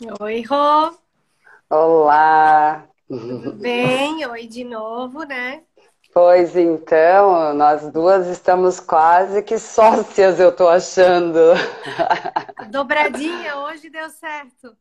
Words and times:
Oi, 0.00 0.42
Rô. 0.42 0.98
Olá. 1.68 2.88
Tudo 3.08 3.52
bem? 3.56 4.24
Oi 4.26 4.46
de 4.46 4.64
novo, 4.64 5.24
né? 5.24 5.64
Pois 6.12 6.56
então, 6.56 7.54
nós 7.54 7.90
duas 7.92 8.26
estamos 8.26 8.80
quase 8.80 9.42
que 9.42 9.58
sócias, 9.58 10.40
eu 10.40 10.50
tô 10.54 10.68
achando. 10.68 11.38
Dobradinha 12.60 13.56
hoje 13.58 13.90
deu 13.90 14.08
certo. 14.08 14.76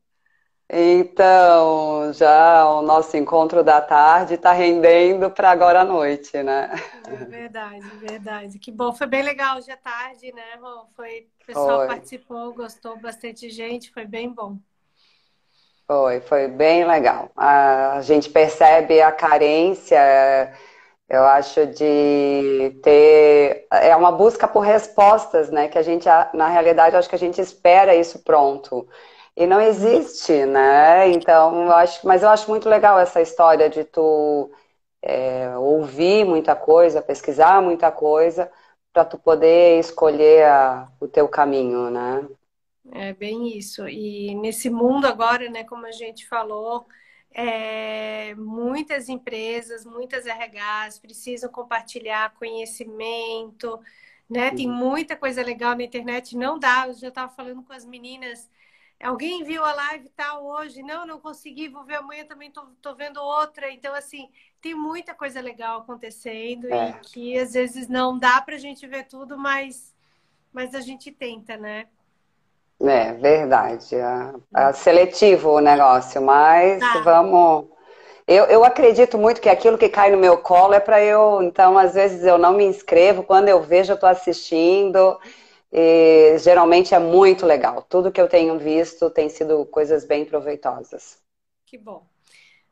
Então, 0.71 2.13
já 2.13 2.67
o 2.69 2.81
nosso 2.83 3.17
encontro 3.17 3.63
da 3.63 3.81
tarde 3.81 4.35
está 4.35 4.51
rendendo 4.51 5.29
para 5.31 5.49
agora 5.51 5.81
à 5.81 5.83
noite, 5.85 6.41
né? 6.43 6.69
É 7.03 7.25
verdade, 7.25 7.97
verdade. 7.97 8.59
Que 8.59 8.71
bom, 8.71 8.93
foi 8.93 9.07
bem 9.07 9.23
legal 9.23 9.57
hoje 9.57 9.71
à 9.71 9.77
tarde, 9.77 10.31
né, 10.33 10.55
Rô? 10.55 10.87
Foi, 10.95 11.29
o 11.41 11.45
pessoal 11.45 11.83
foi. 11.85 11.85
participou, 11.85 12.53
gostou 12.53 12.97
bastante 12.99 13.49
gente, 13.49 13.91
foi 13.91 14.05
bem 14.05 14.31
bom. 14.33 14.59
Foi, 15.89 16.21
foi 16.21 16.47
bem 16.47 16.85
legal. 16.85 17.31
A 17.35 17.99
gente 18.01 18.29
percebe 18.29 19.01
a 19.01 19.11
carência 19.11 19.97
eu 21.09 21.23
acho 21.25 21.67
de 21.67 22.79
ter 22.83 23.67
é 23.71 23.95
uma 23.95 24.11
busca 24.11 24.47
por 24.47 24.61
respostas, 24.61 25.49
né? 25.51 25.67
Que 25.67 25.77
a 25.77 25.81
gente 25.83 26.07
na 26.33 26.47
realidade 26.49 26.95
acho 26.95 27.09
que 27.09 27.15
a 27.15 27.19
gente 27.19 27.41
espera 27.41 27.95
isso 27.95 28.19
pronto 28.23 28.87
e 29.35 29.47
não 29.47 29.61
existe, 29.61 30.45
né? 30.45 31.09
Então 31.11 31.65
eu 31.65 31.73
acho, 31.73 32.05
mas 32.07 32.23
eu 32.23 32.29
acho 32.29 32.49
muito 32.49 32.69
legal 32.69 32.99
essa 32.99 33.21
história 33.21 33.69
de 33.69 33.83
tu 33.85 34.51
é, 35.03 35.57
ouvir 35.57 36.25
muita 36.25 36.55
coisa, 36.55 37.01
pesquisar 37.01 37.61
muita 37.61 37.91
coisa 37.91 38.51
para 38.93 39.05
tu 39.05 39.17
poder 39.19 39.79
escolher 39.79 40.45
a, 40.45 40.89
o 41.01 41.07
teu 41.07 41.27
caminho, 41.29 41.89
né? 41.91 42.27
É 42.91 43.13
bem 43.13 43.57
isso. 43.57 43.87
E 43.87 44.33
nesse 44.35 44.69
mundo 44.69 45.05
agora, 45.05 45.49
né? 45.49 45.63
Como 45.63 45.85
a 45.85 45.91
gente 45.91 46.27
falou 46.27 46.87
é, 47.31 48.33
muitas 48.35 49.09
empresas, 49.09 49.85
muitas 49.85 50.25
RHs 50.25 50.99
precisam 50.99 51.51
compartilhar 51.51 52.33
conhecimento, 52.35 53.79
né? 54.29 54.51
Tem 54.51 54.67
uhum. 54.67 54.75
muita 54.75 55.15
coisa 55.15 55.41
legal 55.43 55.75
na 55.75 55.83
internet, 55.83 56.35
não 56.35 56.57
dá. 56.57 56.87
Eu 56.87 56.93
já 56.93 57.09
estava 57.09 57.31
falando 57.31 57.63
com 57.63 57.73
as 57.73 57.85
meninas. 57.85 58.49
Alguém 59.01 59.43
viu 59.43 59.63
a 59.63 59.73
live 59.73 60.09
tal 60.09 60.45
hoje? 60.45 60.83
Não, 60.83 61.05
não 61.05 61.21
consegui, 61.21 61.69
vou 61.69 61.85
ver 61.85 61.95
amanhã 61.95 62.25
também, 62.25 62.51
tô, 62.51 62.65
tô 62.81 62.93
vendo 62.95 63.17
outra. 63.17 63.71
Então, 63.71 63.93
assim, 63.95 64.29
tem 64.61 64.75
muita 64.75 65.13
coisa 65.13 65.39
legal 65.39 65.79
acontecendo 65.79 66.71
é. 66.71 66.89
e 66.89 66.93
que 66.99 67.39
às 67.39 67.53
vezes 67.53 67.87
não 67.87 68.17
dá 68.17 68.41
para 68.41 68.55
a 68.55 68.59
gente 68.59 68.85
ver 68.85 69.05
tudo, 69.05 69.37
mas, 69.37 69.95
mas 70.51 70.75
a 70.75 70.81
gente 70.81 71.11
tenta, 71.11 71.55
né? 71.55 71.87
É, 72.81 73.13
verdade. 73.13 73.95
É, 73.95 74.33
é 74.55 74.73
seletivo 74.73 75.51
o 75.51 75.59
negócio, 75.59 76.21
mas 76.21 76.79
tá. 76.79 77.01
vamos. 77.01 77.67
Eu, 78.25 78.45
eu 78.45 78.63
acredito 78.63 79.17
muito 79.17 79.41
que 79.41 79.49
aquilo 79.49 79.77
que 79.77 79.89
cai 79.89 80.11
no 80.11 80.17
meu 80.17 80.37
colo 80.37 80.73
é 80.73 80.79
para 80.79 81.03
eu. 81.03 81.41
Então, 81.43 81.77
às 81.77 81.93
vezes 81.93 82.23
eu 82.23 82.37
não 82.37 82.53
me 82.53 82.63
inscrevo, 82.63 83.23
quando 83.23 83.49
eu 83.49 83.61
vejo, 83.61 83.91
eu 83.91 83.95
estou 83.95 84.07
assistindo. 84.07 85.19
E, 85.71 86.37
geralmente 86.37 86.95
é 86.95 86.99
muito 86.99 87.45
legal. 87.45 87.81
Tudo 87.81 88.11
que 88.11 88.21
eu 88.21 88.29
tenho 88.29 88.57
visto 88.57 89.09
tem 89.09 89.29
sido 89.29 89.65
coisas 89.65 90.05
bem 90.05 90.25
proveitosas. 90.25 91.19
Que 91.65 91.77
bom. 91.77 92.07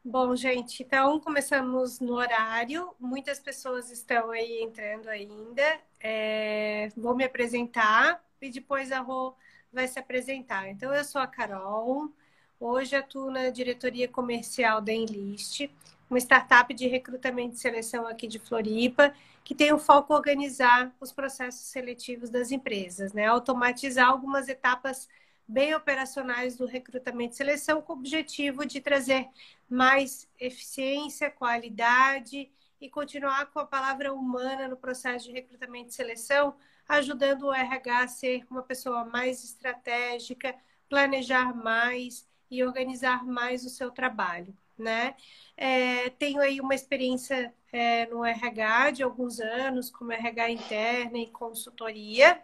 Bom, 0.03 0.33
gente, 0.37 0.83
então 0.83 1.19
começamos 1.19 1.99
no 1.99 2.15
horário. 2.15 2.93
Muitas 2.97 3.39
pessoas 3.39 3.91
estão 3.91 4.31
aí 4.31 4.63
entrando 4.63 5.09
ainda. 5.09 5.63
É... 5.99 6.87
Vou 6.95 7.13
me 7.13 7.25
apresentar 7.25 8.23
e 8.41 8.49
depois 8.49 8.91
a 8.91 8.99
Rô 8.99 9.35
vai 9.77 9.87
se 9.87 9.99
apresentar. 9.99 10.67
Então, 10.69 10.91
eu 10.91 11.03
sou 11.03 11.21
a 11.21 11.27
Carol, 11.27 12.11
hoje 12.59 12.95
atuo 12.95 13.29
na 13.29 13.51
diretoria 13.51 14.07
comercial 14.07 14.81
da 14.81 14.91
Enlist, 14.91 15.69
uma 16.09 16.17
startup 16.17 16.73
de 16.73 16.87
recrutamento 16.87 17.53
e 17.53 17.59
seleção 17.59 18.07
aqui 18.07 18.27
de 18.27 18.39
Floripa, 18.39 19.13
que 19.43 19.53
tem 19.53 19.71
o 19.71 19.77
foco 19.77 20.15
organizar 20.15 20.91
os 20.99 21.11
processos 21.11 21.67
seletivos 21.67 22.31
das 22.31 22.51
empresas, 22.51 23.13
né? 23.13 23.27
automatizar 23.27 24.09
algumas 24.09 24.49
etapas 24.49 25.07
bem 25.47 25.75
operacionais 25.75 26.57
do 26.57 26.65
recrutamento 26.65 27.35
e 27.35 27.37
seleção 27.37 27.79
com 27.79 27.93
o 27.93 27.97
objetivo 27.97 28.65
de 28.65 28.81
trazer 28.81 29.29
mais 29.69 30.27
eficiência, 30.39 31.29
qualidade 31.29 32.49
e 32.81 32.89
continuar 32.89 33.45
com 33.51 33.59
a 33.59 33.65
palavra 33.65 34.11
humana 34.11 34.67
no 34.67 34.75
processo 34.75 35.25
de 35.25 35.33
recrutamento 35.33 35.89
e 35.89 35.93
seleção, 35.93 36.55
ajudando 36.87 37.43
o 37.43 37.53
RH 37.53 37.99
a 38.01 38.07
ser 38.07 38.45
uma 38.49 38.63
pessoa 38.63 39.05
mais 39.05 39.43
estratégica, 39.43 40.55
planejar 40.89 41.55
mais 41.55 42.27
e 42.49 42.63
organizar 42.63 43.25
mais 43.25 43.65
o 43.65 43.69
seu 43.69 43.91
trabalho, 43.91 44.55
né? 44.77 45.15
É, 45.55 46.09
tenho 46.11 46.39
aí 46.41 46.61
uma 46.61 46.75
experiência 46.75 47.53
é, 47.71 48.05
no 48.07 48.23
RH 48.23 48.91
de 48.91 49.03
alguns 49.03 49.39
anos, 49.39 49.89
como 49.89 50.11
RH 50.11 50.51
interna 50.51 51.17
e 51.17 51.27
consultoria, 51.27 52.41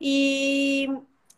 e, 0.00 0.88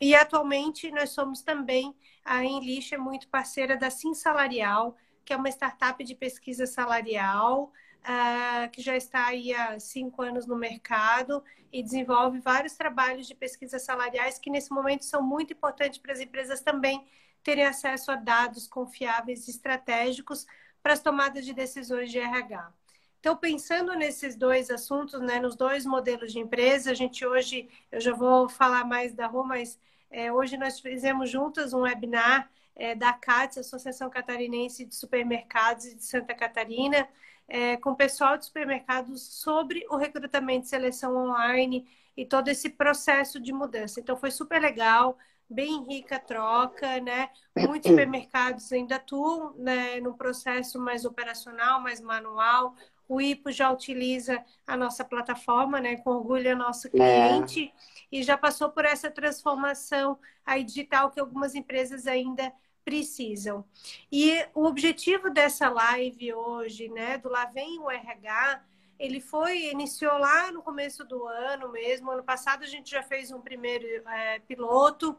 e 0.01 0.15
atualmente 0.15 0.91
nós 0.91 1.11
somos 1.11 1.43
também, 1.43 1.95
a 2.25 2.45
Enlist 2.45 2.93
é 2.93 2.99
muito 2.99 3.29
parceira 3.29 3.77
da 3.77 3.91
Sim 3.91 4.15
Salarial, 4.15 4.97
que 5.25 5.33
é 5.33 5.37
uma 5.37 5.49
startup 5.49 6.03
de 6.05 6.15
pesquisa 6.15 6.67
salarial, 6.67 7.73
uh, 8.05 8.71
que 8.71 8.83
já 8.83 8.97
está 8.97 9.27
aí 9.27 9.53
há 9.53 9.79
cinco 9.81 10.23
anos 10.23 10.47
no 10.47 10.57
mercado 10.57 11.43
e 11.73 11.83
desenvolve 11.83 12.39
vários 12.39 12.75
trabalhos 12.75 13.27
de 13.27 13.35
pesquisa 13.35 13.79
salariais 13.79 14.39
que 14.39 14.51
nesse 14.51 14.73
momento 14.73 15.05
são 15.05 15.23
muito 15.23 15.53
importantes 15.53 15.99
para 15.99 16.13
as 16.13 16.21
empresas 16.21 16.61
também 16.61 17.05
terem 17.43 17.65
acesso 17.65 18.11
a 18.13 18.17
dados 18.17 18.67
confiáveis 18.67 19.47
e 19.47 19.51
estratégicos 19.51 20.47
para 20.83 20.93
as 20.93 21.01
tomadas 21.01 21.45
de 21.45 21.53
decisões 21.53 22.11
de 22.11 22.19
RH. 22.19 22.73
Então, 23.21 23.37
pensando 23.37 23.95
nesses 23.95 24.37
dois 24.37 24.71
assuntos, 24.71 25.19
né, 25.21 25.41
nos 25.41 25.57
dois 25.57 25.87
modelos 25.87 26.31
de 26.31 26.39
empresa, 26.39 26.91
a 26.91 26.95
gente 26.95 27.25
hoje, 27.25 27.71
eu 27.91 27.99
já 27.99 28.13
vou 28.13 28.51
falar 28.51 28.85
mais 28.85 29.15
da 29.15 29.27
Rô, 29.27 29.43
mas 29.43 29.79
é, 30.11 30.31
hoje 30.31 30.59
nós 30.59 30.79
fizemos 30.79 31.31
juntas 31.31 31.73
um 31.73 31.81
webinar 31.81 32.51
é, 32.77 32.95
da 32.95 33.13
CATS, 33.13 33.59
Associação 33.59 34.11
Catarinense 34.11 34.85
de 34.85 34.95
Supermercados 34.95 35.85
de 35.95 36.05
Santa 36.05 36.35
Catarina, 36.35 37.09
é, 37.49 37.77
com 37.77 37.91
o 37.91 37.97
pessoal 37.97 38.37
de 38.37 38.47
supermercados 38.47 39.23
sobre 39.23 39.87
o 39.91 39.97
recrutamento 39.97 40.67
e 40.67 40.69
seleção 40.69 41.17
online 41.17 41.87
e 42.17 42.25
todo 42.25 42.49
esse 42.49 42.71
processo 42.71 43.41
de 43.41 43.53
mudança. 43.53 44.01
Então 44.01 44.17
foi 44.17 44.31
super 44.31 44.61
legal, 44.61 45.19
bem 45.49 45.85
rica 45.85 46.17
a 46.17 46.21
troca, 46.21 47.01
né? 47.01 47.29
Muitos 47.57 47.91
supermercados 47.91 48.73
ainda 48.73 48.97
atuam 48.97 49.55
né, 49.57 50.01
no 50.01 50.15
processo 50.15 50.81
mais 50.81 51.05
operacional, 51.05 51.81
mais 51.81 52.01
manual. 52.01 52.75
O 53.07 53.21
IPO 53.21 53.53
já 53.53 53.71
utiliza 53.71 54.43
a 54.67 54.77
nossa 54.77 55.05
plataforma, 55.05 55.81
né? 55.81 55.97
Com 55.97 56.11
orgulho 56.11 56.49
é 56.49 56.55
nosso 56.55 56.91
cliente 56.91 57.67
é. 57.67 57.73
e 58.11 58.23
já 58.23 58.37
passou 58.37 58.71
por 58.71 58.85
essa 58.85 59.11
transformação 59.11 60.19
aí 60.45 60.65
digital 60.65 61.11
que 61.11 61.21
algumas 61.21 61.55
empresas 61.55 62.07
ainda 62.07 62.53
precisam. 62.85 63.65
E 64.11 64.47
o 64.55 64.65
objetivo 64.65 65.31
dessa 65.31 65.69
live 65.69 66.35
hoje, 66.35 66.89
né, 66.89 67.19
do 67.19 67.29
Lá 67.29 67.47
Vem 67.47 67.79
o 67.79 67.91
RH, 67.91 68.63
ele 68.99 69.21
foi, 69.21 69.71
iniciou 69.71 70.19
lá 70.19 70.53
no 70.53 70.63
começo 70.63 71.05
do 71.05 71.27
ano 71.27 71.71
mesmo. 71.73 72.11
Ano 72.11 72.23
passado 72.23 72.63
a 72.63 72.67
gente 72.67 72.91
já 72.91 73.03
fez 73.03 73.33
um 73.33 73.41
primeiro 73.41 73.87
é, 74.09 74.39
piloto, 74.41 75.19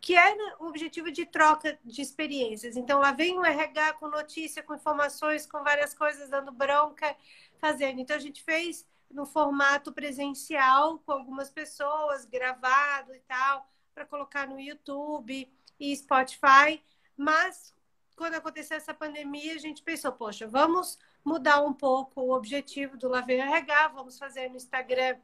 que 0.00 0.16
é 0.16 0.36
o 0.60 0.66
objetivo 0.66 1.10
de 1.10 1.26
troca 1.26 1.78
de 1.84 2.00
experiências. 2.00 2.76
Então 2.76 3.00
lá 3.00 3.12
vem 3.12 3.38
o 3.38 3.44
RH 3.44 3.94
com 3.94 4.08
notícia, 4.08 4.62
com 4.62 4.74
informações, 4.74 5.46
com 5.46 5.62
várias 5.64 5.94
coisas, 5.94 6.30
dando 6.30 6.52
bronca, 6.52 7.16
fazendo. 7.58 8.00
Então 8.00 8.16
a 8.16 8.20
gente 8.20 8.42
fez 8.42 8.86
no 9.10 9.26
formato 9.26 9.92
presencial, 9.92 10.98
com 11.00 11.12
algumas 11.12 11.50
pessoas, 11.50 12.24
gravado 12.24 13.14
e 13.14 13.20
tal, 13.20 13.68
para 13.94 14.04
colocar 14.04 14.46
no 14.46 14.60
YouTube 14.60 15.50
e 15.78 15.96
Spotify. 15.96 16.82
Mas 17.16 17.74
quando 18.16 18.34
aconteceu 18.34 18.76
essa 18.76 18.94
pandemia, 18.94 19.54
a 19.54 19.58
gente 19.58 19.82
pensou, 19.82 20.10
poxa, 20.12 20.46
vamos 20.46 20.98
mudar 21.24 21.60
um 21.60 21.72
pouco 21.72 22.20
o 22.20 22.34
objetivo 22.34 22.96
do 22.96 23.08
Lavei 23.08 23.40
RH, 23.40 23.88
vamos 23.88 24.18
fazer 24.18 24.48
no 24.48 24.56
Instagram, 24.56 25.16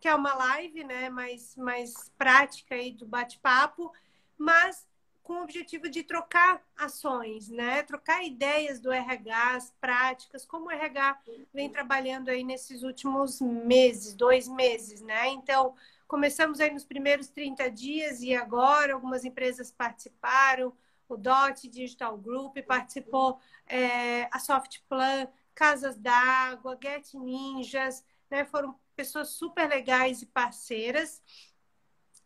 que 0.00 0.06
é 0.06 0.14
uma 0.14 0.34
live, 0.34 0.84
né, 0.84 1.08
mais, 1.10 1.56
mais 1.56 2.12
prática 2.16 2.74
aí 2.74 2.92
do 2.92 3.06
bate-papo, 3.06 3.92
mas 4.36 4.86
com 5.28 5.34
o 5.34 5.42
objetivo 5.42 5.90
de 5.90 6.02
trocar 6.02 6.62
ações, 6.74 7.50
né? 7.50 7.82
Trocar 7.82 8.24
ideias 8.24 8.80
do 8.80 8.90
RH, 8.90 9.56
as 9.56 9.70
práticas, 9.78 10.46
como 10.46 10.66
o 10.66 10.70
RH 10.70 11.18
vem 11.52 11.68
trabalhando 11.68 12.30
aí 12.30 12.42
nesses 12.42 12.82
últimos 12.82 13.38
meses, 13.38 14.14
dois 14.14 14.48
meses, 14.48 15.02
né? 15.02 15.28
Então, 15.28 15.74
começamos 16.06 16.60
aí 16.60 16.70
nos 16.72 16.86
primeiros 16.86 17.28
30 17.28 17.70
dias 17.70 18.22
e 18.22 18.34
agora 18.34 18.94
algumas 18.94 19.22
empresas 19.22 19.70
participaram, 19.70 20.72
o 21.08 21.16
DOT 21.16 21.68
Digital 21.68 22.16
Group, 22.18 22.58
participou 22.66 23.40
é, 23.66 24.28
a 24.30 24.38
Softplan, 24.38 25.28
Casas 25.54 25.96
d'Água, 25.98 26.78
Get 26.82 27.14
Ninjas, 27.14 28.04
né? 28.30 28.44
Foram 28.44 28.78
pessoas 28.94 29.30
super 29.30 29.68
legais 29.68 30.22
e 30.22 30.26
parceiras. 30.26 31.22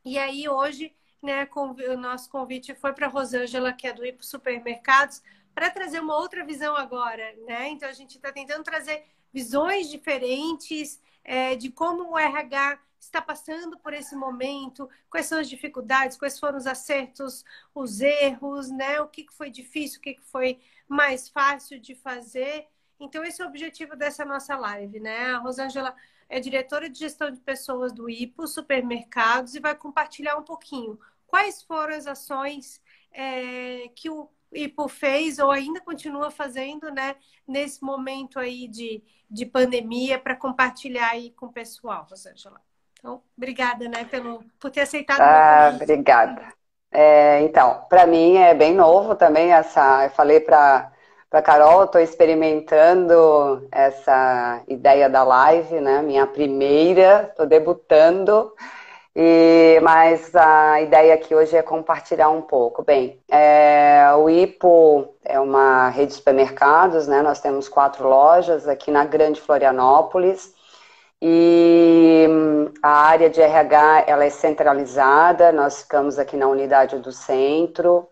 E 0.05 0.19
aí 0.19 0.49
hoje 0.49 0.94
né, 1.23 1.49
o 1.55 1.96
nosso 1.96 2.29
convite 2.29 2.75
foi 2.75 2.93
para 2.93 3.06
Rosângela, 3.06 3.73
que 3.73 3.87
é 3.87 3.93
do 3.93 4.05
Ipo 4.05 4.25
Supermercados, 4.25 5.23
para 5.55 5.70
trazer 5.70 6.00
uma 6.00 6.17
outra 6.17 6.44
visão 6.44 6.75
agora, 6.75 7.34
né? 7.46 7.69
Então 7.69 7.88
a 7.88 7.93
gente 7.93 8.17
está 8.17 8.32
tentando 8.32 8.64
trazer 8.64 9.05
visões 9.32 9.88
diferentes 9.88 11.00
é, 11.23 11.55
de 11.55 11.70
como 11.70 12.11
o 12.11 12.19
RH 12.19 12.81
está 13.03 13.21
passando 13.21 13.77
por 13.79 13.93
esse 13.93 14.15
momento, 14.15 14.89
quais 15.11 15.27
são 15.27 15.41
as 15.41 15.49
dificuldades, 15.49 16.17
quais 16.17 16.39
foram 16.39 16.57
os 16.57 16.67
acertos, 16.67 17.45
os 17.75 18.01
erros, 18.01 18.71
né? 18.71 19.01
O 19.01 19.09
que 19.09 19.27
foi 19.33 19.51
difícil, 19.51 19.99
o 19.99 20.03
que 20.03 20.19
foi 20.23 20.61
mais 20.89 21.29
fácil 21.29 21.81
de 21.81 21.95
fazer. 21.97 22.67
Então, 23.01 23.25
esse 23.25 23.43
é 23.43 23.45
o 23.45 23.49
objetivo 23.49 23.97
dessa 23.97 24.25
nossa 24.25 24.57
live, 24.57 25.01
né? 25.01 25.33
A 25.33 25.39
Rosângela 25.39 25.95
é 26.29 26.39
diretora 26.39 26.89
de 26.89 26.99
gestão 26.99 27.31
de 27.31 27.41
pessoas 27.41 27.93
do 27.93 28.09
IPO 28.09 28.47
Supermercados 28.47 29.55
e 29.55 29.61
vai 29.61 29.75
compartilhar 29.75 30.37
um 30.37 30.45
pouquinho 30.45 30.99
quais 31.27 31.63
foram 31.63 31.95
as 31.97 32.07
ações 32.07 32.81
é, 33.11 33.89
que 33.97 34.09
o 34.09 34.31
IPO 34.53 34.89
fez 34.89 35.39
ou 35.41 35.51
ainda 35.51 35.81
continua 35.81 36.31
fazendo, 36.31 36.91
né, 36.91 37.17
nesse 37.47 37.83
momento 37.83 38.39
aí 38.39 38.69
de, 38.69 39.03
de 39.29 39.45
pandemia 39.45 40.19
para 40.19 40.37
compartilhar 40.37 41.11
aí 41.11 41.33
com 41.33 41.47
o 41.47 41.53
pessoal, 41.53 42.07
Rosângela. 42.09 42.61
Então, 43.03 43.21
obrigada, 43.37 43.89
né, 43.89 44.05
pelo, 44.05 44.45
por 44.61 44.71
ter 44.71 44.83
aceitado. 44.83 45.21
Ah, 45.21 45.73
obrigada. 45.75 46.41
É, 46.93 47.41
então, 47.41 47.85
para 47.89 48.07
mim 48.07 48.37
é 48.37 48.55
bem 48.55 48.75
novo 48.75 49.17
também 49.17 49.53
essa. 49.53 50.05
Eu 50.05 50.11
falei 50.11 50.39
para 50.39 50.89
para 51.29 51.41
Carol, 51.41 51.85
estou 51.85 51.99
experimentando 51.99 53.67
essa 53.73 54.63
ideia 54.69 55.09
da 55.09 55.25
live, 55.25 55.81
né? 55.81 56.03
Minha 56.03 56.27
primeira, 56.27 57.29
estou 57.31 57.47
debutando. 57.47 58.53
E, 59.17 59.81
mas 59.83 60.37
a 60.37 60.83
ideia 60.83 61.15
aqui 61.15 61.35
hoje 61.35 61.57
é 61.57 61.63
compartilhar 61.63 62.29
um 62.29 62.43
pouco. 62.43 62.83
Bem, 62.85 63.19
é, 63.31 64.13
o 64.15 64.29
IPO 64.29 65.09
é 65.25 65.41
uma 65.41 65.89
rede 65.89 66.09
de 66.09 66.19
supermercados, 66.19 67.09
né? 67.09 67.23
Nós 67.23 67.41
temos 67.41 67.67
quatro 67.67 68.07
lojas 68.07 68.69
aqui 68.69 68.91
na 68.91 69.07
Grande 69.07 69.41
Florianópolis. 69.41 70.55
E 71.25 72.27
hum, 72.29 72.73
a 72.83 72.91
área 72.91 73.31
de 73.31 73.41
RH 73.41 74.07
ela 74.09 74.25
é 74.25 74.31
centralizada, 74.31 75.53
nós 75.53 75.83
ficamos 75.83 76.19
aqui 76.19 76.37
na 76.37 76.49
unidade 76.49 76.99
do 76.99 77.13
centro 77.13 78.09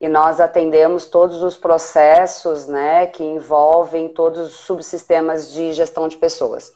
e 0.00 0.06
nós 0.06 0.38
atendemos 0.40 1.06
todos 1.06 1.42
os 1.42 1.56
processos 1.56 2.68
né, 2.68 3.06
que 3.08 3.24
envolvem 3.24 4.08
todos 4.08 4.46
os 4.46 4.54
subsistemas 4.60 5.52
de 5.52 5.72
gestão 5.72 6.06
de 6.06 6.16
pessoas. 6.16 6.72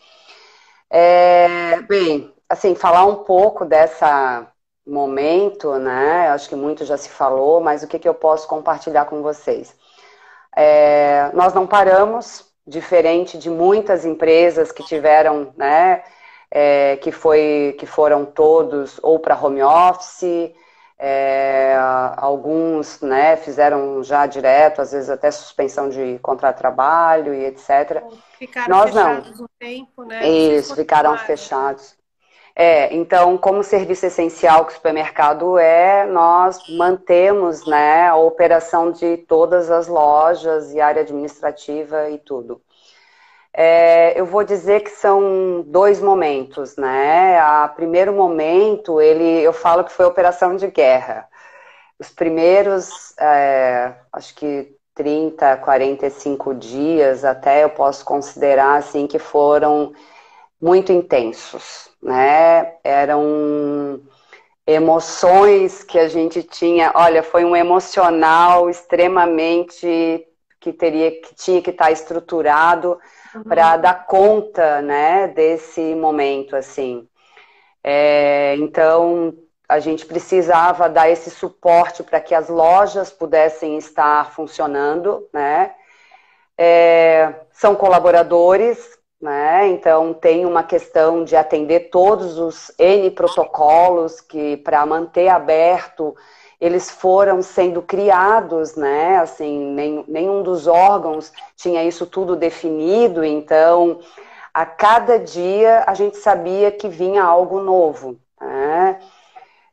É, 0.90 1.80
bem, 1.82 2.34
assim, 2.48 2.74
falar 2.74 3.06
um 3.06 3.22
pouco 3.22 3.64
dessa 3.64 4.44
momento, 4.84 5.78
né? 5.78 6.28
Acho 6.30 6.48
que 6.48 6.56
muito 6.56 6.84
já 6.84 6.96
se 6.96 7.08
falou, 7.08 7.60
mas 7.60 7.82
o 7.84 7.88
que, 7.88 7.98
que 7.98 8.08
eu 8.08 8.14
posso 8.14 8.48
compartilhar 8.48 9.04
com 9.04 9.22
vocês? 9.22 9.74
É, 10.56 11.30
nós 11.34 11.52
não 11.54 11.66
paramos, 11.66 12.45
diferente 12.66 13.38
de 13.38 13.48
muitas 13.48 14.04
empresas 14.04 14.72
que 14.72 14.82
tiveram, 14.84 15.52
né, 15.56 16.02
é, 16.50 16.96
que, 16.96 17.12
foi, 17.12 17.76
que 17.78 17.86
foram 17.86 18.24
todos 18.24 18.98
ou 19.02 19.18
para 19.18 19.40
home 19.40 19.62
office, 19.62 20.52
é, 20.98 21.76
alguns 22.16 23.00
né, 23.00 23.36
fizeram 23.36 24.02
já 24.02 24.26
direto, 24.26 24.80
às 24.80 24.92
vezes 24.92 25.10
até 25.10 25.30
suspensão 25.30 25.88
de 25.88 26.18
contrato 26.22 26.56
de 26.56 26.60
trabalho 26.62 27.34
e 27.34 27.44
etc. 27.44 28.02
Ficaram 28.38 28.76
Nós 28.76 28.90
fechados 28.90 29.38
não. 29.38 29.44
um 29.44 29.48
tempo, 29.58 30.04
né? 30.04 30.28
Isso, 30.28 30.74
ficaram 30.74 31.16
fechados. 31.18 31.94
É, 32.58 32.94
então, 32.94 33.36
como 33.36 33.62
serviço 33.62 34.06
essencial 34.06 34.64
que 34.64 34.72
o 34.72 34.74
supermercado 34.76 35.58
é, 35.58 36.06
nós 36.06 36.58
mantemos 36.70 37.66
né, 37.66 38.08
a 38.08 38.16
operação 38.16 38.90
de 38.90 39.18
todas 39.18 39.70
as 39.70 39.86
lojas 39.86 40.72
e 40.72 40.80
área 40.80 41.02
administrativa 41.02 42.08
e 42.08 42.16
tudo. 42.18 42.62
É, 43.52 44.18
eu 44.18 44.24
vou 44.24 44.42
dizer 44.44 44.80
que 44.82 44.90
são 44.90 45.62
dois 45.66 46.00
momentos, 46.00 46.76
né? 46.76 47.38
A 47.40 47.68
primeiro 47.68 48.12
momento, 48.12 49.00
ele, 49.00 49.42
eu 49.42 49.52
falo 49.52 49.84
que 49.84 49.92
foi 49.92 50.06
operação 50.06 50.56
de 50.56 50.66
guerra. 50.68 51.28
Os 51.98 52.10
primeiros, 52.10 53.14
é, 53.18 53.94
acho 54.12 54.34
que 54.34 54.76
30, 54.94 55.58
45 55.58 56.54
dias, 56.54 57.24
até 57.24 57.64
eu 57.64 57.70
posso 57.70 58.04
considerar 58.04 58.76
assim 58.76 59.06
que 59.06 59.18
foram 59.18 59.92
muito 60.66 60.90
intensos, 60.90 61.88
né? 62.02 62.74
Eram 62.82 64.00
emoções 64.66 65.84
que 65.84 65.96
a 65.96 66.08
gente 66.08 66.42
tinha. 66.42 66.90
Olha, 66.92 67.22
foi 67.22 67.44
um 67.44 67.54
emocional 67.54 68.68
extremamente 68.68 70.26
que 70.58 70.72
teria 70.72 71.12
que 71.12 71.32
tinha 71.36 71.62
que 71.62 71.70
estar 71.70 71.92
estruturado 71.92 72.98
uhum. 73.32 73.44
para 73.44 73.76
dar 73.76 74.06
conta, 74.06 74.82
né, 74.82 75.28
desse 75.28 75.94
momento 75.94 76.56
assim. 76.56 77.06
É, 77.84 78.56
então 78.58 79.32
a 79.68 79.78
gente 79.78 80.04
precisava 80.04 80.88
dar 80.88 81.08
esse 81.08 81.30
suporte 81.30 82.02
para 82.02 82.20
que 82.20 82.34
as 82.34 82.48
lojas 82.48 83.12
pudessem 83.12 83.78
estar 83.78 84.32
funcionando, 84.32 85.28
né? 85.32 85.72
É, 86.58 87.32
são 87.52 87.76
colaboradores 87.76 88.96
né? 89.26 89.66
Então 89.66 90.14
tem 90.14 90.46
uma 90.46 90.62
questão 90.62 91.24
de 91.24 91.34
atender 91.34 91.90
todos 91.90 92.38
os 92.38 92.70
N 92.78 93.10
protocolos 93.10 94.20
que 94.20 94.56
para 94.58 94.86
manter 94.86 95.26
aberto 95.26 96.14
eles 96.60 96.88
foram 96.88 97.42
sendo 97.42 97.82
criados, 97.82 98.76
né? 98.76 99.18
Assim, 99.18 99.72
nem, 99.72 100.04
nenhum 100.06 100.44
dos 100.44 100.68
órgãos 100.68 101.32
tinha 101.56 101.82
isso 101.82 102.06
tudo 102.06 102.36
definido, 102.36 103.24
então 103.24 103.98
a 104.54 104.64
cada 104.64 105.18
dia 105.18 105.82
a 105.88 105.92
gente 105.92 106.16
sabia 106.18 106.70
que 106.70 106.88
vinha 106.88 107.24
algo 107.24 107.60
novo, 107.60 108.16
né? 108.40 109.00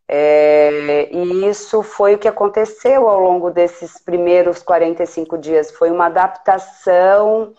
É, 0.08 1.10
e 1.12 1.48
isso 1.48 1.84
foi 1.84 2.16
o 2.16 2.18
que 2.18 2.28
aconteceu 2.28 3.08
ao 3.08 3.20
longo 3.20 3.52
desses 3.52 4.00
primeiros 4.00 4.64
45 4.64 5.38
dias, 5.38 5.70
foi 5.70 5.92
uma 5.92 6.08
adaptação 6.08 7.54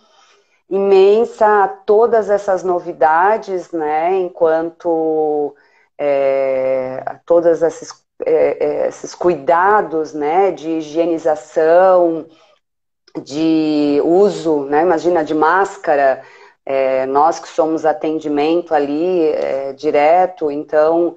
imensa 0.74 1.64
a 1.64 1.68
todas 1.68 2.28
essas 2.28 2.64
novidades, 2.64 3.70
né, 3.70 4.16
enquanto 4.16 5.54
é, 5.96 7.18
todos 7.24 7.62
esses, 7.62 8.04
é, 8.26 8.84
é, 8.84 8.88
esses 8.88 9.14
cuidados, 9.14 10.12
né, 10.12 10.50
de 10.50 10.68
higienização, 10.78 12.26
de 13.22 14.00
uso, 14.04 14.64
né, 14.64 14.82
imagina, 14.82 15.24
de 15.24 15.34
máscara, 15.34 16.22
é, 16.66 17.06
nós 17.06 17.38
que 17.38 17.48
somos 17.48 17.86
atendimento 17.86 18.74
ali 18.74 19.28
é, 19.28 19.72
direto, 19.74 20.50
então, 20.50 21.16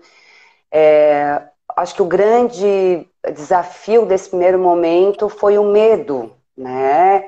é, 0.71 1.41
acho 1.75 1.95
que 1.95 2.01
o 2.03 2.05
grande 2.05 3.07
desafio 3.33 4.05
desse 4.05 4.29
primeiro 4.29 4.59
momento 4.59 5.29
foi 5.29 5.57
o 5.57 5.63
medo, 5.63 6.31
né, 6.55 7.27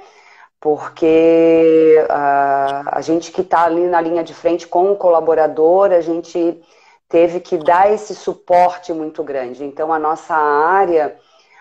porque 0.59 2.05
a, 2.09 2.97
a 2.97 3.01
gente 3.01 3.31
que 3.31 3.41
está 3.41 3.63
ali 3.63 3.87
na 3.87 4.01
linha 4.01 4.23
de 4.23 4.33
frente 4.33 4.67
com 4.67 4.91
o 4.91 4.95
colaborador, 4.95 5.91
a 5.91 6.01
gente 6.01 6.61
teve 7.07 7.39
que 7.39 7.57
dar 7.57 7.91
esse 7.91 8.13
suporte 8.13 8.91
muito 8.93 9.23
grande. 9.23 9.63
Então, 9.63 9.91
a 9.91 9.97
nossa 9.97 10.35
área, 10.35 11.15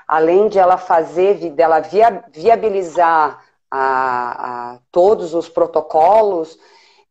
além 0.06 0.48
de 0.48 0.58
ela 0.58 0.76
fazer, 0.76 1.50
dela 1.50 1.80
via, 1.80 2.24
viabilizar 2.32 3.42
a, 3.70 4.72
a 4.72 4.78
todos 4.90 5.32
os 5.32 5.48
protocolos, 5.48 6.58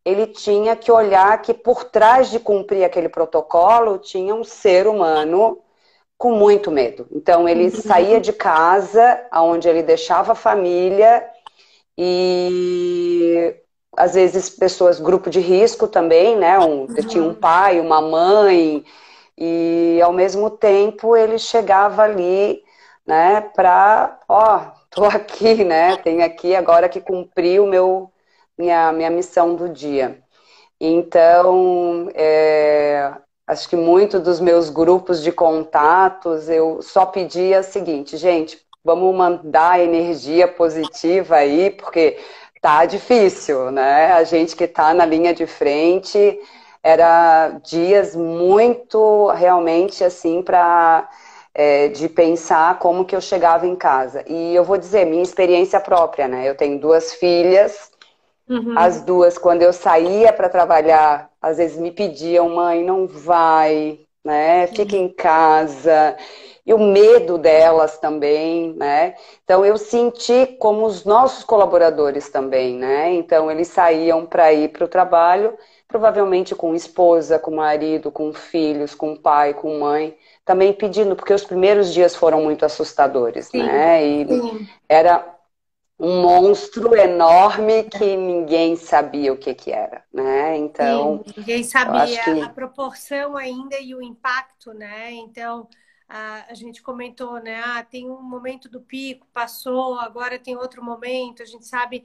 ele 0.04 0.28
tinha 0.28 0.76
que 0.76 0.92
olhar 0.92 1.42
que 1.42 1.54
por 1.54 1.86
trás 1.86 2.30
de 2.30 2.40
cumprir 2.40 2.84
aquele 2.84 3.10
protocolo 3.10 3.98
tinha 3.98 4.34
um 4.36 4.44
ser 4.44 4.88
humano 4.88 5.60
com 6.18 6.32
muito 6.32 6.72
medo. 6.72 7.08
Então 7.12 7.48
ele 7.48 7.66
uhum. 7.66 7.82
saía 7.82 8.20
de 8.20 8.34
casa, 8.34 9.22
onde 9.34 9.68
ele 9.68 9.84
deixava 9.84 10.32
a 10.32 10.36
família 10.36 11.24
e 11.98 13.56
às 13.98 14.14
vezes 14.14 14.50
pessoas, 14.50 15.00
grupo 15.00 15.30
de 15.30 15.40
risco 15.40 15.88
também, 15.88 16.36
né? 16.38 16.60
Um, 16.60 16.82
uhum. 16.82 16.96
Tinha 17.08 17.24
um 17.24 17.34
pai, 17.34 17.80
uma 17.80 18.00
mãe, 18.00 18.86
e 19.38 20.00
ao 20.04 20.14
mesmo 20.14 20.50
tempo 20.50 21.16
ele 21.16 21.40
chegava 21.40 22.04
ali, 22.04 22.64
né, 23.06 23.42
para, 23.56 24.20
ó, 24.28 24.60
tô 24.90 25.06
aqui, 25.06 25.64
né? 25.64 25.98
Tenho 25.98 26.24
aqui 26.24 26.56
agora 26.56 26.90
que 26.90 27.02
cumprir 27.02 27.62
o 27.62 27.68
meu, 27.68 28.12
minha, 28.58 28.92
minha 28.92 29.10
missão 29.10 29.56
do 29.56 29.70
dia. 29.70 30.22
Então, 30.80 32.10
é, 32.14 33.12
acho 33.48 33.68
que 33.70 33.76
muito 33.76 34.20
dos 34.20 34.40
meus 34.40 34.70
grupos 34.70 35.24
de 35.24 35.32
contatos 35.32 36.50
eu 36.50 36.82
só 36.82 37.06
pedia 37.06 37.62
o 37.62 37.64
seguinte, 37.64 38.18
gente, 38.18 38.67
vamos 38.88 39.14
mandar 39.14 39.82
energia 39.82 40.48
positiva 40.48 41.36
aí, 41.36 41.72
porque 41.72 42.18
tá 42.62 42.86
difícil, 42.86 43.70
né? 43.70 44.14
A 44.14 44.24
gente 44.24 44.56
que 44.56 44.66
tá 44.66 44.94
na 44.94 45.06
linha 45.06 45.34
de 45.34 45.46
frente, 45.46 46.40
era 46.82 47.60
dias 47.66 48.16
muito 48.16 49.28
realmente 49.32 50.06
assim 50.06 50.42
para 50.42 51.10
é, 51.54 51.90
de 51.90 52.08
pensar 52.08 52.80
como 52.80 53.04
que 53.04 53.14
eu 53.14 53.20
chegava 53.20 53.68
em 53.68 53.76
casa. 53.76 54.24
E 54.26 54.56
eu 54.56 54.64
vou 54.64 54.78
dizer, 54.78 55.06
minha 55.06 55.24
experiência 55.24 55.82
própria, 55.82 56.26
né? 56.30 56.48
Eu 56.48 56.56
tenho 56.56 56.80
duas 56.80 57.14
filhas, 57.16 57.92
uhum. 58.50 58.74
as 58.78 59.02
duas, 59.02 59.38
quando 59.38 59.64
eu 59.64 59.74
saía 59.74 60.32
para 60.32 60.48
trabalhar, 60.48 61.30
às 61.42 61.58
vezes 61.58 61.78
me 61.78 61.92
pediam, 61.92 62.48
mãe, 62.56 62.86
não 62.86 63.06
vai, 63.06 64.00
né? 64.28 64.68
Fica 64.68 64.98
em 64.98 65.08
casa. 65.08 66.18
E 66.66 66.74
o 66.74 66.78
medo 66.78 67.38
delas 67.38 67.98
também, 67.98 68.74
né? 68.74 69.16
Então 69.46 69.66
eu 69.66 69.78
senti 69.78 70.46
como 70.60 70.86
os 70.86 71.06
nossos 71.06 71.46
colaboradores 71.46 72.30
também, 72.30 72.76
né? 72.76 73.14
Então 73.14 73.50
eles 73.50 73.70
saíam 73.70 74.26
para 74.26 74.52
ir 74.52 74.70
para 74.74 74.84
o 74.84 74.88
trabalho, 74.88 75.58
provavelmente 75.88 76.54
com 76.54 76.76
esposa, 76.76 77.40
com 77.40 77.52
marido, 77.56 78.12
com 78.12 78.34
filhos, 78.34 78.94
com 78.94 79.16
pai, 79.16 79.54
com 79.54 79.80
mãe 79.80 80.18
também 80.44 80.74
pedindo, 80.74 81.16
porque 81.16 81.34
os 81.34 81.44
primeiros 81.44 81.94
dias 81.94 82.16
foram 82.16 82.42
muito 82.42 82.66
assustadores, 82.66 83.48
sim, 83.48 83.64
né? 83.64 84.06
E 84.06 84.28
sim. 84.28 84.68
era 84.90 85.37
um 86.00 86.22
monstro 86.22 86.96
enorme 86.96 87.84
que 87.86 88.16
ninguém 88.16 88.76
sabia 88.76 89.34
o 89.34 89.38
que 89.38 89.54
que 89.56 89.72
era, 89.72 90.04
né? 90.14 90.56
Então, 90.58 91.24
sim, 91.26 91.34
ninguém 91.38 91.64
sabia 91.64 92.24
que... 92.24 92.42
a 92.42 92.50
proporção 92.50 93.36
ainda 93.36 93.80
e 93.80 93.96
o 93.96 94.02
impacto, 94.02 94.74
né? 94.74 95.12
Então, 95.12 95.68
a, 96.08 96.46
a 96.52 96.54
gente 96.54 96.84
comentou, 96.84 97.40
né? 97.42 97.62
Ah, 97.64 97.84
tem 97.84 98.10
um 98.10 98.22
momento 98.22 98.70
do 98.70 98.80
pico, 98.80 99.28
passou, 99.34 100.00
agora 100.00 100.38
tem 100.38 100.56
outro 100.56 100.84
momento. 100.84 101.42
A 101.42 101.46
gente 101.46 101.66
sabe 101.66 102.04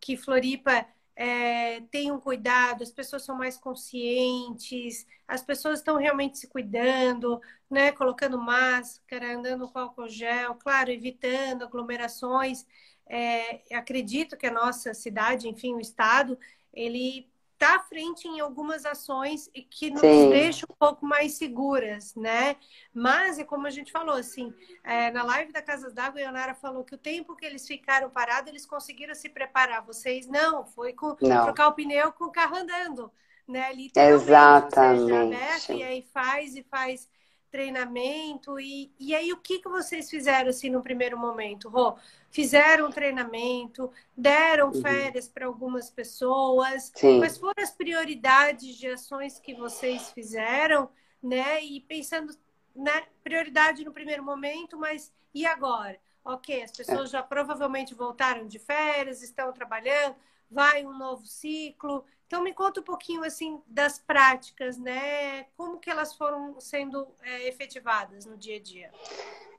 que 0.00 0.16
Floripa 0.16 0.86
é, 1.14 1.82
tenham 1.90 2.18
cuidado, 2.18 2.82
as 2.82 2.90
pessoas 2.90 3.24
são 3.24 3.36
mais 3.36 3.56
conscientes, 3.58 5.06
as 5.28 5.42
pessoas 5.42 5.78
estão 5.78 5.96
realmente 5.96 6.38
se 6.38 6.48
cuidando, 6.48 7.40
né? 7.70 7.92
Colocando 7.92 8.38
máscara, 8.38 9.36
andando 9.36 9.68
com 9.68 9.78
álcool 9.78 10.08
gel, 10.08 10.54
claro, 10.54 10.90
evitando 10.90 11.64
aglomerações. 11.64 12.66
É, 13.06 13.62
acredito 13.74 14.36
que 14.36 14.46
a 14.46 14.52
nossa 14.52 14.94
cidade, 14.94 15.48
enfim, 15.48 15.74
o 15.74 15.80
estado, 15.80 16.38
ele 16.72 17.28
está 17.54 17.76
à 17.76 17.78
frente 17.78 18.28
em 18.28 18.40
algumas 18.40 18.84
ações 18.84 19.48
e 19.54 19.62
que 19.62 19.90
nos 19.90 20.00
Sim. 20.00 20.30
deixam 20.30 20.68
um 20.70 20.74
pouco 20.74 21.06
mais 21.06 21.34
seguras, 21.34 22.14
né? 22.14 22.56
Mas 22.92 23.38
é 23.38 23.44
como 23.44 23.66
a 23.66 23.70
gente 23.70 23.90
falou, 23.90 24.16
assim, 24.16 24.52
é, 24.82 25.10
na 25.10 25.22
live 25.22 25.52
da 25.52 25.62
Casas 25.62 25.94
d'Água, 25.94 26.20
a 26.20 26.24
Ionara 26.24 26.54
falou 26.54 26.84
que 26.84 26.94
o 26.94 26.98
tempo 26.98 27.36
que 27.36 27.46
eles 27.46 27.66
ficaram 27.66 28.10
parados, 28.10 28.50
eles 28.50 28.66
conseguiram 28.66 29.14
se 29.14 29.28
preparar. 29.28 29.84
Vocês 29.84 30.26
não, 30.26 30.66
foi 30.66 30.92
com 30.92 31.16
não. 31.20 31.44
trocar 31.44 31.68
o 31.68 31.72
pneu 31.72 32.12
com 32.12 32.24
o 32.24 32.32
carro 32.32 32.56
andando, 32.56 33.10
né? 33.48 33.72
Literalmente. 33.72 34.22
Exatamente. 34.22 35.00
Seja, 35.00 35.22
aberto, 35.22 35.72
e 35.72 35.82
aí 35.82 36.02
faz 36.12 36.56
e 36.56 36.62
faz 36.64 37.08
treinamento. 37.50 38.58
E, 38.58 38.92
e 38.98 39.14
aí, 39.14 39.32
o 39.32 39.36
que, 39.36 39.60
que 39.60 39.68
vocês 39.68 40.10
fizeram 40.10 40.50
assim 40.50 40.68
no 40.68 40.82
primeiro 40.82 41.16
momento, 41.16 41.68
Rô? 41.68 41.96
Fizeram 42.34 42.90
treinamento, 42.90 43.92
deram 44.16 44.72
uhum. 44.72 44.82
férias 44.82 45.28
para 45.28 45.46
algumas 45.46 45.88
pessoas. 45.88 46.90
Sim. 46.92 47.20
Quais 47.20 47.38
foram 47.38 47.62
as 47.62 47.70
prioridades 47.70 48.74
de 48.74 48.88
ações 48.88 49.38
que 49.38 49.54
vocês 49.54 50.10
fizeram, 50.10 50.90
né? 51.22 51.64
E 51.64 51.80
pensando 51.82 52.36
na 52.74 52.96
né, 52.96 53.06
prioridade 53.22 53.84
no 53.84 53.92
primeiro 53.92 54.24
momento, 54.24 54.76
mas 54.76 55.12
e 55.32 55.46
agora? 55.46 55.96
Ok, 56.24 56.60
as 56.60 56.72
pessoas 56.72 57.08
já 57.08 57.22
provavelmente 57.22 57.94
voltaram 57.94 58.48
de 58.48 58.58
férias, 58.58 59.22
estão 59.22 59.52
trabalhando, 59.52 60.16
vai 60.50 60.84
um 60.84 60.98
novo 60.98 61.24
ciclo. 61.24 62.04
Então 62.26 62.42
me 62.42 62.52
conta 62.52 62.80
um 62.80 62.84
pouquinho 62.84 63.22
assim 63.22 63.62
das 63.64 64.00
práticas, 64.00 64.76
né? 64.76 65.44
Como 65.56 65.78
que 65.78 65.88
elas 65.88 66.16
foram 66.16 66.58
sendo 66.60 67.06
é, 67.22 67.46
efetivadas 67.46 68.26
no 68.26 68.36
dia 68.36 68.56
a 68.56 68.60
dia? 68.60 68.90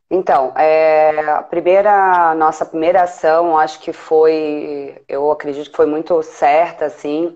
Então, 0.10 0.54
é, 0.56 1.20
a 1.32 1.42
primeira, 1.42 2.36
nossa 2.36 2.66
primeira 2.66 3.04
ação, 3.04 3.58
acho 3.58 3.80
que 3.80 3.92
foi, 3.92 5.02
eu 5.08 5.32
acredito 5.32 5.72
que 5.72 5.76
foi 5.76 5.88
muito 5.88 6.22
certa, 6.22 6.86
assim. 6.86 7.36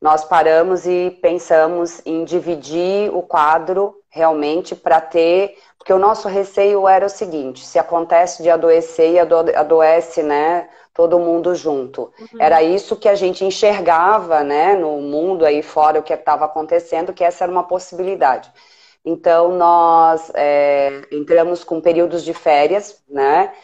Nós 0.00 0.24
paramos 0.24 0.86
e 0.86 1.16
pensamos 1.22 2.00
em 2.04 2.24
dividir 2.24 3.14
o 3.14 3.22
quadro 3.22 3.94
realmente 4.10 4.74
para 4.74 5.00
ter, 5.00 5.56
porque 5.76 5.92
o 5.92 5.98
nosso 5.98 6.28
receio 6.28 6.88
era 6.88 7.06
o 7.06 7.10
seguinte: 7.10 7.64
se 7.64 7.78
acontece 7.78 8.42
de 8.42 8.50
adoecer 8.50 9.12
e 9.12 9.18
adoece, 9.18 10.22
né, 10.22 10.68
todo 10.92 11.18
mundo 11.20 11.54
junto. 11.54 12.12
Uhum. 12.18 12.40
Era 12.40 12.62
isso 12.62 12.96
que 12.96 13.08
a 13.08 13.14
gente 13.14 13.44
enxergava, 13.44 14.42
né, 14.42 14.74
no 14.74 15.00
mundo 15.00 15.46
aí 15.46 15.62
fora, 15.62 16.00
o 16.00 16.02
que 16.02 16.12
estava 16.12 16.44
acontecendo, 16.44 17.12
que 17.12 17.22
essa 17.22 17.44
era 17.44 17.52
uma 17.52 17.64
possibilidade. 17.64 18.50
Então, 19.08 19.52
nós 19.52 20.30
é, 20.34 21.00
entramos 21.10 21.64
com 21.64 21.80
períodos 21.80 22.22
de 22.22 22.34
férias, 22.34 23.02
né, 23.08 23.54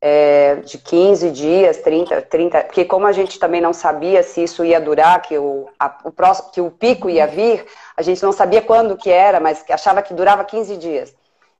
é, 0.00 0.56
de 0.56 0.78
15 0.78 1.28
dias, 1.32 1.78
30, 1.78 2.22
30, 2.22 2.62
porque 2.62 2.84
como 2.84 3.04
a 3.06 3.10
gente 3.10 3.36
também 3.36 3.60
não 3.60 3.72
sabia 3.72 4.22
se 4.22 4.44
isso 4.44 4.64
ia 4.64 4.80
durar, 4.80 5.20
que 5.22 5.36
o, 5.36 5.68
a, 5.78 5.98
o, 6.04 6.12
próximo, 6.12 6.50
que 6.52 6.60
o 6.60 6.70
pico 6.70 7.10
ia 7.10 7.26
vir, 7.26 7.66
a 7.96 8.02
gente 8.02 8.22
não 8.22 8.30
sabia 8.30 8.62
quando 8.62 8.96
que 8.96 9.10
era, 9.10 9.40
mas 9.40 9.64
achava 9.70 10.02
que 10.02 10.14
durava 10.14 10.44
15 10.44 10.76
dias. 10.76 11.12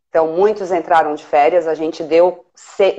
Então, 0.08 0.28
muitos 0.28 0.70
entraram 0.70 1.14
de 1.16 1.24
férias, 1.24 1.66
a 1.66 1.74
gente 1.74 2.04
deu, 2.04 2.44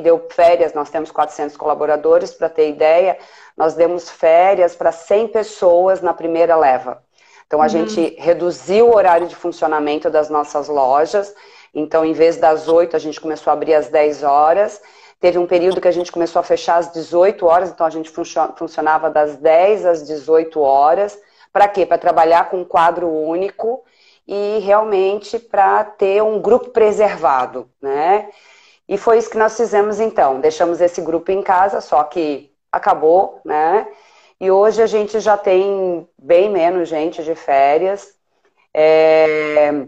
deu 0.02 0.28
férias, 0.30 0.74
nós 0.74 0.90
temos 0.90 1.12
400 1.12 1.56
colaboradores, 1.56 2.34
para 2.34 2.50
ter 2.50 2.70
ideia, 2.70 3.18
nós 3.56 3.76
demos 3.76 4.10
férias 4.10 4.76
para 4.76 4.92
100 4.92 5.28
pessoas 5.30 6.02
na 6.02 6.14
primeira 6.14 6.56
leva. 6.56 7.03
Então, 7.54 7.62
a 7.62 7.66
uhum. 7.66 7.70
gente 7.70 8.16
reduziu 8.18 8.90
o 8.90 8.96
horário 8.96 9.28
de 9.28 9.36
funcionamento 9.36 10.10
das 10.10 10.28
nossas 10.28 10.68
lojas, 10.68 11.36
então, 11.72 12.04
em 12.04 12.12
vez 12.12 12.36
das 12.38 12.68
8, 12.68 12.96
a 12.96 13.00
gente 13.00 13.22
começou 13.22 13.52
a 13.52 13.54
abrir 13.54 13.76
às 13.76 13.90
10 13.90 14.24
horas, 14.24 14.82
Teve 15.20 15.38
um 15.38 15.48
período 15.48 15.80
que 15.80 15.88
a 15.88 15.92
gente 15.92 16.12
começou 16.12 16.42
a 16.42 16.44
fechar 16.44 16.80
às 16.80 16.92
18 16.92 17.46
horas, 17.46 17.70
então 17.70 17.88
a 17.88 17.90
gente 17.90 18.12
funcionava 18.58 19.10
das 19.10 19.38
10 19.38 19.86
às 19.86 20.06
18 20.06 20.60
horas. 20.60 21.18
Para 21.50 21.66
quê? 21.66 21.86
Para 21.86 21.98
trabalhar 21.98 22.50
com 22.50 22.58
um 22.58 22.66
quadro 22.66 23.08
único 23.08 23.86
e 24.28 24.60
realmente 24.60 25.40
para 25.40 25.86
ter 25.86 26.22
um 26.22 26.42
grupo 26.42 26.72
preservado, 26.72 27.70
né? 27.82 28.28
E 28.86 28.98
foi 28.98 29.18
isso 29.18 29.30
que 29.30 29.38
nós 29.38 29.56
fizemos 29.56 30.02
então. 30.02 30.42
Deixamos 30.42 30.82
esse 30.82 31.00
grupo 31.00 31.32
em 31.32 31.42
casa, 31.42 31.80
só 31.80 32.04
que 32.04 32.52
acabou, 32.70 33.40
né? 33.46 33.88
E 34.40 34.52
hoje 34.52 34.82
a 34.82 34.88
gente 34.88 35.20
já 35.20 35.38
tem 35.38 36.08
bem 36.18 36.50
menos 36.50 36.90
gente 36.90 37.24
de 37.24 37.36
férias. 37.36 38.14
É... 38.74 39.86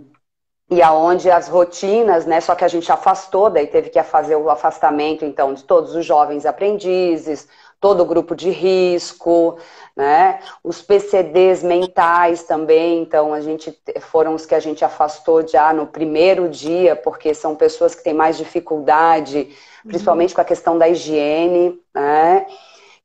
E 0.69 0.81
aonde 0.81 1.29
as 1.29 1.47
rotinas, 1.47 2.25
né? 2.25 2.41
Só 2.41 2.55
que 2.55 2.65
a 2.65 2.67
gente 2.67 2.91
afastou, 2.91 3.49
daí 3.49 3.67
teve 3.67 3.89
que 3.89 4.01
fazer 4.01 4.35
o 4.35 4.49
afastamento, 4.49 5.23
então, 5.23 5.53
de 5.53 5.63
todos 5.63 5.93
os 5.95 6.03
jovens 6.03 6.45
aprendizes, 6.45 7.47
todo 7.79 8.01
o 8.01 8.05
grupo 8.05 8.35
de 8.35 8.49
risco, 8.49 9.59
né? 9.95 10.39
Os 10.63 10.81
PCDs 10.81 11.61
mentais 11.61 12.43
também, 12.43 13.01
então 13.01 13.31
a 13.31 13.41
gente 13.41 13.79
foram 14.01 14.33
os 14.33 14.43
que 14.43 14.55
a 14.55 14.59
gente 14.59 14.83
afastou 14.83 15.47
já 15.47 15.71
no 15.71 15.85
primeiro 15.85 16.49
dia, 16.49 16.95
porque 16.95 17.33
são 17.35 17.55
pessoas 17.55 17.93
que 17.93 18.03
têm 18.03 18.13
mais 18.13 18.37
dificuldade, 18.37 19.55
principalmente 19.87 20.31
uhum. 20.31 20.35
com 20.35 20.41
a 20.41 20.45
questão 20.45 20.77
da 20.79 20.89
higiene, 20.89 21.79
né? 21.93 22.47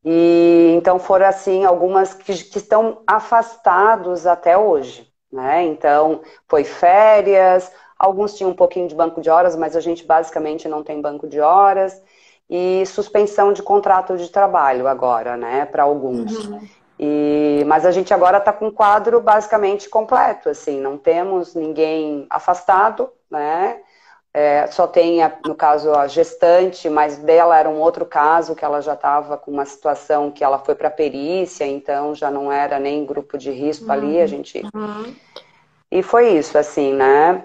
E 0.04 0.74
então 0.76 0.98
foram 0.98 1.26
assim 1.26 1.64
algumas 1.64 2.14
que, 2.14 2.32
que 2.44 2.58
estão 2.58 3.02
afastados 3.06 4.26
até 4.26 4.56
hoje, 4.56 5.06
né? 5.30 5.64
Então 5.64 6.22
foi 6.48 6.64
férias, 6.64 7.70
alguns 7.98 8.34
tinham 8.34 8.50
um 8.50 8.56
pouquinho 8.56 8.88
de 8.88 8.94
banco 8.94 9.20
de 9.20 9.28
horas, 9.28 9.54
mas 9.54 9.76
a 9.76 9.80
gente 9.80 10.04
basicamente 10.06 10.66
não 10.68 10.82
tem 10.82 11.02
banco 11.02 11.28
de 11.28 11.38
horas 11.38 12.02
e 12.48 12.84
suspensão 12.86 13.52
de 13.52 13.62
contrato 13.62 14.16
de 14.16 14.28
trabalho 14.28 14.88
agora, 14.88 15.36
né, 15.36 15.66
para 15.66 15.84
alguns. 15.84 16.48
Uhum. 16.48 16.60
E, 16.98 17.64
mas 17.66 17.86
a 17.86 17.92
gente 17.92 18.12
agora 18.12 18.38
está 18.38 18.52
com 18.52 18.66
um 18.66 18.70
quadro 18.70 19.20
basicamente 19.20 19.88
completo, 19.88 20.48
assim, 20.48 20.80
não 20.80 20.98
temos 20.98 21.54
ninguém 21.54 22.26
afastado, 22.28 23.10
né? 23.30 23.80
É, 24.32 24.68
só 24.68 24.86
tem, 24.86 25.22
a, 25.22 25.32
no 25.44 25.56
caso, 25.56 25.92
a 25.92 26.06
gestante, 26.06 26.88
mas 26.88 27.18
dela 27.18 27.58
era 27.58 27.68
um 27.68 27.80
outro 27.80 28.06
caso 28.06 28.54
que 28.54 28.64
ela 28.64 28.80
já 28.80 28.94
estava 28.94 29.36
com 29.36 29.50
uma 29.50 29.64
situação 29.64 30.30
que 30.30 30.44
ela 30.44 30.58
foi 30.58 30.76
para 30.76 30.88
perícia, 30.88 31.66
então 31.66 32.14
já 32.14 32.30
não 32.30 32.50
era 32.50 32.78
nem 32.78 33.04
grupo 33.04 33.36
de 33.36 33.50
risco 33.50 33.86
uhum. 33.86 33.92
ali, 33.92 34.20
a 34.20 34.26
gente. 34.26 34.62
Uhum. 34.72 35.14
E 35.90 36.02
foi 36.02 36.28
isso, 36.38 36.56
assim, 36.56 36.92
né? 36.92 37.44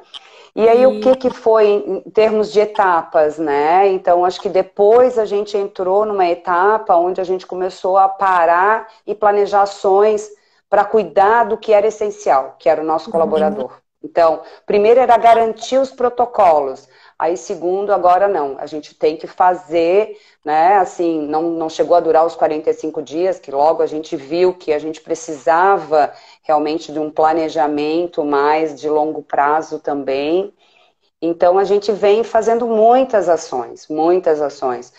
E 0.55 0.69
aí, 0.69 0.85
o 0.85 1.01
que, 1.01 1.15
que 1.17 1.29
foi 1.29 1.67
em 1.67 1.99
termos 2.11 2.49
de 2.53 2.61
etapas, 2.61 3.37
né? 3.37 3.89
Então, 3.89 4.23
acho 4.23 4.39
que 4.39 4.47
depois 4.47 5.19
a 5.19 5.25
gente 5.25 5.57
entrou 5.57 6.05
numa 6.05 6.25
etapa 6.27 6.95
onde 6.95 7.19
a 7.19 7.25
gente 7.25 7.45
começou 7.45 7.97
a 7.97 8.07
parar 8.07 8.87
e 9.05 9.13
planejar 9.13 9.63
ações 9.63 10.29
para 10.69 10.85
cuidar 10.85 11.43
do 11.43 11.57
que 11.57 11.73
era 11.73 11.87
essencial, 11.87 12.55
que 12.57 12.69
era 12.69 12.81
o 12.81 12.85
nosso 12.85 13.07
uhum. 13.07 13.11
colaborador. 13.11 13.71
Então, 14.05 14.43
primeiro 14.67 15.00
era 15.00 15.17
garantir 15.17 15.79
os 15.79 15.91
protocolos. 15.91 16.88
Aí, 17.17 17.35
segundo, 17.35 17.91
agora 17.91 18.27
não. 18.27 18.55
A 18.59 18.67
gente 18.67 18.93
tem 18.93 19.17
que 19.17 19.25
fazer, 19.25 20.15
né? 20.43 20.77
Assim, 20.77 21.21
não, 21.27 21.41
não 21.43 21.69
chegou 21.69 21.97
a 21.97 22.00
durar 22.00 22.24
os 22.25 22.35
45 22.35 23.01
dias, 23.01 23.39
que 23.39 23.50
logo 23.50 23.81
a 23.81 23.88
gente 23.88 24.15
viu 24.15 24.53
que 24.53 24.71
a 24.71 24.77
gente 24.79 25.01
precisava 25.01 26.13
realmente 26.43 26.91
de 26.91 27.00
um 27.00 27.09
planejamento 27.09 28.24
mais 28.24 28.79
de 28.79 28.88
longo 28.88 29.24
prazo 29.24 29.79
também. 29.79 30.53
Então 31.21 31.57
a 31.57 31.63
gente 31.63 31.91
vem 31.91 32.24
fazendo 32.24 32.67
muitas 32.67 33.27
ações, 33.27 33.88
muitas 33.89 34.39
ações. 34.41 34.93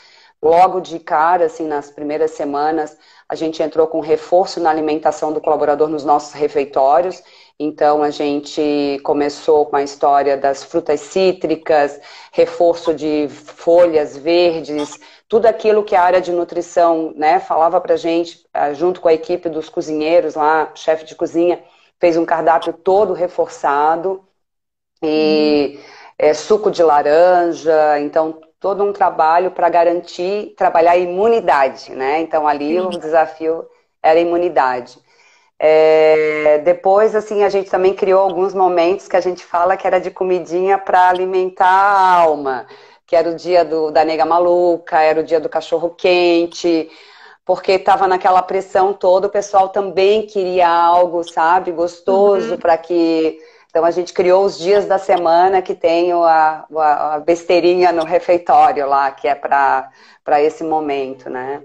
Logo 0.47 0.81
de 0.81 1.01
cara, 1.01 1.47
assim, 1.47 1.67
nas 1.67 1.91
primeiras 1.91 2.31
semanas, 2.31 2.97
a 3.29 3.35
gente 3.35 3.61
entrou 3.61 3.89
com 3.89 3.99
reforço 3.99 4.61
na 4.61 4.71
alimentação 4.71 5.33
do 5.33 5.41
colaborador 5.41 5.89
nos 5.89 6.05
nossos 6.05 6.35
refeitórios. 6.35 7.21
Então 7.59 8.01
a 8.01 8.11
gente 8.11 9.01
começou 9.03 9.67
com 9.67 9.75
a 9.75 9.83
história 9.83 10.37
das 10.37 10.63
frutas 10.63 11.01
cítricas, 11.01 12.01
reforço 12.31 12.95
de 12.95 13.27
folhas 13.29 14.17
verdes, 14.17 15.01
tudo 15.29 15.47
aquilo 15.47 15.83
que 15.83 15.97
a 15.97 16.03
área 16.03 16.21
de 16.21 16.31
nutrição 16.31 17.13
né, 17.17 17.41
falava 17.41 17.81
para 17.81 17.97
gente, 17.97 18.47
ah, 18.55 18.73
junto 18.73 19.01
com 19.01 19.09
a 19.09 19.15
equipe 19.15 19.49
dos 19.49 19.69
cozinheiros 19.69 20.37
lá, 20.37 20.71
chefe 20.77 21.05
de 21.05 21.17
cozinha, 21.17 21.61
fez 21.99 22.17
um 22.17 22.25
cardápio 22.25 22.73
todo 22.73 23.13
reforçado 23.15 24.25
e 25.03 25.81
é, 26.17 26.33
suco 26.35 26.71
de 26.71 26.85
laranja, 26.85 27.99
então 28.01 28.41
todo 28.61 28.83
um 28.85 28.93
trabalho 28.93 29.51
para 29.51 29.69
garantir 29.69 30.55
trabalhar 30.57 30.93
a 30.93 30.97
imunidade, 30.97 31.93
né? 31.93 32.21
Então 32.21 32.47
ali 32.49 32.81
o 32.81 32.91
desafio 32.91 33.67
era 34.03 34.19
a 34.19 34.23
imunidade. 34.23 34.99
É, 35.59 36.59
depois, 36.65 37.15
assim, 37.15 37.43
a 37.43 37.49
gente 37.49 37.71
também 37.71 37.95
criou 37.95 38.21
alguns 38.21 38.53
momentos 38.53 39.09
que 39.09 39.17
a 39.17 39.21
gente 39.21 39.45
fala 39.45 39.77
que 39.77 39.87
era 39.87 39.99
de 39.99 40.11
comidinha 40.11 40.77
para 40.79 41.09
alimentar 41.09 41.67
a 41.67 42.15
alma, 42.21 42.67
que 43.07 43.17
era 43.17 43.31
o 43.31 43.35
dia 43.35 43.65
do, 43.65 43.91
da 43.91 44.05
nega 44.05 44.27
maluca, 44.27 45.01
era 45.01 45.21
o 45.21 45.25
dia 45.25 45.41
do 45.41 45.49
cachorro 45.49 45.91
quente, 45.91 46.91
porque 47.45 47.73
estava 47.73 48.07
naquela 48.09 48.43
pressão 48.43 48.93
toda, 48.93 49.29
o 49.29 49.31
pessoal 49.31 49.69
também 49.71 50.27
queria 50.27 50.69
algo, 50.69 51.25
sabe, 51.25 51.73
gostoso 51.73 52.53
uhum. 52.53 52.59
para 52.59 52.77
que. 52.77 53.39
Então 53.77 53.85
a 53.85 53.91
gente 53.91 54.15
criou 54.15 54.47
os 54.47 54.59
dias 54.59 54.87
da 54.87 54.97
semana 54.97 55.61
que 55.61 55.75
tem 55.75 56.11
a, 56.11 56.65
a, 56.75 57.19
besteirinha 57.19 57.93
no 57.93 58.07
refeitório 58.07 58.89
lá, 58.89 59.11
que 59.11 59.29
é 59.29 59.35
para 59.35 59.93
esse 60.41 60.65
momento, 60.65 61.29
né? 61.29 61.63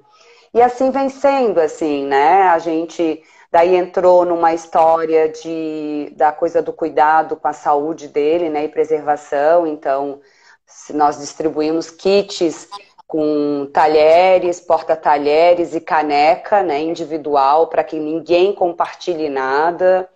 E 0.53 0.61
assim 0.61 0.91
vem 0.91 1.07
sendo, 1.07 1.61
assim, 1.61 2.05
né? 2.05 2.49
A 2.49 2.59
gente 2.59 3.23
Daí 3.49 3.77
entrou 3.77 4.25
numa 4.25 4.53
história 4.53 5.29
de, 5.29 6.11
da 6.17 6.33
coisa 6.33 6.61
do 6.61 6.73
cuidado 6.73 7.37
com 7.37 7.47
a 7.47 7.53
saúde 7.53 8.09
dele, 8.09 8.49
né, 8.49 8.65
e 8.65 8.69
preservação. 8.69 9.65
Então, 9.65 10.19
nós 10.93 11.17
distribuímos 11.17 11.89
kits 11.89 12.67
com 13.07 13.69
talheres, 13.73 14.59
porta-talheres 14.59 15.73
e 15.73 15.79
caneca, 15.79 16.61
né, 16.61 16.81
individual, 16.81 17.67
para 17.67 17.85
que 17.85 17.97
ninguém 17.97 18.53
compartilhe 18.53 19.29
nada. 19.29 20.09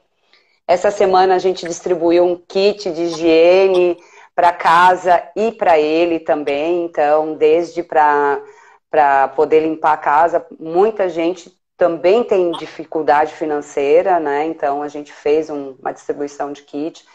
Essa 0.68 0.90
semana 0.90 1.36
a 1.36 1.40
gente 1.40 1.68
distribuiu 1.68 2.26
um 2.26 2.36
kit 2.36 2.92
de 2.92 3.04
higiene 3.04 3.98
para 4.34 4.52
casa 4.52 5.24
e 5.36 5.52
para 5.52 5.80
ele 5.80 6.20
também. 6.20 6.86
Então, 6.86 7.36
desde 7.36 7.84
para 7.84 8.42
para 8.90 9.28
poder 9.30 9.60
limpar 9.60 9.92
a 9.92 9.98
casa, 9.98 10.46
muita 10.58 11.10
gente 11.10 11.54
também 11.76 12.24
tem 12.24 12.52
dificuldade 12.52 13.34
financeira, 13.34 14.20
né? 14.22 14.46
Então 14.46 14.82
a 14.82 14.88
gente 14.88 15.12
fez 15.12 15.50
um, 15.50 15.76
uma 15.80 15.92
distribuição 15.92 16.54
de 16.54 16.62
kit. 16.62 17.06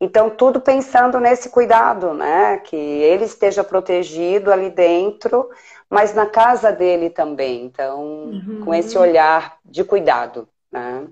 Então 0.00 0.30
tudo 0.30 0.60
pensando 0.60 1.20
nesse 1.20 1.48
cuidado, 1.50 2.12
né? 2.12 2.58
Que 2.58 2.76
ele 2.76 3.24
esteja 3.24 3.62
protegido 3.62 4.52
ali 4.52 4.70
dentro, 4.70 5.48
mas 5.88 6.12
na 6.14 6.26
casa 6.26 6.72
dele 6.72 7.10
também. 7.10 7.64
Então 7.64 8.02
uhum. 8.02 8.62
com 8.64 8.74
esse 8.74 8.98
olhar 8.98 9.58
de 9.64 9.84
cuidado, 9.84 10.48
né? 10.72 11.06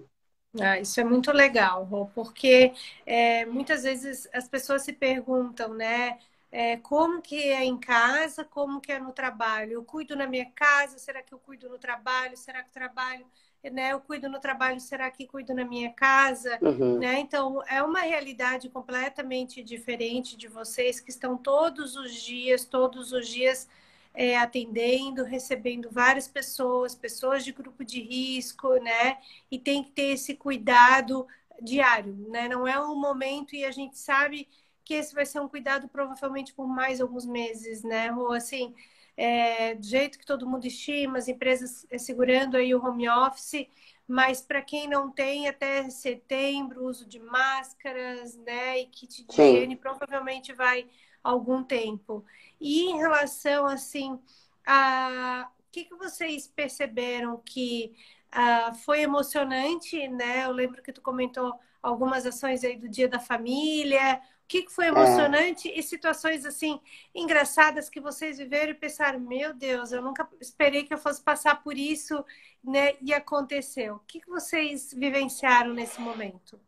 Ah, 0.63 0.79
isso 0.79 1.01
é 1.01 1.05
muito 1.05 1.33
legal, 1.33 1.85
Rô, 1.85 2.07
porque 2.15 2.73
é, 3.05 3.45
muitas 3.47 3.83
vezes 3.83 4.29
as 4.33 4.49
pessoas 4.49 4.83
se 4.83 4.93
perguntam, 4.93 5.75
né? 5.75 6.19
é, 6.51 6.77
como 6.79 7.21
que 7.21 7.37
é 7.37 7.65
em 7.65 7.77
casa, 7.77 8.43
como 8.43 8.81
que 8.81 8.93
é 8.93 8.99
no 8.99 9.13
trabalho. 9.13 9.73
Eu 9.73 9.85
cuido 9.85 10.17
na 10.17 10.27
minha 10.27 10.51
casa, 10.55 10.99
será 10.99 11.23
que 11.23 11.35
eu 11.35 11.39
cuido 11.39 11.69
no 11.69 11.79
trabalho? 11.79 12.35
Será 12.37 12.63
que 12.63 12.71
trabalho, 12.71 13.27
né? 13.63 13.93
Eu 13.93 14.01
cuido 14.01 14.29
no 14.29 14.41
trabalho, 14.41 14.81
será 14.81 15.11
que 15.11 15.27
cuido 15.27 15.53
na 15.55 15.67
minha 15.67 15.93
casa? 15.93 16.59
Uhum. 16.63 16.99
Né? 16.99 17.21
Então, 17.21 17.63
é 17.69 17.83
uma 17.83 18.01
realidade 18.01 18.71
completamente 18.71 19.63
diferente 19.63 20.37
de 20.37 20.49
vocês 20.49 20.99
que 20.99 21.11
estão 21.11 21.37
todos 21.37 21.95
os 21.97 22.15
dias, 22.15 22.65
todos 22.65 23.13
os 23.13 23.29
dias 23.29 23.69
é, 24.17 24.37
atendendo, 24.39 25.23
recebendo 25.25 25.91
várias 25.91 26.27
pessoas, 26.27 26.95
pessoas 26.95 27.45
de 27.45 27.53
grupo 27.53 27.85
de 27.85 28.01
risco, 28.01 28.75
né? 28.77 29.19
E 29.51 29.59
tem 29.59 29.85
que 29.85 29.91
ter 29.91 30.15
esse 30.15 30.35
cuidado 30.35 31.27
diário, 31.61 32.15
né? 32.31 32.49
Não 32.49 32.67
é 32.67 32.81
um 32.81 32.97
momento 32.99 33.55
e 33.55 33.65
a 33.65 33.71
gente 33.71 33.99
sabe 33.99 34.49
que 34.85 34.95
esse 34.95 35.15
vai 35.15 35.27
ser 35.27 35.41
um 35.41 35.49
cuidado 35.49 35.89
provavelmente 35.89 36.55
por 36.55 36.67
mais 36.67 37.01
alguns 37.01 37.27
meses, 37.27 37.83
né? 37.83 38.11
Ou 38.13 38.33
assim, 38.33 38.75
é, 39.17 39.75
do 39.75 39.85
jeito 39.85 40.19
que 40.19 40.25
todo 40.27 40.49
mundo 40.49 40.67
estima, 40.67 41.19
as 41.19 41.29
empresas 41.29 41.87
segurando 41.99 42.57
aí 42.57 42.75
o 42.75 42.83
home 42.83 43.09
office, 43.09 43.67
mas 44.09 44.41
para 44.41 44.63
quem 44.63 44.89
não 44.89 45.11
tem, 45.11 45.49
até 45.49 45.91
setembro, 45.91 46.85
uso 46.85 47.07
de 47.07 47.19
máscaras, 47.19 48.37
né? 48.39 48.81
E 48.81 48.87
kit 48.87 49.27
de 49.27 49.43
higiene 49.43 49.77
provavelmente 49.77 50.53
vai 50.55 50.87
algum 51.31 51.63
tempo. 51.63 52.25
E 52.61 52.85
em 52.91 52.97
relação, 52.97 53.67
assim, 53.67 54.19
a 54.67 55.51
o 55.69 55.73
que, 55.77 55.85
que 55.85 55.95
vocês 55.95 56.47
perceberam 56.47 57.37
que 57.45 57.93
uh, 58.33 58.75
foi 58.77 59.03
emocionante, 59.03 60.09
né? 60.09 60.47
Eu 60.47 60.53
lembro 60.53 60.83
que 60.83 60.93
tu 60.93 61.03
comentou 61.03 61.53
algumas 61.83 62.25
ações 62.25 62.65
aí 62.65 62.77
do 62.77 62.89
Dia 62.89 63.09
da 63.09 63.21
Família, 63.21 64.17
o 64.45 64.47
que 64.49 64.71
foi 64.71 64.87
emocionante 64.87 65.69
é. 65.69 65.79
e 65.79 65.83
situações 65.83 66.47
assim 66.47 66.81
engraçadas 67.15 67.91
que 67.91 68.01
vocês 68.01 68.39
viveram 68.39 68.71
e 68.71 68.75
pensaram, 68.75 69.21
meu 69.21 69.53
Deus, 69.53 69.93
eu 69.93 70.01
nunca 70.01 70.27
esperei 70.41 70.85
que 70.85 70.95
eu 70.95 70.99
fosse 70.99 71.23
passar 71.23 71.63
por 71.63 71.77
isso, 71.77 72.25
né? 72.65 72.95
E 73.03 73.13
aconteceu. 73.13 73.97
O 73.97 74.01
que 74.01 74.21
vocês 74.27 74.95
vivenciaram 74.95 75.75
nesse 75.75 76.01
momento? 76.01 76.59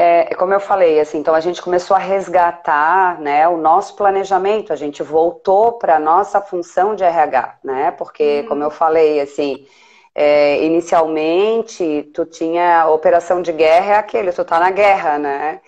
É, 0.00 0.32
como 0.36 0.54
eu 0.54 0.60
falei, 0.60 1.00
assim, 1.00 1.18
então 1.18 1.34
a 1.34 1.40
gente 1.40 1.60
começou 1.60 1.96
a 1.96 1.98
resgatar, 1.98 3.20
né, 3.20 3.48
o 3.48 3.56
nosso 3.56 3.96
planejamento, 3.96 4.72
a 4.72 4.76
gente 4.76 5.02
voltou 5.02 5.72
para 5.72 5.96
a 5.96 5.98
nossa 5.98 6.40
função 6.40 6.94
de 6.94 7.02
RH, 7.02 7.58
né? 7.64 7.90
Porque, 7.90 8.42
hum. 8.44 8.48
como 8.48 8.62
eu 8.62 8.70
falei, 8.70 9.20
assim, 9.20 9.66
é, 10.14 10.64
inicialmente 10.64 12.12
tu 12.14 12.24
tinha 12.24 12.88
operação 12.88 13.42
de 13.42 13.52
guerra 13.52 13.94
é 13.94 13.98
aquele, 13.98 14.30
tu 14.32 14.44
tá 14.44 14.60
na 14.60 14.70
guerra, 14.70 15.18
né? 15.18 15.60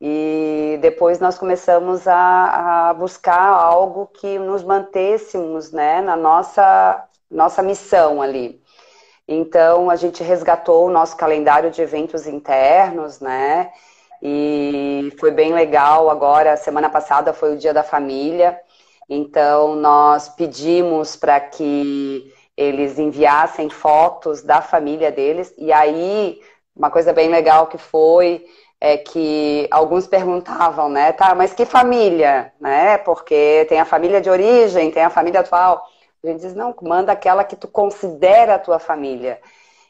E 0.00 0.78
depois 0.80 1.18
nós 1.18 1.36
começamos 1.36 2.06
a, 2.06 2.90
a, 2.90 2.94
buscar 2.94 3.48
algo 3.48 4.06
que 4.06 4.38
nos 4.38 4.62
mantêssemos 4.62 5.72
né, 5.72 6.00
na 6.00 6.14
nossa, 6.16 7.04
nossa 7.28 7.62
missão 7.64 8.22
ali. 8.22 8.61
Então 9.32 9.88
a 9.88 9.96
gente 9.96 10.22
resgatou 10.22 10.86
o 10.86 10.90
nosso 10.90 11.16
calendário 11.16 11.70
de 11.70 11.80
eventos 11.80 12.26
internos, 12.26 13.20
né? 13.20 13.70
E 14.20 15.12
foi 15.18 15.30
bem 15.30 15.52
legal. 15.52 16.10
Agora, 16.10 16.56
semana 16.56 16.90
passada 16.90 17.32
foi 17.32 17.54
o 17.54 17.58
Dia 17.58 17.72
da 17.72 17.82
Família. 17.82 18.58
Então 19.08 19.74
nós 19.74 20.28
pedimos 20.28 21.16
para 21.16 21.40
que 21.40 22.32
eles 22.56 22.98
enviassem 22.98 23.70
fotos 23.70 24.42
da 24.42 24.60
família 24.60 25.10
deles. 25.10 25.54
E 25.56 25.72
aí, 25.72 26.40
uma 26.76 26.90
coisa 26.90 27.12
bem 27.12 27.28
legal 27.30 27.66
que 27.68 27.78
foi 27.78 28.44
é 28.80 28.96
que 28.96 29.68
alguns 29.70 30.06
perguntavam, 30.06 30.88
né, 30.88 31.12
tá, 31.12 31.34
mas 31.36 31.54
que 31.54 31.64
família, 31.64 32.52
né? 32.60 32.98
Porque 32.98 33.64
tem 33.68 33.80
a 33.80 33.84
família 33.84 34.20
de 34.20 34.28
origem, 34.28 34.90
tem 34.90 35.04
a 35.04 35.10
família 35.10 35.40
atual. 35.40 35.82
Gente 36.24 36.40
diz, 36.40 36.54
não, 36.54 36.74
manda 36.82 37.12
aquela 37.12 37.42
que 37.42 37.56
tu 37.56 37.66
considera 37.66 38.54
a 38.54 38.58
tua 38.58 38.78
família. 38.78 39.40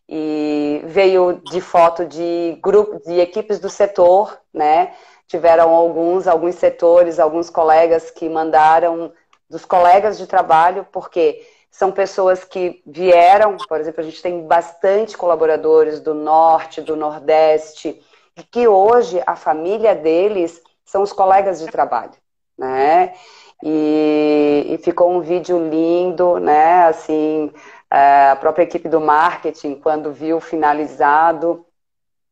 E 0.09 0.83
veio 0.85 1.41
de 1.45 1.61
foto 1.61 2.05
de 2.07 2.59
grupo, 2.63 3.01
de 3.07 3.21
equipes 3.21 3.59
do 3.59 3.69
setor, 3.69 4.39
né? 4.53 4.95
Tiveram 5.27 5.71
alguns, 5.71 6.27
alguns 6.27 6.55
setores, 6.57 7.19
alguns 7.19 7.51
colegas 7.51 8.11
que 8.11 8.29
mandaram 8.29 9.13
dos 9.49 9.65
colegas 9.65 10.17
de 10.17 10.27
trabalho, 10.27 10.87
porque 10.91 11.47
são 11.71 11.93
pessoas 11.93 12.45
que 12.45 12.83
vieram, 12.87 13.57
por 13.57 13.81
exemplo, 13.81 14.01
a 14.01 14.05
gente 14.05 14.21
tem 14.23 14.47
bastante 14.47 15.17
colaboradores 15.17 16.01
do 16.01 16.15
norte, 16.15 16.81
do 16.81 16.97
nordeste, 16.97 18.01
de 18.35 18.45
que 18.45 18.67
hoje 18.67 19.23
a 19.27 19.37
família 19.37 19.95
deles 19.95 20.63
são 20.85 21.03
os 21.03 21.13
colegas 21.13 21.61
de 21.61 21.71
trabalho, 21.71 22.13
né? 22.57 23.15
E, 23.63 24.67
e 24.71 24.79
ficou 24.79 25.13
um 25.13 25.21
vídeo 25.21 25.59
lindo, 25.69 26.39
né? 26.39 26.87
Assim, 26.87 27.51
é, 27.91 28.31
a 28.31 28.37
própria 28.37 28.65
equipe 28.65 28.89
do 28.89 29.01
marketing, 29.01 29.77
quando 29.77 30.13
viu 30.13 30.41
finalizado, 30.41 31.65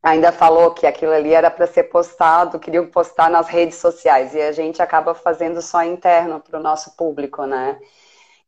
ainda 0.03 0.33
falou 0.33 0.73
que 0.73 0.87
aquilo 0.87 1.13
ali 1.13 1.33
era 1.33 1.51
para 1.51 1.67
ser 1.67 1.85
postado, 1.85 2.59
queriam 2.59 2.87
postar 2.87 3.31
nas 3.31 3.49
redes 3.49 3.77
sociais, 3.79 4.35
e 4.35 4.41
a 4.41 4.53
gente 4.53 4.83
acaba 4.83 5.15
fazendo 5.15 5.63
só 5.63 5.83
interno 5.85 6.41
para 6.41 6.59
o 6.59 6.63
nosso 6.63 6.97
público, 6.97 7.45
né? 7.47 7.79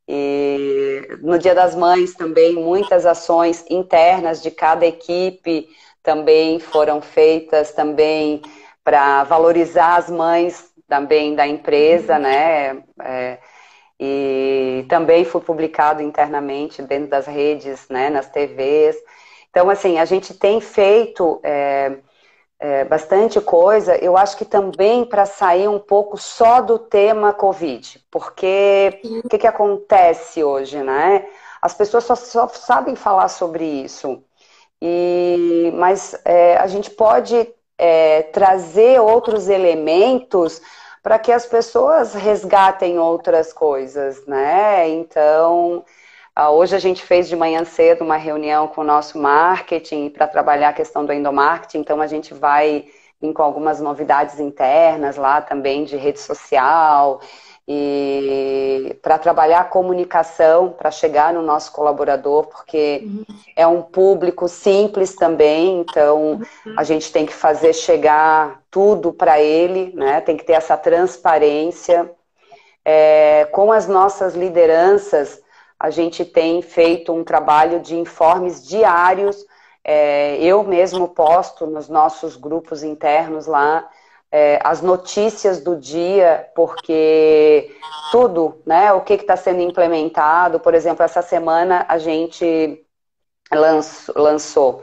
E 0.09 1.19
no 1.23 1.39
Dia 1.39 1.55
das 1.55 1.75
Mães 1.75 2.15
também, 2.15 2.55
muitas 2.55 3.07
ações 3.07 3.65
internas 3.71 4.43
de 4.43 4.51
cada 4.51 4.85
equipe, 4.85 5.69
também 6.03 6.59
foram 6.59 7.01
feitas 7.01 7.73
também 7.73 8.43
para 8.83 9.23
valorizar 9.25 9.97
as 9.97 10.11
mães 10.11 10.72
também 10.93 11.35
da 11.35 11.47
empresa, 11.47 12.19
né? 12.19 12.83
É, 13.03 13.39
e 13.99 14.85
também 14.91 15.25
foi 15.25 15.41
publicado 15.41 16.03
internamente 16.03 16.83
dentro 16.83 17.09
das 17.09 17.27
redes, 17.27 17.89
né, 17.89 18.11
nas 18.11 18.29
TVs. 18.29 18.97
Então, 19.49 19.71
assim, 19.71 19.99
a 19.99 20.05
gente 20.05 20.35
tem 20.35 20.61
feito 20.61 21.41
é, 21.43 21.97
é, 22.61 22.85
bastante 22.85 23.41
coisa, 23.41 23.97
eu 24.05 24.19
acho 24.19 24.37
que 24.37 24.45
também 24.45 25.03
para 25.07 25.25
sair 25.25 25.67
um 25.67 25.79
pouco 25.79 26.19
só 26.19 26.61
do 26.61 26.79
tema 26.79 27.33
Covid, 27.33 28.05
porque 28.11 29.01
o 29.25 29.29
que, 29.31 29.39
que 29.39 29.47
acontece 29.47 30.45
hoje, 30.45 30.83
né? 30.83 31.27
As 31.63 31.73
pessoas 31.73 32.05
só, 32.05 32.15
só 32.15 32.49
sabem 32.49 32.95
falar 32.95 33.29
sobre 33.29 33.65
isso, 33.65 34.23
e, 34.79 35.73
mas 35.75 36.21
é, 36.27 36.59
a 36.59 36.67
gente 36.67 36.91
pode 36.91 37.49
é, 37.79 38.23
trazer 38.25 39.01
outros 39.01 39.49
elementos 39.49 40.61
para 41.03 41.19
que 41.19 41.33
as 41.33 41.45
pessoas 41.45 42.15
resgatem 42.15 42.99
outras 42.99 43.53
coisas, 43.53 44.25
né? 44.27 44.89
Então, 44.89 45.85
ah, 46.35 46.51
hoje 46.51 46.77
a 46.77 46.79
gente 46.79 47.03
fez 47.03 47.29
de 47.29 47.37
manhã 47.37 47.65
cedo 47.65 48.05
uma 48.05 48.17
reunião 48.17 48.69
com 48.69 48.83
o 48.83 48.85
nosso 48.85 49.19
marketing 49.19 50.11
para 50.11 50.27
trabalhar 50.29 50.71
a 50.71 50.73
questão 50.73 51.05
do 51.05 51.13
endomarketing, 51.13 51.79
então 51.79 52.01
a 52.01 52.07
gente 52.07 52.33
vai 52.33 52.87
vir 53.21 53.33
com 53.33 53.43
algumas 53.43 53.81
novidades 53.81 54.41
internas 54.41 55.17
lá 55.17 55.41
também 55.41 55.85
de 55.85 55.97
rede 55.97 56.21
social 56.21 57.21
e 57.67 58.99
para 59.03 59.19
trabalhar 59.19 59.61
a 59.61 59.65
comunicação, 59.65 60.71
para 60.71 60.91
chegar 60.91 61.33
no 61.33 61.43
nosso 61.43 61.73
colaborador, 61.73 62.47
porque 62.47 63.03
uhum. 63.05 63.25
é 63.55 63.67
um 63.67 63.83
público 63.83 64.49
simples 64.49 65.15
também, 65.15 65.81
então 65.81 66.33
uhum. 66.33 66.75
a 66.77 66.83
gente 66.83 67.13
tem 67.13 67.25
que 67.25 67.33
fazer 67.33 67.73
chegar 67.73 68.61
tudo 68.71 69.13
para 69.13 69.41
ele, 69.41 69.93
né? 69.95 70.21
Tem 70.21 70.37
que 70.37 70.45
ter 70.45 70.55
essa 70.55 70.77
transparência. 70.77 72.11
É, 72.85 73.47
com 73.53 73.71
as 73.71 73.87
nossas 73.87 74.35
lideranças, 74.35 75.41
a 75.79 75.89
gente 75.91 76.25
tem 76.25 76.63
feito 76.63 77.13
um 77.13 77.23
trabalho 77.23 77.81
de 77.81 77.97
informes 77.97 78.67
diários. 78.67 79.37
É, 79.85 80.37
eu 80.39 80.65
mesmo 80.65 81.09
posto 81.09 81.67
nos 81.67 81.89
nossos 81.89 82.37
grupos 82.37 82.83
internos 82.83 83.47
lá 83.47 83.89
é, 84.33 84.59
as 84.65 84.81
notícias 84.81 85.61
do 85.61 85.77
dia, 85.77 86.49
porque 86.55 87.71
tudo, 88.11 88.63
né? 88.65 88.91
O 88.95 89.03
que 89.03 89.13
está 89.13 89.37
sendo 89.37 89.61
implementado. 89.61 90.59
Por 90.59 90.75
exemplo, 90.75 91.05
essa 91.05 91.21
semana 91.21 91.85
a 91.87 91.99
gente 91.99 92.83
lançou. 94.17 94.83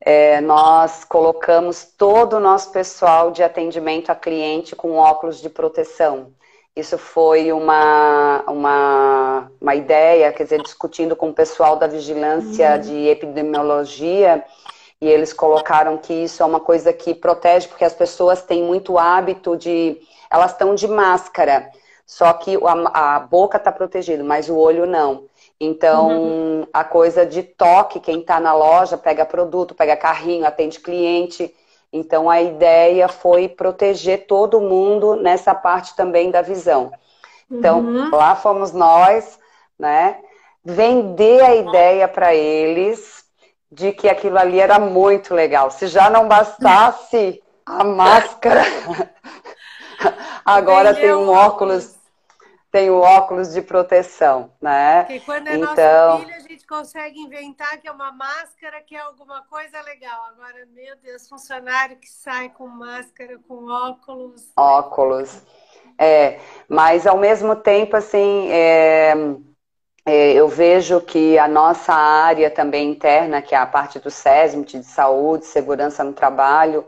É, 0.00 0.40
nós 0.40 1.04
colocamos 1.04 1.84
todo 1.96 2.34
o 2.34 2.40
nosso 2.40 2.72
pessoal 2.72 3.30
de 3.30 3.44
atendimento 3.44 4.10
a 4.10 4.14
cliente 4.14 4.74
com 4.74 4.96
óculos 4.96 5.40
de 5.40 5.48
proteção. 5.48 6.32
Isso 6.76 6.98
foi 6.98 7.52
uma, 7.52 8.42
uma, 8.48 9.50
uma 9.60 9.74
ideia, 9.76 10.32
quer 10.32 10.42
dizer, 10.42 10.60
discutindo 10.60 11.14
com 11.14 11.30
o 11.30 11.34
pessoal 11.34 11.76
da 11.76 11.86
vigilância 11.86 12.72
uhum. 12.72 12.80
de 12.80 13.06
epidemiologia, 13.06 14.44
e 15.04 15.06
eles 15.06 15.34
colocaram 15.34 15.98
que 15.98 16.14
isso 16.14 16.42
é 16.42 16.46
uma 16.46 16.60
coisa 16.60 16.90
que 16.90 17.14
protege, 17.14 17.68
porque 17.68 17.84
as 17.84 17.92
pessoas 17.92 18.40
têm 18.40 18.62
muito 18.62 18.98
hábito 18.98 19.54
de. 19.54 20.00
Elas 20.30 20.52
estão 20.52 20.74
de 20.74 20.88
máscara, 20.88 21.68
só 22.06 22.32
que 22.32 22.56
a, 22.56 23.16
a 23.16 23.20
boca 23.20 23.58
está 23.58 23.70
protegida, 23.70 24.24
mas 24.24 24.48
o 24.48 24.56
olho 24.56 24.86
não. 24.86 25.24
Então, 25.60 26.08
uhum. 26.08 26.66
a 26.72 26.82
coisa 26.82 27.26
de 27.26 27.42
toque, 27.42 28.00
quem 28.00 28.20
está 28.20 28.40
na 28.40 28.54
loja 28.54 28.96
pega 28.96 29.26
produto, 29.26 29.74
pega 29.74 29.94
carrinho, 29.94 30.46
atende 30.46 30.80
cliente. 30.80 31.54
Então, 31.92 32.30
a 32.30 32.40
ideia 32.40 33.06
foi 33.06 33.46
proteger 33.46 34.26
todo 34.26 34.58
mundo 34.58 35.16
nessa 35.16 35.54
parte 35.54 35.94
também 35.94 36.30
da 36.30 36.40
visão. 36.40 36.90
Então, 37.50 37.80
uhum. 37.80 38.10
lá 38.10 38.34
fomos 38.34 38.72
nós, 38.72 39.38
né? 39.78 40.16
Vender 40.64 41.42
a 41.42 41.54
ideia 41.54 42.08
para 42.08 42.34
eles, 42.34 43.23
de 43.74 43.92
que 43.92 44.08
aquilo 44.08 44.38
ali 44.38 44.60
era 44.60 44.78
muito 44.78 45.34
legal. 45.34 45.70
Se 45.70 45.88
já 45.88 46.08
não 46.08 46.28
bastasse 46.28 47.42
a 47.66 47.82
máscara, 47.82 48.62
agora 50.46 50.94
tem 50.94 51.12
um 51.12 51.28
óculos, 51.28 51.96
tem 52.70 52.88
o 52.88 52.98
um 52.98 53.00
óculos 53.00 53.52
de 53.52 53.60
proteção, 53.62 54.52
né? 54.62 55.02
Porque 55.02 55.20
quando 55.20 55.48
é 55.48 55.56
então... 55.56 56.08
nosso 56.10 56.24
filho, 56.24 56.36
a 56.36 56.40
gente 56.40 56.66
consegue 56.66 57.18
inventar 57.18 57.80
que 57.80 57.88
é 57.88 57.92
uma 57.92 58.12
máscara, 58.12 58.80
que 58.80 58.94
é 58.94 59.00
alguma 59.00 59.42
coisa 59.42 59.80
legal. 59.82 60.24
Agora, 60.30 60.64
meu 60.72 60.94
Deus, 61.02 61.28
funcionário 61.28 61.96
que 61.96 62.08
sai 62.08 62.50
com 62.50 62.68
máscara, 62.68 63.40
com 63.48 63.66
óculos. 63.66 64.52
Óculos. 64.56 65.42
É, 65.98 66.38
mas 66.68 67.08
ao 67.08 67.18
mesmo 67.18 67.56
tempo, 67.56 67.96
assim, 67.96 68.48
é, 68.50 69.14
eu 70.06 70.48
vejo 70.48 71.00
que 71.00 71.38
a 71.38 71.48
nossa 71.48 71.94
área 71.94 72.50
também 72.50 72.90
interna, 72.90 73.40
que 73.40 73.54
é 73.54 73.58
a 73.58 73.66
parte 73.66 73.98
do 73.98 74.10
SESMIT, 74.10 74.78
de 74.78 74.84
saúde, 74.84 75.46
segurança 75.46 76.04
no 76.04 76.12
trabalho, 76.12 76.86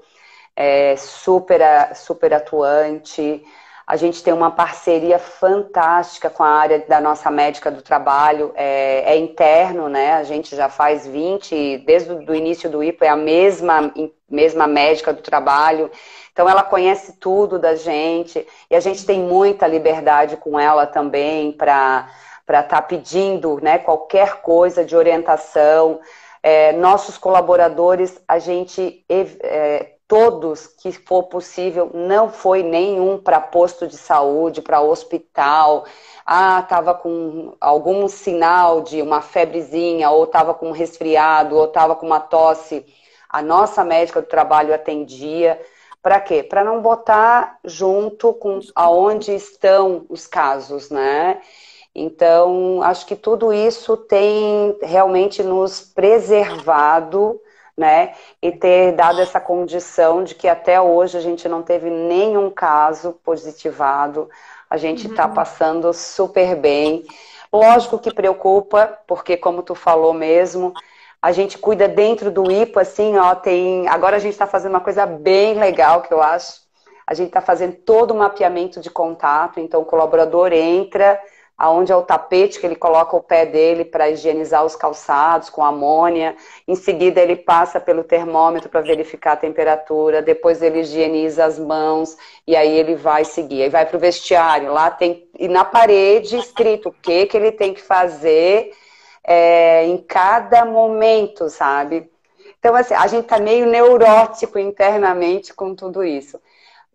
é 0.54 0.96
super, 0.96 1.60
super 1.94 2.34
atuante. 2.34 3.42
A 3.86 3.96
gente 3.96 4.22
tem 4.22 4.34
uma 4.34 4.50
parceria 4.50 5.18
fantástica 5.18 6.28
com 6.28 6.42
a 6.42 6.48
área 6.48 6.80
da 6.88 7.00
nossa 7.00 7.30
médica 7.30 7.70
do 7.70 7.82
trabalho, 7.82 8.52
é, 8.54 9.14
é 9.14 9.16
interno, 9.16 9.88
né? 9.88 10.14
A 10.14 10.24
gente 10.24 10.56
já 10.56 10.68
faz 10.68 11.06
20, 11.06 11.78
desde 11.86 12.12
o 12.12 12.34
início 12.34 12.68
do 12.68 12.82
IPO, 12.82 13.04
é 13.04 13.08
a 13.08 13.16
mesma, 13.16 13.92
mesma 14.28 14.66
médica 14.66 15.12
do 15.12 15.22
trabalho. 15.22 15.90
Então 16.32 16.48
ela 16.50 16.62
conhece 16.62 17.14
tudo 17.14 17.58
da 17.58 17.76
gente 17.76 18.46
e 18.70 18.76
a 18.76 18.80
gente 18.80 19.06
tem 19.06 19.20
muita 19.20 19.66
liberdade 19.66 20.36
com 20.36 20.58
ela 20.58 20.86
também 20.86 21.52
para 21.52 22.10
para 22.46 22.60
estar 22.60 22.80
tá 22.80 22.82
pedindo 22.82 23.58
né, 23.60 23.78
qualquer 23.78 24.40
coisa 24.40 24.84
de 24.84 24.96
orientação. 24.96 26.00
É, 26.42 26.72
nossos 26.72 27.18
colaboradores, 27.18 28.22
a 28.28 28.38
gente, 28.38 29.04
é, 29.08 29.96
todos 30.06 30.68
que 30.68 30.92
for 30.92 31.24
possível, 31.24 31.90
não 31.92 32.30
foi 32.30 32.62
nenhum 32.62 33.18
para 33.18 33.40
posto 33.40 33.86
de 33.86 33.96
saúde, 33.96 34.62
para 34.62 34.80
hospital. 34.80 35.84
Ah, 36.24 36.60
estava 36.62 36.94
com 36.94 37.56
algum 37.60 38.06
sinal 38.08 38.80
de 38.80 39.02
uma 39.02 39.20
febrezinha, 39.20 40.10
ou 40.10 40.24
estava 40.24 40.54
com 40.54 40.68
um 40.68 40.72
resfriado, 40.72 41.56
ou 41.56 41.64
estava 41.64 41.96
com 41.96 42.06
uma 42.06 42.20
tosse. 42.20 42.86
A 43.28 43.42
nossa 43.42 43.84
médica 43.84 44.22
do 44.22 44.28
trabalho 44.28 44.72
atendia. 44.72 45.60
Para 46.00 46.20
quê? 46.20 46.44
Para 46.44 46.62
não 46.62 46.80
botar 46.80 47.58
junto 47.64 48.32
com 48.34 48.60
aonde 48.76 49.34
estão 49.34 50.06
os 50.08 50.26
casos, 50.28 50.90
né? 50.90 51.40
Então, 51.98 52.82
acho 52.82 53.06
que 53.06 53.16
tudo 53.16 53.54
isso 53.54 53.96
tem 53.96 54.76
realmente 54.82 55.42
nos 55.42 55.80
preservado, 55.80 57.40
né? 57.74 58.12
E 58.42 58.52
ter 58.52 58.92
dado 58.92 59.18
essa 59.18 59.40
condição 59.40 60.22
de 60.22 60.34
que 60.34 60.46
até 60.46 60.78
hoje 60.78 61.16
a 61.16 61.22
gente 61.22 61.48
não 61.48 61.62
teve 61.62 61.88
nenhum 61.88 62.50
caso 62.50 63.18
positivado. 63.24 64.28
A 64.68 64.76
gente 64.76 65.06
está 65.06 65.26
uhum. 65.26 65.32
passando 65.32 65.90
super 65.94 66.54
bem. 66.54 67.02
Lógico 67.50 67.98
que 67.98 68.12
preocupa, 68.12 68.98
porque 69.06 69.34
como 69.34 69.62
tu 69.62 69.74
falou 69.74 70.12
mesmo, 70.12 70.74
a 71.22 71.32
gente 71.32 71.56
cuida 71.56 71.88
dentro 71.88 72.30
do 72.30 72.50
IPA, 72.52 72.82
assim, 72.82 73.16
ó, 73.16 73.34
tem. 73.34 73.88
Agora 73.88 74.16
a 74.16 74.18
gente 74.18 74.32
está 74.32 74.46
fazendo 74.46 74.72
uma 74.72 74.82
coisa 74.82 75.06
bem 75.06 75.54
legal 75.54 76.02
que 76.02 76.12
eu 76.12 76.20
acho. 76.22 76.60
A 77.06 77.14
gente 77.14 77.28
está 77.28 77.40
fazendo 77.40 77.72
todo 77.72 78.10
o 78.10 78.18
mapeamento 78.18 78.80
de 78.80 78.90
contato, 78.90 79.60
então 79.60 79.80
o 79.80 79.86
colaborador 79.86 80.52
entra 80.52 81.18
aonde 81.56 81.90
é 81.90 81.96
o 81.96 82.02
tapete 82.02 82.60
que 82.60 82.66
ele 82.66 82.76
coloca 82.76 83.16
o 83.16 83.22
pé 83.22 83.46
dele 83.46 83.84
para 83.84 84.10
higienizar 84.10 84.64
os 84.64 84.76
calçados 84.76 85.48
com 85.48 85.64
amônia. 85.64 86.36
Em 86.68 86.74
seguida, 86.74 87.20
ele 87.20 87.36
passa 87.36 87.80
pelo 87.80 88.04
termômetro 88.04 88.68
para 88.68 88.82
verificar 88.82 89.32
a 89.32 89.36
temperatura. 89.36 90.20
Depois, 90.20 90.60
ele 90.60 90.80
higieniza 90.80 91.44
as 91.44 91.58
mãos 91.58 92.16
e 92.46 92.54
aí 92.54 92.76
ele 92.76 92.94
vai 92.94 93.24
seguir. 93.24 93.62
Aí 93.62 93.70
vai 93.70 93.86
para 93.86 93.96
o 93.96 94.00
vestiário. 94.00 94.72
Lá 94.72 94.90
tem 94.90 95.26
e 95.38 95.48
na 95.48 95.64
parede 95.64 96.36
escrito 96.36 96.90
o 96.90 96.92
que 96.92 97.26
que 97.26 97.36
ele 97.36 97.52
tem 97.52 97.72
que 97.72 97.82
fazer 97.82 98.72
é, 99.24 99.86
em 99.86 99.98
cada 99.98 100.64
momento, 100.64 101.48
sabe? 101.48 102.10
Então, 102.58 102.74
assim, 102.74 102.94
a 102.94 103.06
gente 103.06 103.26
tá 103.26 103.38
meio 103.38 103.66
neurótico 103.66 104.58
internamente 104.58 105.54
com 105.54 105.74
tudo 105.74 106.04
isso 106.04 106.38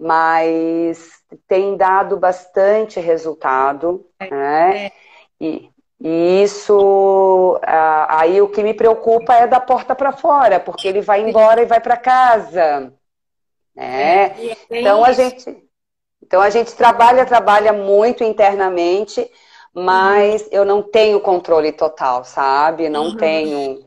mas 0.02 1.22
tem 1.48 1.78
dado 1.78 2.18
bastante 2.18 3.00
resultado, 3.00 4.04
é, 4.20 4.30
né? 4.32 4.86
É. 4.86 4.92
E, 5.40 5.70
e, 6.00 6.44
isso, 6.44 7.60
aí 8.08 8.42
o 8.42 8.50
que 8.50 8.64
me 8.64 8.74
preocupa 8.74 9.36
é 9.36 9.46
da 9.46 9.60
porta 9.60 9.94
para 9.94 10.12
fora, 10.12 10.60
porque 10.60 10.88
ele 10.88 11.02
vai 11.02 11.22
embora 11.22 11.62
e 11.62 11.68
vai 11.68 11.80
para 11.80 11.96
casa, 11.96 12.92
né? 13.76 14.24
É, 14.24 14.58
então 14.72 15.06
a 15.06 15.12
gente, 15.12 15.64
então 16.24 16.42
a 16.42 16.50
gente 16.50 16.74
trabalha, 16.76 17.24
trabalha 17.24 17.72
muito 17.72 18.24
internamente, 18.24 19.30
mas 19.72 20.42
uhum. 20.42 20.50
eu 20.52 20.66
não 20.66 20.82
tenho 20.82 21.22
controle 21.22 21.72
total, 21.72 22.24
sabe? 22.24 22.90
Não 22.90 23.10
uhum. 23.10 23.18
tenho, 23.18 23.86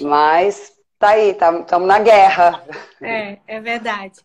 mas 0.00 0.70
tá 0.98 1.10
aí, 1.10 1.30
estamos 1.30 1.66
tá, 1.66 1.78
na 1.78 1.98
guerra. 1.98 2.62
É, 3.00 3.38
é 3.46 3.60
verdade. 3.60 4.20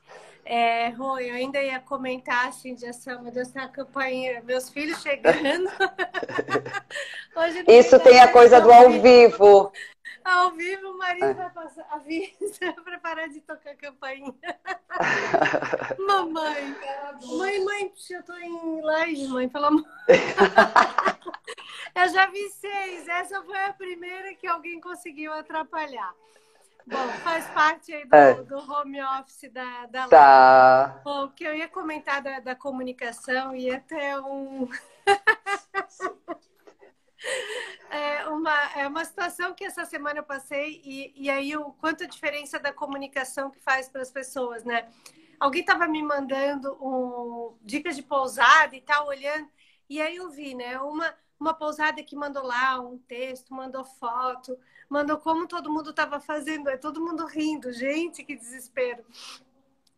É, 0.48 0.90
Rô, 0.90 1.18
eu 1.18 1.34
ainda 1.34 1.60
ia 1.62 1.80
comentar 1.80 2.48
assim 2.48 2.76
de 2.76 2.86
ação, 2.86 3.24
meu 3.24 3.32
Deus, 3.32 3.50
tem 3.50 3.64
a 3.64 3.68
campainha, 3.68 4.44
meus 4.44 4.70
filhos 4.70 5.02
chegando. 5.02 5.68
Isso 7.68 8.00
tem 8.00 8.20
a 8.20 8.32
coisa 8.32 8.62
do 8.62 8.72
ao 8.72 8.92
vivo. 8.92 9.72
Ao 10.24 10.52
vivo, 10.52 10.90
o 10.90 10.98
marido 11.00 11.26
é. 11.26 11.34
vai 11.34 11.50
passar, 11.50 11.88
avisa 11.90 12.74
para 12.86 13.00
parar 13.00 13.28
de 13.28 13.42
tocar 13.42 13.72
a 13.72 13.76
campainha. 13.76 14.34
Mamãe, 16.00 16.76
mãe, 17.24 17.66
mãe, 17.66 17.94
eu 18.12 18.24
tô 18.24 18.38
em 18.38 18.82
live, 18.82 19.28
mãe, 19.28 19.50
pelo 19.50 19.66
amor. 19.66 19.84
eu 21.96 22.10
já 22.10 22.28
vi 22.28 22.50
seis, 22.50 23.08
essa 23.08 23.42
foi 23.44 23.66
a 23.66 23.74
primeira 23.74 24.36
que 24.36 24.46
alguém 24.46 24.80
conseguiu 24.80 25.34
atrapalhar. 25.34 26.14
Bom, 26.88 27.08
faz 27.24 27.48
parte 27.48 27.92
aí 27.92 28.06
do, 28.06 28.16
é. 28.16 28.44
do 28.44 28.58
home 28.58 29.02
office 29.02 29.52
da, 29.52 29.88
da 29.88 30.08
tá. 30.08 31.02
Bom, 31.04 31.26
o 31.26 31.32
que 31.32 31.44
eu 31.44 31.56
ia 31.56 31.68
comentar 31.68 32.22
da, 32.22 32.40
da 32.40 32.56
comunicação 32.56 33.56
e 33.56 33.72
até 33.72 34.20
um. 34.22 34.70
é, 37.90 38.28
uma, 38.28 38.72
é 38.76 38.88
uma 38.88 39.04
situação 39.04 39.56
que 39.56 39.66
essa 39.66 39.84
semana 39.84 40.20
eu 40.20 40.24
passei 40.24 40.80
e, 40.84 41.12
e 41.16 41.30
aí 41.30 41.58
o 41.58 41.72
quanto 41.74 42.04
a 42.04 42.08
diferença 42.08 42.60
da 42.60 42.72
comunicação 42.72 43.50
que 43.50 43.60
faz 43.60 43.90
para 43.90 44.04
as 44.04 44.12
pessoas, 44.12 44.64
né? 44.64 44.88
Alguém 45.40 45.62
estava 45.62 45.88
me 45.88 46.04
mandando 46.04 46.78
um, 46.80 47.58
dicas 47.64 47.96
de 47.96 48.04
pousada 48.04 48.76
e 48.76 48.82
tal, 48.82 49.08
olhando, 49.08 49.50
e 49.90 50.00
aí 50.02 50.18
eu 50.18 50.30
vi, 50.30 50.54
né? 50.54 50.80
Uma, 50.80 51.12
uma 51.40 51.54
pousada 51.54 52.04
que 52.04 52.16
mandou 52.16 52.44
lá 52.44 52.80
um 52.80 52.98
texto, 52.98 53.54
mandou 53.54 53.84
foto, 53.84 54.58
mandou 54.90 55.18
como 55.18 55.48
todo 55.48 55.72
mundo 55.72 55.90
estava 55.90 56.20
fazendo, 56.20 56.70
é 56.70 56.78
todo 56.78 57.02
mundo 57.02 57.26
rindo, 57.26 57.72
gente, 57.72 58.24
que 58.24 58.36
desespero. 58.36 59.06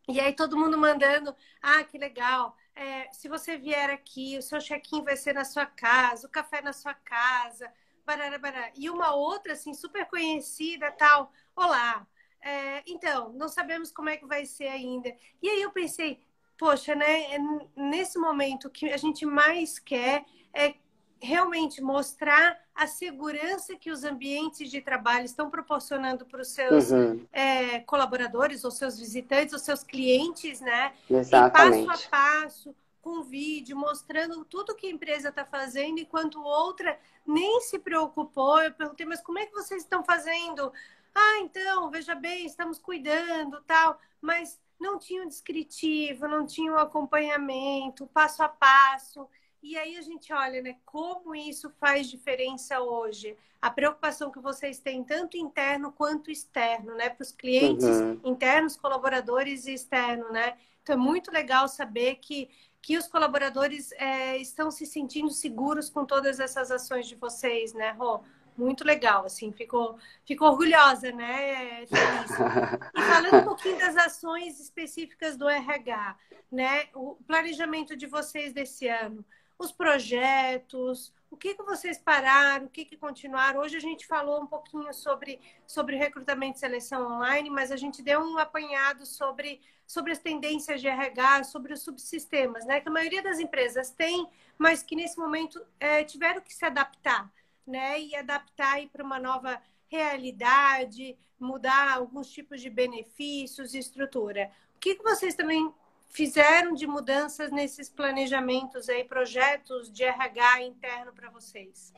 E 0.08 0.20
aí 0.20 0.34
todo 0.34 0.58
mundo 0.58 0.78
mandando, 0.78 1.36
ah, 1.62 1.84
que 1.84 1.98
legal. 1.98 2.56
É, 2.74 3.12
se 3.12 3.28
você 3.28 3.58
vier 3.58 3.90
aqui, 3.90 4.38
o 4.38 4.42
seu 4.42 4.60
check-in 4.60 5.04
vai 5.04 5.18
ser 5.18 5.34
na 5.34 5.44
sua 5.44 5.66
casa, 5.66 6.28
o 6.28 6.30
café 6.30 6.62
na 6.62 6.72
sua 6.72 6.94
casa, 6.94 7.72
barará, 8.06 8.38
barará. 8.38 8.72
E 8.76 8.90
uma 8.90 9.14
outra, 9.14 9.54
assim, 9.54 9.74
super 9.74 10.06
conhecida, 10.06 10.92
tal. 10.92 11.32
Olá, 11.56 12.08
é, 12.42 12.84
então, 12.88 13.34
não 13.34 13.50
sabemos 13.50 13.92
como 13.92 14.10
é 14.10 14.16
que 14.16 14.26
vai 14.26 14.46
ser 14.46 14.68
ainda. 14.68 15.14
E 15.42 15.50
aí 15.50 15.62
eu 15.62 15.72
pensei, 15.72 16.22
poxa, 16.58 16.96
né? 16.96 17.36
É 17.36 17.38
nesse 17.76 18.18
momento 18.18 18.70
que 18.70 18.90
a 18.90 18.98
gente 18.98 19.26
mais 19.26 19.78
quer 19.78 20.26
é 20.54 20.76
realmente 21.22 21.82
mostrar 21.82 22.60
a 22.74 22.86
segurança 22.88 23.76
que 23.76 23.90
os 23.90 24.04
ambientes 24.04 24.70
de 24.70 24.82
trabalho 24.82 25.26
estão 25.26 25.50
proporcionando 25.50 26.26
para 26.26 26.42
os 26.42 26.50
seus 26.50 26.92
uhum. 26.92 27.26
é, 27.32 27.80
colaboradores, 27.80 28.64
ou 28.64 28.72
seus 28.72 29.00
visitantes, 29.00 29.54
ou 29.54 29.60
seus 29.60 29.84
clientes, 29.84 30.62
né? 30.62 30.94
Exatamente. 31.10 31.84
E 31.84 31.88
passo 31.88 32.06
a 32.06 32.10
passo, 32.10 32.76
com 33.02 33.24
vídeo, 33.24 33.76
mostrando 33.76 34.44
tudo 34.46 34.76
que 34.76 34.88
a 34.88 34.92
empresa 34.92 35.30
está 35.30 35.46
fazendo, 35.46 36.00
enquanto 36.00 36.42
outra 36.42 37.00
nem 37.26 37.62
se 37.62 37.80
preocupou. 37.80 38.62
Eu 38.62 38.74
perguntei, 38.74 39.06
mas 39.06 39.22
como 39.22 39.40
é 39.40 39.46
que 39.46 39.54
vocês 39.54 39.82
estão 39.82 40.04
fazendo? 40.04 40.72
Ah, 41.16 41.40
então, 41.40 41.90
veja 41.90 42.14
bem, 42.14 42.46
estamos 42.46 42.78
cuidando, 42.78 43.60
tal, 43.66 44.00
mas 44.22 44.60
não 44.80 45.00
tinha 45.00 45.24
um 45.24 45.28
descritivo, 45.28 46.28
não 46.28 46.46
tinha 46.46 46.72
um 46.72 46.78
acompanhamento, 46.78 48.06
passo 48.08 48.44
a 48.44 48.50
passo. 48.50 49.28
E 49.62 49.78
aí 49.78 49.98
a 49.98 50.02
gente 50.02 50.32
olha, 50.32 50.62
né, 50.62 50.76
como 50.86 51.36
isso 51.36 51.70
faz 51.80 52.10
diferença 52.10 52.80
hoje. 52.80 53.36
A 53.62 53.72
preocupação 53.72 54.32
que 54.32 54.40
vocês 54.40 54.80
têm, 54.80 55.04
tanto 55.04 55.36
interno 55.36 55.92
quanto 55.92 56.30
externo, 56.30 56.94
né, 56.96 57.10
para 57.10 57.24
os 57.24 57.32
clientes 57.32 57.86
uhum. 57.86 58.20
internos, 58.24 58.78
colaboradores 58.78 59.66
e 59.66 59.74
externo, 59.74 60.32
né? 60.32 60.56
Então 60.84 60.94
é 60.94 60.98
muito 60.98 61.32
legal 61.32 61.68
saber 61.68 62.16
que, 62.16 62.50
que 62.82 62.98
os 62.98 63.08
colaboradores 63.08 63.92
é, 63.94 64.38
estão 64.38 64.70
se 64.70 64.86
sentindo 64.86 65.32
seguros 65.32 65.90
com 65.90 66.06
todas 66.06 66.40
essas 66.40 66.72
ações 66.72 67.08
de 67.08 67.16
vocês, 67.16 67.74
né, 67.74 67.92
Rô? 67.92 68.22
Muito 68.56 68.84
legal, 68.84 69.26
assim, 69.26 69.52
ficou, 69.52 69.98
ficou 70.26 70.50
orgulhosa, 70.50 71.12
né? 71.12 71.84
E 71.84 73.02
falando 73.02 73.42
um 73.42 73.44
pouquinho 73.44 73.78
das 73.78 73.98
ações 73.98 74.60
específicas 74.60 75.36
do 75.36 75.50
RH, 75.50 76.16
né? 76.52 76.88
O 76.94 77.16
planejamento 77.28 77.96
de 77.96 78.08
vocês 78.08 78.54
desse 78.54 78.88
ano 78.88 79.26
os 79.60 79.72
projetos, 79.72 81.14
o 81.30 81.36
que, 81.36 81.56
que 81.56 81.64
vocês 81.64 81.98
pararam, 81.98 82.68
o 82.68 82.70
que, 82.70 82.86
que 82.86 82.96
continuaram. 82.96 83.60
Hoje 83.60 83.76
a 83.78 83.80
gente 83.80 84.06
falou 84.06 84.42
um 84.42 84.48
pouquinho 84.48 84.94
sobre, 84.94 85.40
sobre 85.66 85.96
recrutamento 85.96 86.58
e 86.58 86.60
seleção 86.60 87.16
online, 87.16 87.50
mas 87.50 87.72
a 87.72 87.78
gente 87.78 88.02
deu 88.02 88.22
um 88.22 88.38
apanhado 88.38 89.06
sobre, 89.06 89.60
sobre 89.86 90.12
as 90.12 90.20
tendências 90.20 90.80
de 90.80 90.88
RH, 90.88 91.46
sobre 91.46 91.74
os 91.74 91.82
subsistemas, 91.82 92.66
né? 92.66 92.80
Que 92.80 92.88
a 92.88 92.92
maioria 92.92 93.22
das 93.22 93.40
empresas 93.40 93.90
tem, 93.90 94.28
mas 94.58 94.84
que 94.84 94.96
nesse 94.96 95.18
momento 95.18 95.64
é, 95.80 96.04
tiveram 96.04 96.42
que 96.42 96.54
se 96.54 96.66
adaptar, 96.66 97.32
né? 97.66 98.00
E 98.00 98.16
adaptar 98.16 98.88
para 98.88 99.04
uma 99.04 99.20
nova 99.20 99.62
realidade, 99.90 101.18
mudar 101.40 101.94
alguns 101.94 102.30
tipos 102.30 102.62
de 102.62 102.70
benefícios 102.70 103.74
e 103.74 103.80
estrutura. 103.80 104.52
O 104.76 104.80
que, 104.80 104.96
que 104.96 105.04
vocês 105.04 105.36
também 105.36 105.74
fizeram 106.10 106.74
de 106.74 106.88
mudanças 106.88 107.52
nesses 107.52 107.90
planejamentos 107.90 108.90
aí, 108.90 109.04
projetos 109.04 109.92
de 109.92 110.04
RH 110.04 110.62
interno 110.64 111.14
para 111.14 111.30
vocês? 111.30 111.94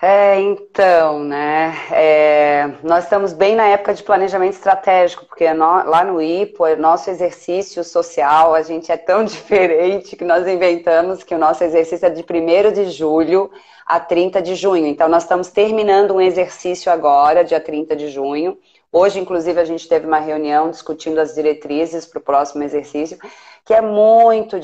É, 0.00 0.40
então, 0.40 1.24
né, 1.24 1.74
é, 1.90 2.70
nós 2.84 3.02
estamos 3.02 3.32
bem 3.32 3.56
na 3.56 3.66
época 3.66 3.92
de 3.92 4.04
planejamento 4.04 4.52
estratégico, 4.52 5.26
porque 5.26 5.52
no, 5.52 5.64
lá 5.64 6.04
no 6.04 6.22
IPO, 6.22 6.66
é 6.66 6.76
nosso 6.76 7.10
exercício 7.10 7.82
social, 7.82 8.54
a 8.54 8.62
gente 8.62 8.92
é 8.92 8.96
tão 8.96 9.24
diferente 9.26 10.14
que 10.14 10.24
nós 10.24 10.46
inventamos 10.46 11.24
que 11.24 11.34
o 11.34 11.38
nosso 11.38 11.64
exercício 11.64 12.06
é 12.06 12.10
de 12.10 12.22
1 12.22 12.72
de 12.72 12.90
julho 12.92 13.50
a 13.84 13.98
30 13.98 14.40
de 14.40 14.54
junho. 14.54 14.86
Então, 14.86 15.08
nós 15.08 15.24
estamos 15.24 15.48
terminando 15.48 16.14
um 16.14 16.20
exercício 16.20 16.92
agora, 16.92 17.42
dia 17.42 17.58
30 17.58 17.96
de 17.96 18.08
junho, 18.08 18.56
Hoje, 18.90 19.20
inclusive, 19.20 19.60
a 19.60 19.64
gente 19.64 19.88
teve 19.88 20.06
uma 20.06 20.18
reunião 20.18 20.70
discutindo 20.70 21.18
as 21.18 21.34
diretrizes 21.34 22.06
para 22.06 22.18
o 22.18 22.22
próximo 22.22 22.62
exercício, 22.62 23.18
que 23.64 23.74
é 23.74 23.80
muito, 23.82 24.56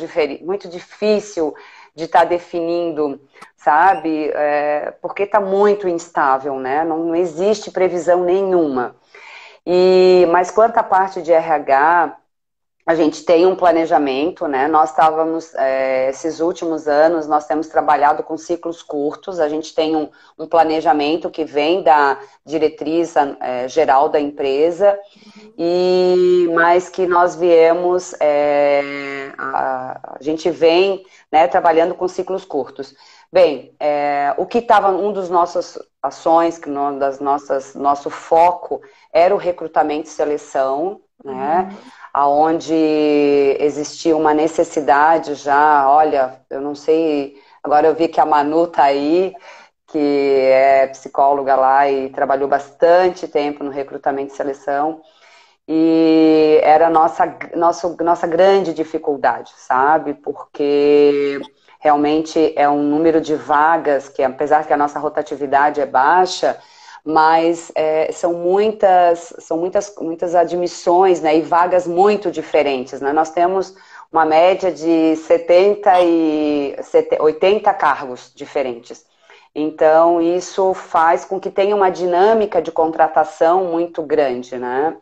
muito 0.43 0.69
difícil 0.69 1.55
de 1.95 2.05
estar 2.05 2.21
tá 2.21 2.25
definindo, 2.25 3.21
sabe? 3.57 4.31
É, 4.35 4.95
porque 5.03 5.25
está 5.25 5.41
muito 5.41 5.87
instável, 5.87 6.59
né? 6.59 6.85
Não, 6.85 7.05
não 7.05 7.15
existe 7.15 7.71
previsão 7.71 8.25
nenhuma. 8.25 8.97
E, 9.67 10.27
mas 10.31 10.51
quanto 10.51 10.79
à 10.79 10.83
parte 10.83 11.23
de 11.23 11.33
RH, 11.33 12.17
a 12.87 12.95
gente 12.95 13.25
tem 13.25 13.47
um 13.47 13.57
planejamento, 13.57 14.47
né? 14.47 14.69
Nós 14.69 14.91
estávamos, 14.91 15.55
é, 15.55 16.11
esses 16.11 16.41
últimos 16.41 16.87
anos, 16.87 17.27
nós 17.27 17.47
temos 17.47 17.67
trabalhado 17.69 18.23
com 18.23 18.37
ciclos 18.37 18.83
curtos, 18.83 19.41
a 19.41 19.49
gente 19.49 19.75
tem 19.75 19.97
um, 19.97 20.11
um 20.39 20.47
planejamento 20.47 21.31
que 21.31 21.47
vem 21.47 21.83
da 21.83 22.19
diretriz 22.45 23.15
é, 23.17 23.67
geral 23.69 24.11
da 24.11 24.21
empresa, 24.21 24.99
e 25.57 26.47
mas 26.55 26.91
que 26.91 27.07
nós 27.07 27.35
viemos, 27.35 28.15
é, 28.21 29.33
a, 29.39 30.17
a, 30.19 30.23
gente 30.23 30.51
vem 30.51 31.07
né, 31.33 31.49
trabalhando 31.49 31.95
com 31.95 32.07
ciclos 32.07 32.45
curtos. 32.45 32.95
Bem, 33.33 33.75
é, 33.81 34.35
o 34.37 34.45
que 34.45 34.59
estava 34.59 34.91
um 34.91 35.11
dos 35.11 35.31
nossas 35.31 35.79
ações, 36.03 36.59
que 36.59 36.69
uma 36.69 36.93
das 36.93 37.19
nossas 37.19 37.75
nosso 37.75 38.11
foco 38.11 38.83
era 39.11 39.35
o 39.35 39.39
recrutamento 39.39 40.07
e 40.07 40.13
seleção, 40.13 41.01
né? 41.25 41.71
Uhum 41.71 42.04
aonde 42.15 42.73
existia 43.59 44.17
uma 44.17 44.33
necessidade 44.33 45.35
já, 45.35 45.91
olha, 45.91 46.41
eu 46.49 46.61
não 46.61 46.75
sei, 46.75 47.35
agora 47.63 47.89
eu 47.89 47.95
vi 47.95 48.07
que 48.07 48.21
a 48.21 48.25
Manu 48.27 48.69
tá 48.69 48.85
aí, 48.85 49.35
que 49.89 49.99
é 49.99 50.87
psicóloga 50.89 51.57
lá 51.57 51.91
e 51.91 52.11
trabalhou 52.11 52.49
bastante 52.49 53.27
tempo 53.27 53.65
no 53.65 53.71
recrutamento 53.71 54.33
e 54.33 54.37
seleção, 54.37 55.03
e 55.67 56.61
era 56.63 56.89
nossa, 56.89 57.37
nossa, 57.57 57.97
nossa 58.01 58.27
grande 58.27 58.73
dificuldade, 58.73 59.53
sabe? 59.57 60.15
Porque 60.15 61.41
realmente 61.81 62.53
é 62.57 62.69
um 62.69 62.83
número 62.83 63.21
de 63.21 63.35
vagas 63.35 64.09
que, 64.09 64.23
apesar 64.23 64.67
que 64.67 64.73
a 64.73 64.77
nossa 64.77 64.99
rotatividade 65.01 65.81
é 65.81 65.87
baixa, 65.87 66.59
mas 67.05 67.71
é, 67.75 68.11
são 68.13 68.33
muitas, 68.33 69.35
são 69.41 69.59
muitas, 69.59 69.95
muitas 70.01 70.35
admissões 70.35 71.21
né, 71.21 71.37
e 71.37 71.43
vagas 71.43 71.87
muito 71.87 72.31
diferentes. 72.31 73.01
Né? 73.01 73.13
Nós 73.13 73.31
temos 73.31 73.75
uma 74.11 74.25
média 74.25 74.73
de 74.73 75.17
70 75.17 76.01
e 76.01 76.77
80 77.21 77.75
cargos 77.75 78.33
diferentes. 78.35 79.05
Então, 79.55 80.21
isso 80.21 80.73
faz 80.73 81.25
com 81.25 81.39
que 81.39 81.51
tenha 81.51 81.77
uma 81.77 81.91
dinâmica 81.91 82.61
de 82.61 82.73
contratação 82.73 83.67
muito 83.67 84.03
grande, 84.03 84.57
né? 84.59 84.97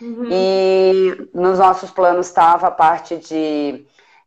Uhum. 0.00 0.28
E 0.30 1.28
nos 1.34 1.58
nossos 1.58 1.90
planos 1.90 2.28
estava 2.28 2.68
a 2.68 2.70
parte 2.70 3.16
de, 3.16 3.84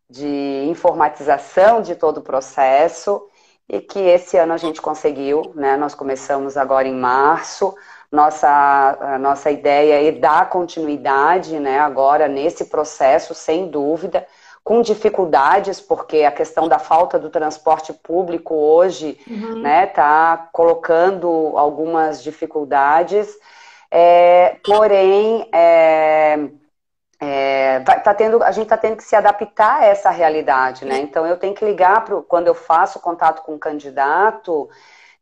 de 0.08 0.66
informatização 0.68 1.82
de 1.82 1.96
todo 1.96 2.18
o 2.18 2.22
processo, 2.22 3.28
e 3.72 3.80
que 3.80 4.00
esse 4.00 4.38
ano 4.38 4.52
a 4.52 4.58
gente 4.58 4.82
conseguiu, 4.82 5.54
né? 5.56 5.78
Nós 5.78 5.96
começamos 5.96 6.58
agora 6.58 6.90
em 6.90 6.94
março, 6.94 7.74
nossa, 8.12 9.18
nossa 9.22 9.50
ideia 9.50 10.10
é 10.10 10.12
dar 10.12 10.50
continuidade, 10.50 11.58
né, 11.58 11.80
agora 11.80 12.28
nesse 12.28 12.66
processo, 12.66 13.34
sem 13.34 13.70
dúvida, 13.70 14.28
com 14.62 14.82
dificuldades, 14.82 15.80
porque 15.80 16.24
a 16.24 16.32
questão 16.32 16.68
da 16.68 16.78
falta 16.78 17.18
do 17.18 17.30
transporte 17.30 17.94
público 17.94 18.54
hoje, 18.54 19.18
uhum. 19.26 19.62
né, 19.62 19.86
tá 19.86 20.50
colocando 20.52 21.54
algumas 21.56 22.22
dificuldades, 22.22 23.34
é, 23.90 24.58
porém, 24.62 25.48
é, 25.54 26.50
é, 27.24 27.80
tá 27.80 28.16
tendo, 28.16 28.44
a 28.44 28.52
gente 28.52 28.64
está 28.64 28.76
tendo 28.76 28.98
que 28.98 29.04
se 29.04 29.16
adaptar 29.16 29.82
a 29.82 29.86
essa 29.86 30.10
realidade, 30.10 30.86
né? 30.86 30.98
Então 30.98 31.24
eu 31.28 31.38
tenho 31.38 31.54
que 31.54 31.64
ligar 31.64 32.04
pro, 32.04 32.24
quando 32.24 32.48
eu 32.48 32.56
faço 32.56 33.00
contato 33.00 33.44
com 33.44 33.52
o 33.52 33.56
um 33.56 33.60
candidato, 33.60 34.68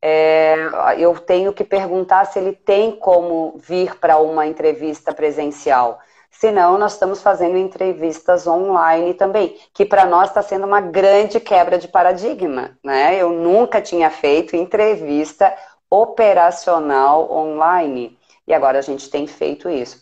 é, 0.02 0.56
eu 0.98 1.14
tenho 1.20 1.52
que 1.52 1.66
perguntar 1.66 2.24
se 2.24 2.40
ele 2.40 2.54
tem 2.54 2.94
como 2.94 3.56
vir 3.58 3.96
para 4.00 4.18
uma 4.18 4.48
entrevista 4.48 5.14
presencial. 5.14 6.00
Senão, 6.32 6.78
nós 6.78 6.94
estamos 6.94 7.22
fazendo 7.22 7.58
entrevistas 7.58 8.48
online 8.48 9.14
também, 9.16 9.58
que 9.74 9.84
para 9.84 10.06
nós 10.06 10.30
está 10.30 10.42
sendo 10.42 10.66
uma 10.66 10.80
grande 10.80 11.38
quebra 11.38 11.78
de 11.78 11.90
paradigma. 11.90 12.78
Né? 12.82 13.18
Eu 13.18 13.32
nunca 13.32 13.82
tinha 13.82 14.10
feito 14.10 14.56
entrevista 14.56 15.54
operacional 15.90 17.30
online. 17.30 18.18
E 18.48 18.54
agora 18.54 18.80
a 18.80 18.82
gente 18.82 19.10
tem 19.10 19.28
feito 19.28 19.70
isso. 19.70 20.02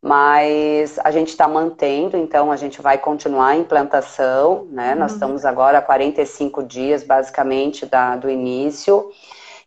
Mas 0.00 0.98
a 1.00 1.10
gente 1.10 1.28
está 1.28 1.48
mantendo, 1.48 2.16
então 2.16 2.52
a 2.52 2.56
gente 2.56 2.80
vai 2.80 2.98
continuar 2.98 3.48
a 3.48 3.56
implantação, 3.56 4.66
né? 4.70 4.92
Uhum. 4.92 5.00
Nós 5.00 5.12
estamos 5.12 5.44
agora 5.44 5.78
a 5.78 5.82
45 5.82 6.62
dias, 6.62 7.02
basicamente, 7.02 7.84
da, 7.84 8.14
do 8.14 8.30
início. 8.30 9.10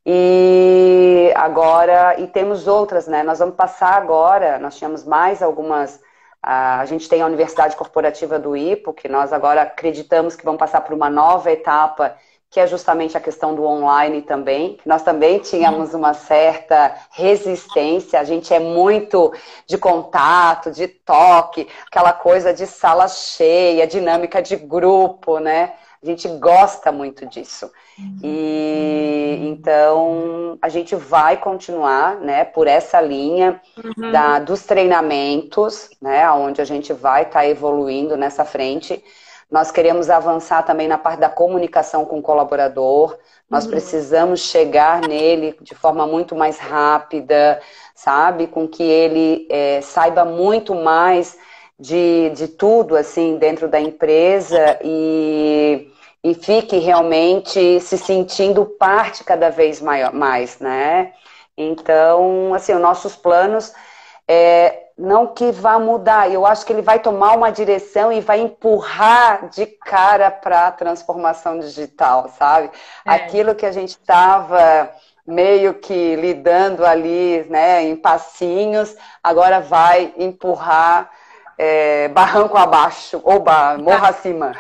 E 0.06 1.32
agora, 1.36 2.20
e 2.20 2.28
temos 2.28 2.68
outras, 2.68 3.08
né? 3.08 3.24
Nós 3.24 3.40
vamos 3.40 3.56
passar 3.56 3.94
agora, 3.96 4.58
nós 4.58 4.78
tínhamos 4.78 5.04
mais 5.04 5.44
algumas. 5.44 6.00
A 6.42 6.86
gente 6.86 7.08
tem 7.08 7.22
a 7.22 7.28
Universidade 7.28 7.76
Corporativa 7.76 8.40
do 8.40 8.58
IPO, 8.58 8.94
que 8.94 9.08
nós 9.08 9.32
agora 9.32 9.62
acreditamos 9.62 10.36
que 10.36 10.46
vão 10.46 10.58
passar 10.58 10.82
por 10.82 10.94
uma 10.96 11.10
nova 11.10 11.52
etapa, 11.52 12.16
que 12.52 12.60
é 12.60 12.68
justamente 12.68 13.16
a 13.16 13.22
questão 13.22 13.56
do 13.56 13.64
online 13.64 14.22
também. 14.22 14.78
Nós 14.86 15.02
também 15.02 15.40
tínhamos 15.40 15.94
uma 15.94 16.14
certa 16.14 16.94
resistência, 17.12 18.20
a 18.20 18.26
gente 18.26 18.54
é 18.54 18.60
muito 18.60 19.34
de 19.66 19.78
contato, 19.78 20.70
de 20.70 20.86
toque, 20.90 21.66
aquela 21.88 22.12
coisa 22.12 22.54
de 22.54 22.68
sala 22.68 23.08
cheia, 23.08 23.88
dinâmica 23.88 24.42
de 24.42 24.58
grupo, 24.58 25.40
né? 25.40 25.74
A 26.04 26.06
gente 26.06 26.28
gosta 26.28 26.92
muito 26.92 27.26
disso. 27.26 27.72
E 28.24 29.38
então 29.44 30.58
a 30.62 30.68
gente 30.68 30.96
vai 30.96 31.38
continuar, 31.38 32.16
né, 32.16 32.44
por 32.44 32.68
essa 32.68 33.00
linha 33.00 33.62
uhum. 33.78 34.12
da, 34.12 34.40
dos 34.40 34.64
treinamentos, 34.64 35.90
né, 36.02 36.30
onde 36.32 36.60
a 36.60 36.66
gente 36.66 36.92
vai 36.92 37.22
estar 37.22 37.42
tá 37.42 37.48
evoluindo 37.48 38.18
nessa 38.18 38.44
frente. 38.44 39.02
Nós 39.52 39.70
queremos 39.70 40.10
avançar 40.10 40.64
também 40.64 40.88
na 40.88 40.98
parte 40.98 41.20
da 41.20 41.30
comunicação 41.30 42.06
com 42.06 42.20
o 42.20 42.22
colaborador. 42.22 43.18
Nós 43.50 43.66
uhum. 43.66 43.72
precisamos 43.72 44.40
chegar 44.40 45.02
nele 45.02 45.58
de 45.62 45.76
forma 45.76 46.08
muito 46.08 46.36
mais 46.36 46.58
rápida, 46.58 47.62
sabe? 47.94 48.48
Com 48.48 48.68
que 48.68 48.82
ele 48.82 49.46
é, 49.50 49.82
saiba 49.82 50.24
muito 50.24 50.74
mais 50.74 51.38
de, 51.78 52.30
de 52.30 52.48
tudo, 52.48 52.96
assim, 52.96 53.38
dentro 53.38 53.68
da 53.68 53.80
empresa 53.80 54.80
e 54.84 55.92
e 56.24 56.36
fique 56.36 56.78
realmente 56.78 57.80
se 57.80 57.98
sentindo 57.98 58.66
parte 58.66 59.24
cada 59.24 59.50
vez 59.50 59.82
maior, 59.82 60.14
mais, 60.14 60.60
né? 60.60 61.14
Então, 61.58 62.54
assim, 62.54 62.74
os 62.74 62.82
nossos 62.82 63.16
planos 63.16 63.74
é, 64.28 64.91
não 65.02 65.34
que 65.34 65.52
vá 65.52 65.80
mudar, 65.80 66.32
eu 66.32 66.46
acho 66.46 66.64
que 66.64 66.72
ele 66.72 66.84
vai 66.84 67.00
tomar 67.00 67.36
uma 67.36 67.52
direção 67.52 68.14
e 68.14 68.22
vai 68.22 68.40
empurrar 68.40 69.50
de 69.50 69.66
cara 69.66 70.30
para 70.30 70.68
a 70.68 70.72
transformação 70.72 71.60
digital, 71.60 72.30
sabe? 72.38 72.70
É. 73.04 73.12
Aquilo 73.12 73.56
que 73.56 73.66
a 73.66 73.72
gente 73.72 73.90
estava 73.90 74.94
meio 75.26 75.74
que 75.74 76.16
lidando 76.16 76.86
ali, 76.86 77.44
né, 77.50 77.82
em 77.84 77.96
passinhos, 77.96 78.96
agora 79.24 79.60
vai 79.60 80.14
empurrar 80.18 81.10
é, 81.58 82.08
barranco 82.10 82.58
abaixo, 82.58 83.20
ou 83.24 83.44
morro 83.80 84.06
acima. 84.06 84.54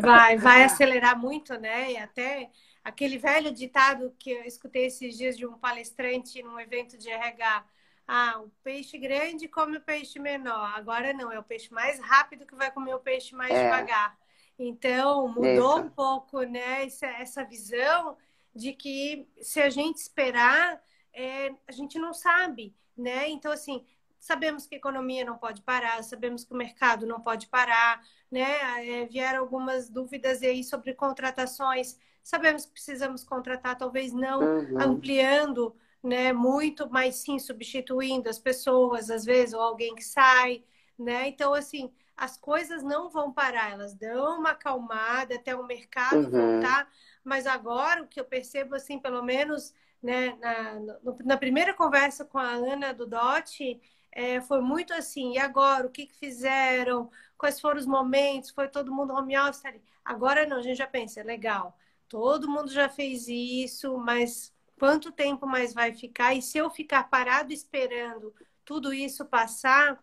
Vai, 0.00 0.36
vai 0.36 0.64
acelerar 0.64 1.16
muito, 1.16 1.54
né? 1.58 1.92
E 1.92 1.96
até 1.96 2.50
aquele 2.82 3.18
velho 3.18 3.52
ditado 3.52 4.12
que 4.18 4.32
eu 4.32 4.42
escutei 4.42 4.86
esses 4.86 5.16
dias 5.16 5.36
de 5.36 5.46
um 5.46 5.58
palestrante 5.58 6.42
num 6.42 6.58
evento 6.58 6.98
de 6.98 7.08
RH. 7.08 7.64
Ah, 8.06 8.40
o 8.40 8.50
peixe 8.62 8.98
grande 8.98 9.46
come 9.48 9.76
o 9.76 9.80
peixe 9.80 10.18
menor. 10.18 10.72
Agora 10.74 11.12
não, 11.12 11.30
é 11.30 11.38
o 11.38 11.44
peixe 11.44 11.72
mais 11.72 11.98
rápido 12.00 12.46
que 12.46 12.54
vai 12.54 12.70
comer 12.70 12.94
o 12.94 13.00
peixe 13.00 13.34
mais 13.34 13.52
é. 13.52 13.64
devagar. 13.64 14.18
Então, 14.58 15.28
mudou 15.28 15.78
Isso. 15.78 15.86
um 15.86 15.90
pouco, 15.90 16.42
né, 16.42 16.84
essa, 16.84 17.06
essa 17.06 17.44
visão 17.44 18.16
de 18.54 18.72
que 18.72 19.26
se 19.40 19.60
a 19.60 19.70
gente 19.70 19.96
esperar, 19.96 20.82
é, 21.14 21.54
a 21.66 21.72
gente 21.72 21.98
não 21.98 22.12
sabe, 22.12 22.74
né? 22.96 23.28
Então, 23.28 23.50
assim, 23.50 23.84
sabemos 24.18 24.66
que 24.66 24.74
a 24.74 24.78
economia 24.78 25.24
não 25.24 25.38
pode 25.38 25.62
parar, 25.62 26.02
sabemos 26.04 26.44
que 26.44 26.52
o 26.52 26.56
mercado 26.56 27.06
não 27.06 27.20
pode 27.20 27.46
parar, 27.46 28.02
né? 28.30 29.00
É, 29.02 29.06
vieram 29.06 29.40
algumas 29.40 29.88
dúvidas 29.88 30.42
aí 30.42 30.62
sobre 30.62 30.94
contratações. 30.94 31.98
Sabemos 32.22 32.66
que 32.66 32.72
precisamos 32.72 33.24
contratar, 33.24 33.78
talvez 33.78 34.12
não 34.12 34.40
uhum. 34.40 34.80
ampliando, 34.80 35.74
né? 36.02 36.32
Muito, 36.32 36.88
mas 36.90 37.16
sim 37.16 37.38
substituindo 37.38 38.28
as 38.28 38.38
pessoas, 38.38 39.10
às 39.10 39.24
vezes, 39.24 39.54
ou 39.54 39.60
alguém 39.60 39.94
que 39.94 40.04
sai, 40.04 40.64
né? 40.98 41.28
Então, 41.28 41.54
assim, 41.54 41.92
as 42.16 42.36
coisas 42.36 42.82
não 42.82 43.08
vão 43.08 43.32
parar, 43.32 43.72
elas 43.72 43.94
dão 43.94 44.38
uma 44.38 44.50
acalmada 44.50 45.36
até 45.36 45.56
o 45.56 45.66
mercado 45.66 46.24
uhum. 46.24 46.30
voltar. 46.30 46.88
Mas 47.24 47.46
agora 47.46 48.02
o 48.02 48.06
que 48.06 48.20
eu 48.20 48.24
percebo, 48.24 48.74
assim, 48.74 48.98
pelo 48.98 49.22
menos 49.22 49.74
né, 50.02 50.36
na, 50.40 51.00
na 51.24 51.36
primeira 51.36 51.74
conversa 51.74 52.24
com 52.24 52.38
a 52.38 52.50
Ana 52.50 52.92
do 52.92 53.06
DOT, 53.06 53.80
é, 54.12 54.40
foi 54.40 54.60
muito 54.60 54.92
assim, 54.92 55.34
e 55.34 55.38
agora, 55.38 55.86
o 55.86 55.90
que, 55.90 56.06
que 56.06 56.16
fizeram? 56.16 57.10
Quais 57.38 57.60
foram 57.60 57.78
os 57.78 57.86
momentos? 57.86 58.50
Foi 58.50 58.68
todo 58.68 58.92
mundo 58.92 59.14
home 59.14 59.38
office 59.38 59.64
ali? 59.64 59.82
Agora 60.04 60.46
não, 60.46 60.58
a 60.58 60.62
gente 60.62 60.76
já 60.78 60.86
pensa, 60.86 61.22
legal, 61.22 61.76
todo 62.08 62.50
mundo 62.50 62.70
já 62.70 62.88
fez 62.88 63.28
isso, 63.28 63.96
mas 63.98 64.52
quanto 64.80 65.12
tempo 65.12 65.46
mais 65.46 65.74
vai 65.74 65.92
ficar? 65.92 66.32
E 66.34 66.40
se 66.40 66.56
eu 66.56 66.70
ficar 66.70 67.04
parado 67.10 67.52
esperando 67.52 68.34
tudo 68.64 68.94
isso 68.94 69.26
passar, 69.26 70.02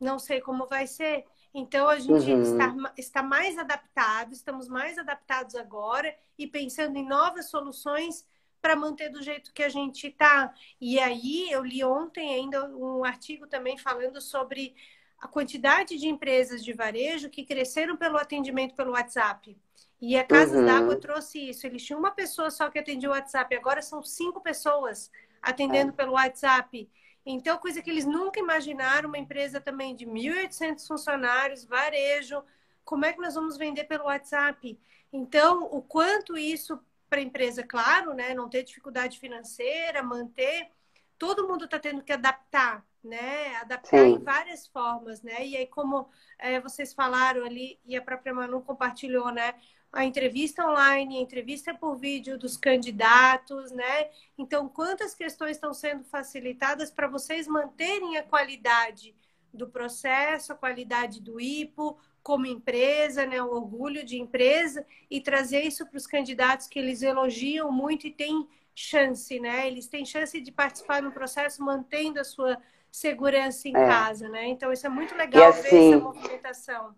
não 0.00 0.18
sei 0.18 0.40
como 0.40 0.66
vai 0.66 0.88
ser. 0.88 1.24
Então 1.54 1.88
a 1.88 2.00
gente 2.00 2.32
uhum. 2.32 2.42
está, 2.42 2.74
está 2.98 3.22
mais 3.22 3.56
adaptado, 3.56 4.32
estamos 4.32 4.68
mais 4.68 4.98
adaptados 4.98 5.54
agora 5.54 6.12
e 6.36 6.48
pensando 6.48 6.96
em 6.96 7.06
novas 7.06 7.48
soluções 7.48 8.26
para 8.60 8.74
manter 8.74 9.08
do 9.08 9.22
jeito 9.22 9.52
que 9.52 9.62
a 9.62 9.68
gente 9.68 10.08
está. 10.08 10.52
E 10.80 10.98
aí 10.98 11.48
eu 11.52 11.64
li 11.64 11.84
ontem 11.84 12.34
ainda 12.34 12.68
um 12.76 13.04
artigo 13.04 13.46
também 13.46 13.78
falando 13.78 14.20
sobre 14.20 14.74
a 15.20 15.28
quantidade 15.28 15.96
de 15.96 16.08
empresas 16.08 16.64
de 16.64 16.72
varejo 16.72 17.30
que 17.30 17.44
cresceram 17.44 17.96
pelo 17.96 18.18
atendimento 18.18 18.74
pelo 18.74 18.92
WhatsApp. 18.92 19.56
E 20.00 20.16
a 20.16 20.24
Casas 20.24 20.60
uhum. 20.60 20.66
d'Água 20.66 20.96
trouxe 20.96 21.50
isso. 21.50 21.66
Eles 21.66 21.84
tinham 21.84 21.98
uma 21.98 22.10
pessoa 22.10 22.50
só 22.50 22.70
que 22.70 22.78
atendia 22.78 23.08
o 23.08 23.12
WhatsApp, 23.12 23.54
agora 23.54 23.82
são 23.82 24.02
cinco 24.02 24.40
pessoas 24.40 25.10
atendendo 25.42 25.90
é. 25.90 25.94
pelo 25.94 26.12
WhatsApp. 26.12 26.88
Então, 27.26 27.58
coisa 27.58 27.82
que 27.82 27.90
eles 27.90 28.06
nunca 28.06 28.40
imaginaram, 28.40 29.08
uma 29.08 29.18
empresa 29.18 29.60
também 29.60 29.94
de 29.94 30.06
1.800 30.06 30.86
funcionários, 30.86 31.64
varejo, 31.64 32.42
como 32.84 33.04
é 33.04 33.12
que 33.12 33.20
nós 33.20 33.34
vamos 33.34 33.58
vender 33.58 33.84
pelo 33.84 34.04
WhatsApp? 34.04 34.78
Então, 35.12 35.64
o 35.64 35.82
quanto 35.82 36.38
isso 36.38 36.80
para 37.08 37.18
a 37.18 37.22
empresa, 37.22 37.62
claro, 37.62 38.14
né? 38.14 38.34
Não 38.34 38.48
ter 38.48 38.62
dificuldade 38.62 39.18
financeira, 39.18 40.02
manter. 40.02 40.70
Todo 41.18 41.48
mundo 41.48 41.64
está 41.64 41.78
tendo 41.78 42.02
que 42.02 42.12
adaptar, 42.12 42.84
né? 43.02 43.56
Adaptar 43.56 44.04
Sim. 44.04 44.14
em 44.14 44.18
várias 44.18 44.66
formas, 44.66 45.22
né? 45.22 45.46
E 45.46 45.56
aí, 45.56 45.66
como 45.66 46.08
é, 46.38 46.60
vocês 46.60 46.94
falaram 46.94 47.44
ali, 47.44 47.78
e 47.84 47.96
a 47.96 48.02
própria 48.02 48.32
Manu 48.32 48.62
compartilhou, 48.62 49.30
né? 49.30 49.54
A 49.92 50.04
entrevista 50.04 50.66
online, 50.68 51.18
a 51.18 51.20
entrevista 51.20 51.74
por 51.74 51.96
vídeo 51.96 52.38
dos 52.38 52.56
candidatos, 52.56 53.70
né? 53.72 54.10
Então, 54.36 54.68
quantas 54.68 55.14
questões 55.14 55.52
estão 55.52 55.72
sendo 55.72 56.04
facilitadas 56.04 56.90
para 56.90 57.08
vocês 57.08 57.48
manterem 57.48 58.16
a 58.16 58.22
qualidade 58.22 59.14
do 59.52 59.66
processo, 59.66 60.52
a 60.52 60.56
qualidade 60.56 61.20
do 61.22 61.40
IPO, 61.40 61.98
como 62.22 62.44
empresa, 62.44 63.24
né, 63.24 63.42
o 63.42 63.50
orgulho 63.50 64.04
de 64.04 64.20
empresa 64.20 64.84
e 65.10 65.18
trazer 65.20 65.62
isso 65.62 65.86
para 65.86 65.96
os 65.96 66.06
candidatos 66.06 66.66
que 66.66 66.78
eles 66.78 67.00
elogiam 67.00 67.72
muito 67.72 68.06
e 68.06 68.10
têm 68.10 68.46
chance, 68.74 69.40
né? 69.40 69.66
Eles 69.66 69.86
têm 69.86 70.04
chance 70.04 70.38
de 70.40 70.52
participar 70.52 71.02
no 71.02 71.10
processo 71.10 71.64
mantendo 71.64 72.20
a 72.20 72.24
sua 72.24 72.58
segurança 72.92 73.68
em 73.68 73.76
é. 73.76 73.86
casa, 73.86 74.28
né? 74.28 74.46
Então 74.46 74.72
isso 74.72 74.86
é 74.86 74.90
muito 74.90 75.14
legal 75.14 75.48
assim, 75.48 75.62
ver 75.62 75.88
essa 75.88 75.98
movimentação. 75.98 76.94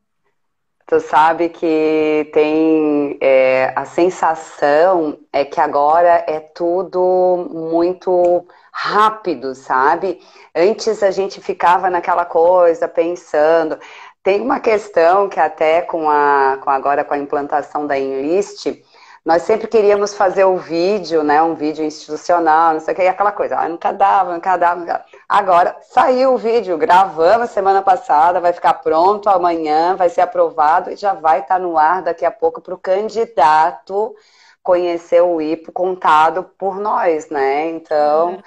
Tu 0.91 0.99
sabe 0.99 1.51
que 1.51 2.28
tem 2.32 3.16
é, 3.20 3.72
a 3.76 3.84
sensação 3.84 5.16
é 5.32 5.45
que 5.45 5.61
agora 5.61 6.24
é 6.26 6.41
tudo 6.41 7.49
muito 7.49 8.45
rápido, 8.72 9.55
sabe? 9.55 10.18
Antes 10.53 11.01
a 11.05 11.12
gente 11.12 11.41
ficava 11.41 11.88
naquela 11.88 12.24
coisa, 12.24 12.88
pensando. 12.88 13.78
Tem 14.20 14.41
uma 14.41 14.59
questão 14.59 15.28
que 15.28 15.38
até 15.38 15.80
com 15.82 16.11
a 16.11 16.59
com 16.61 16.70
agora 16.70 17.05
com 17.05 17.14
a 17.14 17.18
implantação 17.18 17.86
da 17.86 17.97
Enlist, 17.97 18.82
nós 19.24 19.43
sempre 19.43 19.68
queríamos 19.68 20.14
fazer 20.14 20.45
o 20.45 20.57
vídeo, 20.57 21.22
né? 21.22 21.41
Um 21.41 21.55
vídeo 21.55 21.84
institucional, 21.84 22.72
não 22.72 22.80
sei 22.80 22.95
o 22.95 22.97
que, 22.97 23.03
aquela 23.03 23.30
coisa. 23.30 23.57
Ah, 23.57 23.68
nunca 23.68 23.93
dava, 23.93 24.32
nunca 24.32 24.57
dava, 24.57 24.80
nunca 24.80 24.93
dava. 24.95 25.05
Agora 25.31 25.76
saiu 25.83 26.35
o 26.35 26.37
vídeo, 26.37 26.76
gravamos 26.76 27.51
semana 27.51 27.81
passada, 27.83 28.41
vai 28.41 28.53
ficar 28.53 28.74
pronto 28.74 29.28
amanhã, 29.28 29.95
vai 29.95 30.09
ser 30.09 30.22
aprovado 30.22 30.91
e 30.91 30.97
já 30.97 31.14
vai 31.14 31.39
estar 31.39 31.61
no 31.61 31.78
ar 31.78 32.03
daqui 32.03 32.24
a 32.24 32.33
pouco 32.33 32.61
para 32.61 32.74
o 32.74 32.78
candidato 32.78 34.12
conhecer 34.61 35.22
o 35.22 35.41
IPO 35.41 35.70
contado 35.70 36.51
por 36.59 36.81
nós, 36.81 37.31
né? 37.31 37.70
Então, 37.70 38.43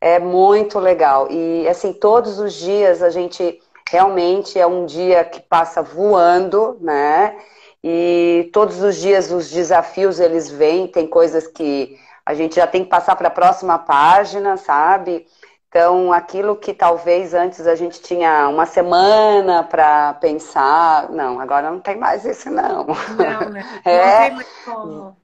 é 0.00 0.18
muito 0.18 0.78
legal. 0.78 1.28
E, 1.30 1.68
assim, 1.68 1.92
todos 1.92 2.38
os 2.38 2.54
dias 2.54 3.02
a 3.02 3.10
gente 3.10 3.60
realmente 3.90 4.58
é 4.58 4.66
um 4.66 4.86
dia 4.86 5.22
que 5.24 5.38
passa 5.38 5.82
voando, 5.82 6.78
né? 6.80 7.36
E 7.84 8.48
todos 8.54 8.82
os 8.82 8.96
dias 8.96 9.30
os 9.30 9.50
desafios 9.50 10.18
eles 10.18 10.50
vêm, 10.50 10.86
tem 10.86 11.06
coisas 11.06 11.46
que 11.46 11.94
a 12.24 12.32
gente 12.32 12.56
já 12.56 12.66
tem 12.66 12.84
que 12.84 12.88
passar 12.88 13.16
para 13.16 13.28
a 13.28 13.30
próxima 13.30 13.78
página, 13.78 14.56
sabe? 14.56 15.26
Então, 15.72 16.12
aquilo 16.12 16.54
que 16.54 16.74
talvez 16.74 17.32
antes 17.32 17.66
a 17.66 17.74
gente 17.74 18.02
tinha 18.02 18.46
uma 18.46 18.66
semana 18.66 19.64
para 19.64 20.12
pensar, 20.12 21.08
não, 21.08 21.40
agora 21.40 21.70
não 21.70 21.80
tem 21.80 21.96
mais 21.96 22.26
isso, 22.26 22.50
não. 22.50 22.84
Não, 22.84 23.48
né? 23.48 23.64
É, 23.82 24.18
não 24.18 24.26
tem 24.26 24.30
mais 24.32 24.48
como. 24.66 25.16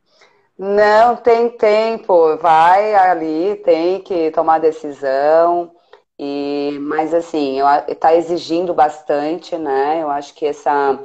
Não 0.59 1.17
tem 1.17 1.51
tempo, 1.51 2.39
vai 2.39 2.95
ali, 2.95 3.57
tem 3.57 4.01
que 4.01 4.31
tomar 4.31 4.59
decisão. 4.59 5.71
E, 6.19 6.79
mas 6.81 7.13
assim, 7.13 7.59
está 7.87 8.15
exigindo 8.15 8.73
bastante, 8.73 9.55
né? 9.55 10.03
Eu 10.03 10.11
acho 10.11 10.33
que 10.33 10.47
essa 10.47 10.99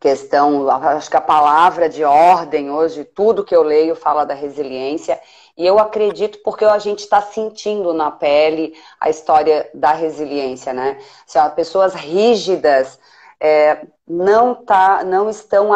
questão, 0.00 0.70
acho 0.70 1.10
que 1.10 1.16
a 1.18 1.20
palavra 1.20 1.86
de 1.86 2.02
ordem 2.02 2.70
hoje, 2.70 3.04
tudo 3.04 3.44
que 3.44 3.54
eu 3.54 3.62
leio 3.62 3.94
fala 3.94 4.24
da 4.24 4.32
resiliência. 4.32 5.20
E 5.56 5.64
eu 5.64 5.78
acredito 5.78 6.38
porque 6.42 6.64
a 6.64 6.78
gente 6.78 7.00
está 7.00 7.22
sentindo 7.22 7.94
na 7.94 8.10
pele 8.10 8.74
a 9.00 9.08
história 9.08 9.68
da 9.72 9.92
resiliência, 9.92 10.72
né? 10.72 10.98
Se 11.26 11.38
pessoas 11.50 11.94
rígidas 11.94 12.98
é, 13.40 13.86
não, 14.06 14.54
tá, 14.54 15.04
não, 15.04 15.30
estão 15.30 15.70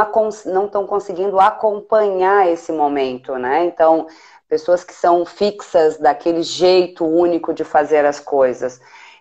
não 0.47 0.67
estão 0.67 0.87
conseguindo 0.87 1.39
acompanhar 1.39 2.49
esse 2.49 2.73
momento, 2.73 3.37
né? 3.37 3.67
Então, 3.67 4.07
pessoas 4.49 4.83
que 4.83 4.95
são 4.95 5.25
fixas 5.25 5.99
daquele 5.99 6.43
jeito 6.43 7.05
único 7.05 7.53
de 7.53 7.65
fazer 7.65 8.05
as 8.05 8.19
coisas. 8.19 8.81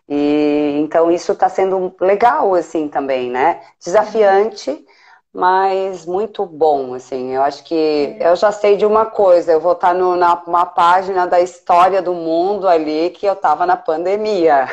E 0.10 0.80
então 0.82 1.12
isso 1.12 1.34
está 1.34 1.50
sendo 1.50 1.94
legal 2.00 2.56
assim 2.56 2.88
também, 2.88 3.30
né? 3.30 3.62
Desafiante, 3.84 4.86
mas 5.38 6.04
muito 6.04 6.48
bom, 6.48 6.96
assim. 6.96 7.36
Eu 7.36 7.44
acho 7.44 7.64
que 7.64 7.76
é. 8.20 8.28
eu 8.28 8.36
já 8.36 8.52
sei 8.52 8.76
de 8.76 8.88
uma 8.88 9.06
coisa. 9.06 9.52
Eu 9.52 9.62
vou 9.62 9.74
estar 9.74 9.94
no, 9.94 10.16
na 10.16 10.34
uma 10.34 10.66
página 10.66 11.28
da 11.28 11.40
história 11.40 12.02
do 12.02 12.12
mundo 12.16 12.68
ali 12.68 13.12
que 13.12 13.28
eu 13.28 13.34
estava 13.34 13.64
na 13.64 13.78
pandemia. 13.78 14.66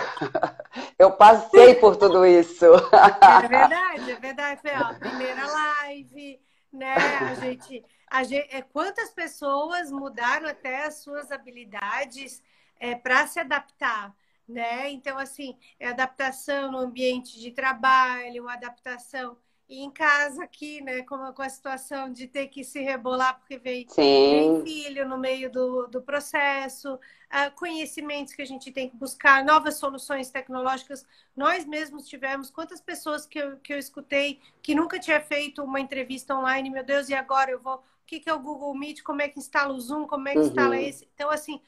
eu 0.99 1.11
passei 1.11 1.75
por 1.75 1.97
tudo 1.97 2.25
isso. 2.25 2.65
é 2.65 3.45
verdade, 3.47 4.11
é 4.11 4.17
verdade. 4.17 4.61
Foi 4.63 4.71
a 4.71 4.95
primeira 4.95 5.47
live, 5.47 6.41
né? 6.73 6.95
A 6.97 7.35
gente, 7.35 7.85
a 8.07 8.23
gente, 8.25 8.49
é, 8.51 8.63
quantas 8.63 9.11
pessoas 9.11 9.93
mudaram 9.93 10.49
até 10.49 10.87
as 10.87 10.95
suas 10.95 11.31
habilidades 11.31 12.43
é, 12.81 12.95
para 12.95 13.27
se 13.27 13.39
adaptar? 13.39 14.15
Né? 14.49 14.91
Então, 14.93 15.19
assim, 15.19 15.59
é 15.79 15.89
adaptação 15.89 16.73
no 16.73 16.79
ambiente 16.79 17.39
de 17.39 17.51
trabalho, 17.51 18.49
adaptação 18.49 19.37
e 19.75 19.81
em 19.81 19.91
casa 19.91 20.45
aqui, 20.45 20.81
né, 20.81 21.03
com, 21.03 21.33
com 21.33 21.43
a 21.43 21.49
situação 21.49 22.13
de 22.13 22.29
ter 22.29 22.47
que 22.47 22.63
se 22.63 22.81
rebolar 22.81 23.39
porque 23.41 23.59
veio, 23.59 23.87
veio 23.95 24.63
filho 24.65 25.09
no 25.09 25.19
meio 25.19 25.51
do, 25.51 25.89
do 25.89 26.01
processo, 26.01 26.95
uh, 26.95 27.51
conhecimentos 27.57 28.35
que 28.35 28.43
a 28.43 28.47
gente 28.47 28.71
tem 28.71 28.89
que 28.89 28.97
buscar, 28.97 29.45
novas 29.45 29.77
soluções 29.77 30.31
tecnológicas. 30.31 31.05
Nós 31.37 31.65
mesmos 31.65 32.07
tivemos, 32.07 32.51
quantas 32.51 32.81
pessoas 32.81 33.27
que 33.27 33.39
eu, 33.39 33.57
que 33.57 33.75
eu 33.75 33.79
escutei 33.79 34.41
que 34.63 34.77
nunca 34.77 35.01
tinha 35.01 35.21
feito 35.21 35.65
uma 35.65 35.81
entrevista 35.81 36.37
online, 36.37 36.71
meu 36.71 36.85
Deus, 36.85 37.09
e 37.09 37.15
agora 37.15 37.51
eu 37.51 37.61
vou, 37.61 37.75
o 37.75 37.83
que, 38.07 38.21
que 38.21 38.31
é 38.31 38.35
o 38.35 38.39
Google 38.39 38.75
Meet, 38.77 39.03
como 39.03 39.23
é 39.23 39.29
que 39.29 39.41
instala 39.41 39.75
o 39.75 39.81
Zoom, 39.81 40.07
como 40.07 40.29
é 40.29 40.33
que 40.35 40.39
uhum. 40.39 40.47
instala 40.47 40.81
esse? 40.81 41.09
Então, 41.15 41.31
assim, 41.31 41.61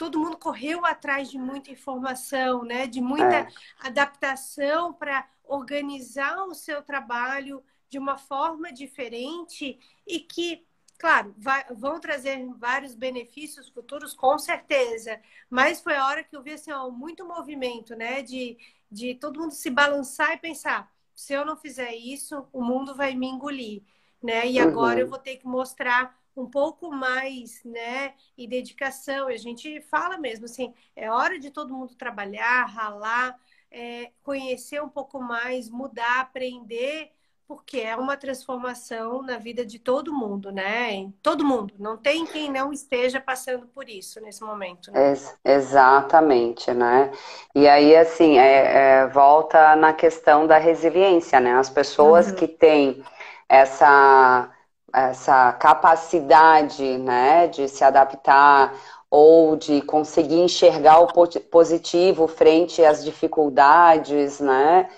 todo 0.00 0.18
mundo 0.18 0.38
correu 0.38 0.86
atrás 0.86 1.30
de 1.30 1.36
muita 1.36 1.70
informação, 1.70 2.64
né? 2.64 2.86
De 2.86 3.02
muita 3.02 3.40
é. 3.40 3.48
adaptação 3.80 4.94
para 4.94 5.28
organizar 5.44 6.42
o 6.46 6.54
seu 6.54 6.82
trabalho 6.82 7.62
de 7.86 7.98
uma 7.98 8.16
forma 8.16 8.72
diferente 8.72 9.78
e 10.06 10.20
que, 10.20 10.66
claro, 10.98 11.34
vai, 11.36 11.66
vão 11.74 12.00
trazer 12.00 12.42
vários 12.56 12.94
benefícios 12.94 13.68
futuros, 13.68 14.14
com 14.14 14.38
certeza. 14.38 15.20
Mas 15.50 15.82
foi 15.82 15.94
a 15.96 16.06
hora 16.06 16.24
que 16.24 16.34
eu 16.34 16.42
vi 16.42 16.52
assim, 16.52 16.72
ó, 16.72 16.88
muito 16.88 17.26
movimento, 17.26 17.94
né? 17.94 18.22
De, 18.22 18.56
de 18.90 19.14
todo 19.16 19.38
mundo 19.38 19.52
se 19.52 19.68
balançar 19.68 20.32
e 20.32 20.38
pensar: 20.38 20.90
se 21.14 21.34
eu 21.34 21.44
não 21.44 21.58
fizer 21.58 21.94
isso, 21.94 22.48
o 22.54 22.64
mundo 22.64 22.94
vai 22.94 23.14
me 23.14 23.26
engolir, 23.26 23.82
né? 24.22 24.46
E 24.46 24.58
agora 24.58 24.94
uhum. 24.94 25.00
eu 25.02 25.10
vou 25.10 25.18
ter 25.18 25.36
que 25.36 25.46
mostrar 25.46 26.18
um 26.40 26.50
pouco 26.50 26.90
mais, 26.90 27.62
né, 27.64 28.14
e 28.36 28.46
dedicação. 28.46 29.28
A 29.28 29.36
gente 29.36 29.80
fala 29.82 30.18
mesmo 30.18 30.46
assim, 30.46 30.72
é 30.96 31.10
hora 31.10 31.38
de 31.38 31.50
todo 31.50 31.74
mundo 31.74 31.94
trabalhar, 31.94 32.64
ralar, 32.64 33.36
é, 33.70 34.10
conhecer 34.22 34.82
um 34.82 34.88
pouco 34.88 35.20
mais, 35.20 35.68
mudar, 35.68 36.20
aprender, 36.20 37.12
porque 37.50 37.80
é 37.80 37.96
uma 37.96 38.16
transformação 38.16 39.22
na 39.22 39.36
vida 39.36 39.66
de 39.66 39.80
todo 39.80 40.12
mundo, 40.12 40.52
né? 40.52 41.10
Todo 41.20 41.44
mundo. 41.44 41.74
Não 41.80 41.96
tem 41.96 42.24
quem 42.24 42.48
não 42.48 42.72
esteja 42.72 43.20
passando 43.20 43.66
por 43.66 43.88
isso 43.88 44.20
nesse 44.20 44.40
momento. 44.44 44.92
Né? 44.92 45.10
Ex 45.10 45.36
exatamente, 45.44 46.72
né? 46.72 47.10
E 47.52 47.66
aí, 47.66 47.96
assim, 47.96 48.38
é, 48.38 49.00
é, 49.00 49.06
volta 49.08 49.74
na 49.74 49.92
questão 49.92 50.46
da 50.46 50.58
resiliência, 50.58 51.40
né? 51.40 51.54
As 51.54 51.68
pessoas 51.68 52.28
uhum. 52.28 52.36
que 52.36 52.46
têm 52.46 53.02
essa, 53.48 54.48
essa 54.92 55.52
capacidade, 55.52 56.98
né, 56.98 57.46
de 57.48 57.68
se 57.68 57.84
adaptar 57.84 58.74
ou 59.10 59.56
de 59.56 59.82
conseguir 59.82 60.40
enxergar 60.40 61.00
o 61.00 61.08
positivo 61.50 62.28
frente 62.28 62.84
às 62.84 63.04
dificuldades, 63.04 64.40
né? 64.40 64.88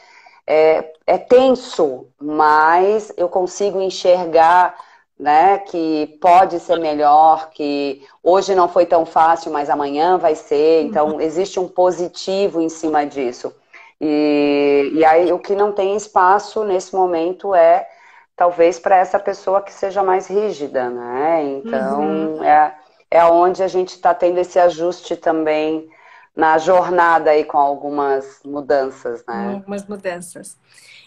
É, 0.47 0.93
é 1.07 1.19
tenso, 1.19 2.07
mas 2.21 3.13
eu 3.17 3.29
consigo 3.29 3.81
enxergar 3.81 4.77
né, 5.19 5.59
que 5.59 6.19
pode 6.21 6.59
ser 6.59 6.79
melhor, 6.81 7.51
que 7.51 8.05
hoje 8.23 8.55
não 8.57 8.69
foi 8.69 8.85
tão 8.85 9.07
fácil, 9.07 9.53
mas 9.53 9.71
amanhã 9.71 10.19
vai 10.19 10.35
ser. 10.35 10.83
Então, 10.83 11.13
uhum. 11.13 11.21
existe 11.21 11.61
um 11.61 11.69
positivo 11.69 12.61
em 12.61 12.69
cima 12.69 13.07
disso. 13.07 13.55
E, 14.01 14.91
e 14.95 15.05
aí, 15.05 15.33
o 15.33 15.39
que 15.39 15.55
não 15.55 15.71
tem 15.71 15.95
espaço 15.95 16.65
nesse 16.65 16.93
momento 16.95 17.55
é, 17.55 17.89
talvez, 18.37 18.79
para 18.79 18.97
essa 18.97 19.19
pessoa 19.19 19.63
que 19.63 19.73
seja 19.73 20.03
mais 20.03 20.27
rígida, 20.27 20.91
né? 20.91 21.43
Então, 21.45 22.01
uhum. 22.01 22.45
é, 22.45 22.77
é 23.11 23.25
onde 23.25 23.63
a 23.63 23.69
gente 23.69 23.91
está 23.91 24.15
tendo 24.15 24.39
esse 24.39 24.59
ajuste 24.59 25.17
também 25.17 25.89
na 26.35 26.57
jornada 26.59 27.31
aí 27.31 27.45
com 27.45 27.59
algumas 27.59 28.41
mudanças, 28.45 29.25
né? 29.27 29.55
Algumas 29.55 29.87
mudanças. 29.87 30.59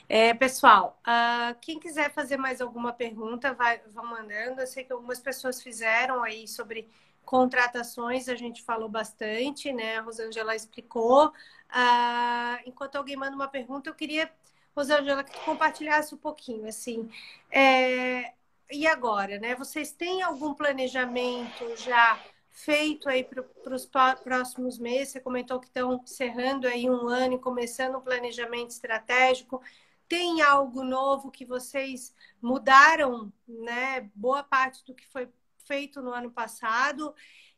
É, 0.08 0.34
pessoal, 0.36 1.00
uh, 1.02 1.56
quem 1.60 1.80
quiser 1.80 2.12
fazer 2.12 2.38
mais 2.38 2.62
alguma 2.62 2.94
pergunta, 2.94 3.54
vai, 3.54 3.82
vão 3.92 4.06
mandando. 4.06 4.62
Eu 4.62 4.68
sei 4.68 4.84
que 4.84 4.94
algumas 4.94 5.20
pessoas 5.20 5.62
fizeram 5.62 6.24
aí 6.24 6.48
sobre 6.48 6.88
contratações, 7.26 8.30
a 8.30 8.36
gente 8.36 8.62
falou 8.62 8.88
bastante, 8.88 9.74
né? 9.74 9.98
A 9.98 10.02
Rosângela 10.02 10.56
explicou. 10.56 11.28
Uh, 11.28 12.62
enquanto 12.68 12.96
alguém 12.98 13.16
manda 13.16 13.36
uma 13.36 13.48
pergunta, 13.48 13.90
eu 13.90 13.96
queria, 13.96 14.30
Rosângela, 14.76 15.24
que 15.24 15.32
tu 15.32 15.40
compartilhasse 15.46 16.14
um 16.14 16.18
pouquinho, 16.18 16.68
assim. 16.68 17.10
É, 17.50 18.34
e 18.72 18.86
agora, 18.88 19.40
né? 19.40 19.56
Vocês 19.56 19.92
têm 19.92 20.22
algum 20.22 20.54
planejamento 20.54 21.76
já 21.78 22.20
feito 22.50 23.08
aí 23.10 23.24
para 23.24 23.76
os 23.76 23.86
próximos 23.86 24.78
meses? 24.80 25.14
Você 25.14 25.20
comentou 25.20 25.60
que 25.60 25.68
estão 25.68 26.02
encerrando 26.04 26.68
aí 26.68 26.90
um 26.90 27.08
ano 27.08 27.36
e 27.36 27.40
começando 27.40 27.98
um 27.98 28.02
planejamento 28.02 28.72
estratégico. 28.72 29.62
Tem 30.08 30.42
algo 30.42 30.84
novo 30.84 31.32
que 31.32 31.46
vocês 31.46 32.14
mudaram, 32.42 33.32
né? 33.48 34.10
Boa 34.14 34.44
parte 34.44 34.84
do 34.86 34.94
que 34.94 35.08
foi 35.08 35.30
feito 35.66 36.02
no 36.02 36.12
ano 36.12 36.32
passado. 36.32 37.14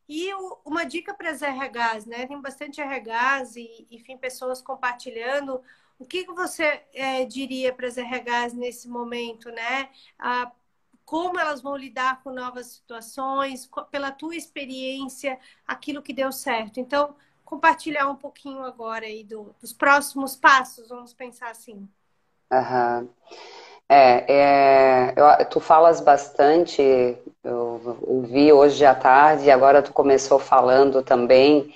E 0.09 0.33
uma 0.65 0.85
dica 0.85 1.13
para 1.13 1.31
as 1.31 1.41
RHs, 1.41 2.05
né? 2.05 2.25
Tem 2.25 2.39
bastante 2.41 2.79
RHs 2.81 3.57
e, 3.57 3.87
enfim, 3.91 4.17
pessoas 4.17 4.61
compartilhando. 4.61 5.61
O 5.99 6.05
que, 6.05 6.25
que 6.25 6.33
você 6.33 6.83
é, 6.93 7.25
diria 7.25 7.73
para 7.73 7.87
as 7.87 7.97
RHs 7.97 8.53
nesse 8.53 8.87
momento, 8.87 9.49
né? 9.49 9.89
Como 11.03 11.39
elas 11.39 11.61
vão 11.61 11.75
lidar 11.75 12.21
com 12.21 12.31
novas 12.31 12.67
situações, 12.67 13.69
pela 13.89 14.11
tua 14.11 14.35
experiência, 14.35 15.39
aquilo 15.65 16.01
que 16.01 16.13
deu 16.13 16.31
certo. 16.31 16.79
Então, 16.79 17.15
compartilhar 17.43 18.09
um 18.09 18.15
pouquinho 18.15 18.63
agora 18.63 19.05
aí 19.05 19.23
do, 19.23 19.55
dos 19.61 19.71
próximos 19.71 20.35
passos, 20.35 20.89
vamos 20.89 21.13
pensar 21.13 21.49
assim. 21.49 21.87
Uhum. 22.51 23.09
É, 23.89 24.25
é 24.27 25.13
eu, 25.15 25.45
tu 25.45 25.61
falas 25.61 26.01
bastante, 26.01 26.81
eu 27.43 28.01
ouvi 28.05 28.51
hoje 28.51 28.85
à 28.85 28.93
tarde, 28.93 29.49
agora 29.49 29.81
tu 29.81 29.93
começou 29.93 30.37
falando 30.37 31.01
também 31.01 31.73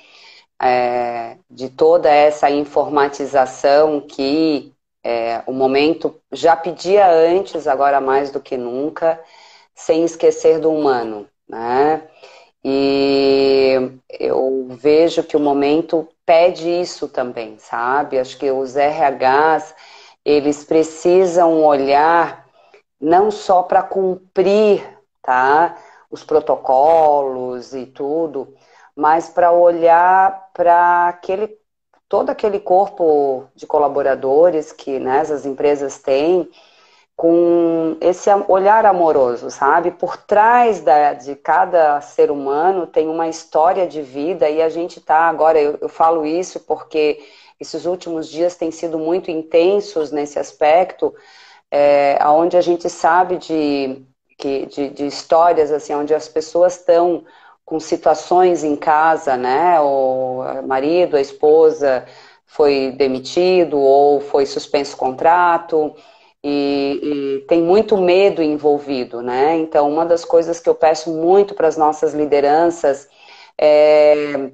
é, 0.62 1.38
de 1.49 1.70
toda 1.70 2.09
essa 2.09 2.49
informatização 2.49 4.01
que 4.01 4.72
é, 5.03 5.41
o 5.47 5.53
momento 5.53 6.16
já 6.32 6.55
pedia 6.55 7.09
antes, 7.09 7.68
agora 7.68 7.99
mais 7.99 8.30
do 8.30 8.39
que 8.39 8.55
nunca, 8.57 9.20
sem 9.74 10.03
esquecer 10.03 10.59
do 10.59 10.72
humano, 10.72 11.28
né? 11.49 12.03
E 12.64 13.91
eu 14.20 14.68
vejo 14.70 15.24
que 15.24 15.36
o 15.36 15.39
momento 15.39 16.07
pede 16.26 16.70
isso 16.70 17.07
também, 17.07 17.57
sabe? 17.57 18.20
Acho 18.20 18.38
que 18.38 18.51
os 18.51 18.76
RHs, 18.76 19.74
eles 20.24 20.64
precisam 20.64 21.64
olhar 21.64 22.45
não 22.99 23.32
só 23.32 23.64
para 23.64 23.82
cumprir, 23.82 24.88
tá? 25.24 25.76
Os 26.12 26.24
protocolos 26.24 27.74
e 27.74 27.88
tudo, 27.88 28.53
mas 28.95 29.30
para 29.30 29.51
olhar 29.51 30.51
para 30.62 31.07
aquele 31.07 31.57
todo 32.07 32.30
aquele 32.30 32.59
corpo 32.59 33.45
de 33.55 33.66
colaboradores 33.66 34.72
que 34.72 34.99
né, 34.99 35.22
as 35.22 35.43
empresas 35.43 35.97
têm 35.97 36.47
com 37.16 37.97
esse 37.99 38.30
olhar 38.47 38.86
amoroso, 38.86 39.49
sabe? 39.49 39.89
Por 39.89 40.18
trás 40.18 40.82
da, 40.82 41.14
de 41.14 41.36
cada 41.36 41.99
ser 42.01 42.30
humano 42.30 42.86
tem 42.86 43.07
uma 43.07 43.28
história 43.28 43.88
de 43.88 44.03
vida 44.03 44.49
e 44.49 44.62
a 44.62 44.70
gente 44.70 44.99
está 44.99 45.30
agora, 45.30 45.59
eu, 45.59 45.80
eu 45.82 45.89
falo 45.89 46.26
isso 46.26 46.59
porque 46.59 47.20
esses 47.59 47.86
últimos 47.86 48.28
dias 48.30 48.55
têm 48.55 48.70
sido 48.70 48.99
muito 48.99 49.32
intensos 49.32 50.12
nesse 50.12 50.38
aspecto, 50.38 51.16
é, 51.72 52.20
onde 52.28 52.55
a 52.55 52.62
gente 52.62 52.88
sabe 52.88 53.38
de, 53.38 54.05
de, 54.38 54.89
de 54.89 55.07
histórias 55.07 55.72
assim, 55.72 55.95
onde 55.95 56.14
as 56.14 56.28
pessoas 56.28 56.78
estão 56.78 57.24
com 57.72 57.80
situações 57.80 58.65
em 58.65 58.76
casa, 58.76 59.38
né? 59.38 59.80
O 59.80 60.43
marido, 60.67 61.15
a 61.15 61.22
esposa 61.22 62.05
foi 62.45 62.93
demitido 62.97 63.80
ou 63.80 64.19
foi 64.19 64.45
suspenso 64.45 64.95
o 64.95 64.97
contrato 64.97 65.95
e, 66.43 67.39
e, 67.41 67.47
tem 67.47 67.61
muito 67.61 67.95
medo 67.95 68.43
envolvido, 68.43 69.22
né? 69.22 69.55
Então, 69.55 69.89
uma 69.89 70.05
das 70.05 70.26
coisas 70.26 70.59
que 70.59 70.67
eu 70.67 70.76
peço 70.76 71.09
muito 71.11 71.53
para 71.53 71.69
as 71.69 71.78
nossas 71.78 72.13
lideranças 72.13 73.07
é 73.57 74.51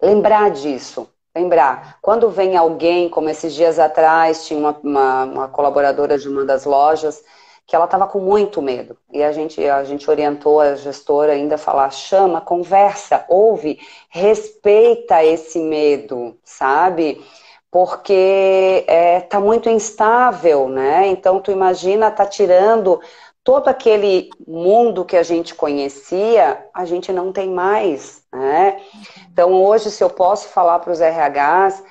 lembrar 0.00 0.50
disso. 0.52 1.06
Lembrar, 1.36 1.98
quando 2.00 2.30
vem 2.30 2.56
alguém, 2.56 3.10
como 3.10 3.28
esses 3.28 3.52
dias 3.52 3.78
atrás, 3.78 4.46
tinha 4.46 4.58
uma, 4.58 4.80
uma, 4.82 5.24
uma 5.24 5.48
colaboradora 5.48 6.16
de 6.16 6.30
uma 6.30 6.46
das 6.46 6.64
lojas 6.64 7.22
que 7.66 7.76
ela 7.76 7.84
estava 7.86 8.06
com 8.06 8.18
muito 8.20 8.60
medo. 8.60 8.96
E 9.12 9.22
a 9.22 9.32
gente, 9.32 9.64
a 9.66 9.84
gente 9.84 10.08
orientou 10.10 10.60
a 10.60 10.74
gestora 10.74 11.32
ainda 11.32 11.54
a 11.54 11.58
falar: 11.58 11.90
chama, 11.90 12.40
conversa, 12.40 13.24
ouve, 13.28 13.78
respeita 14.08 15.24
esse 15.24 15.58
medo, 15.58 16.36
sabe? 16.44 17.24
Porque 17.70 18.84
é, 18.86 19.20
tá 19.20 19.40
muito 19.40 19.68
instável, 19.70 20.68
né? 20.68 21.06
Então 21.06 21.40
tu 21.40 21.50
imagina 21.50 22.10
tá 22.10 22.26
tirando 22.26 23.00
todo 23.44 23.68
aquele 23.68 24.30
mundo 24.46 25.04
que 25.04 25.16
a 25.16 25.22
gente 25.22 25.54
conhecia, 25.54 26.64
a 26.72 26.84
gente 26.84 27.12
não 27.12 27.32
tem 27.32 27.50
mais, 27.50 28.22
né? 28.32 28.80
Então 29.32 29.52
hoje, 29.52 29.90
se 29.90 30.04
eu 30.04 30.10
posso 30.10 30.48
falar 30.48 30.78
para 30.78 30.92
os 30.92 31.00
RHs, 31.00 31.82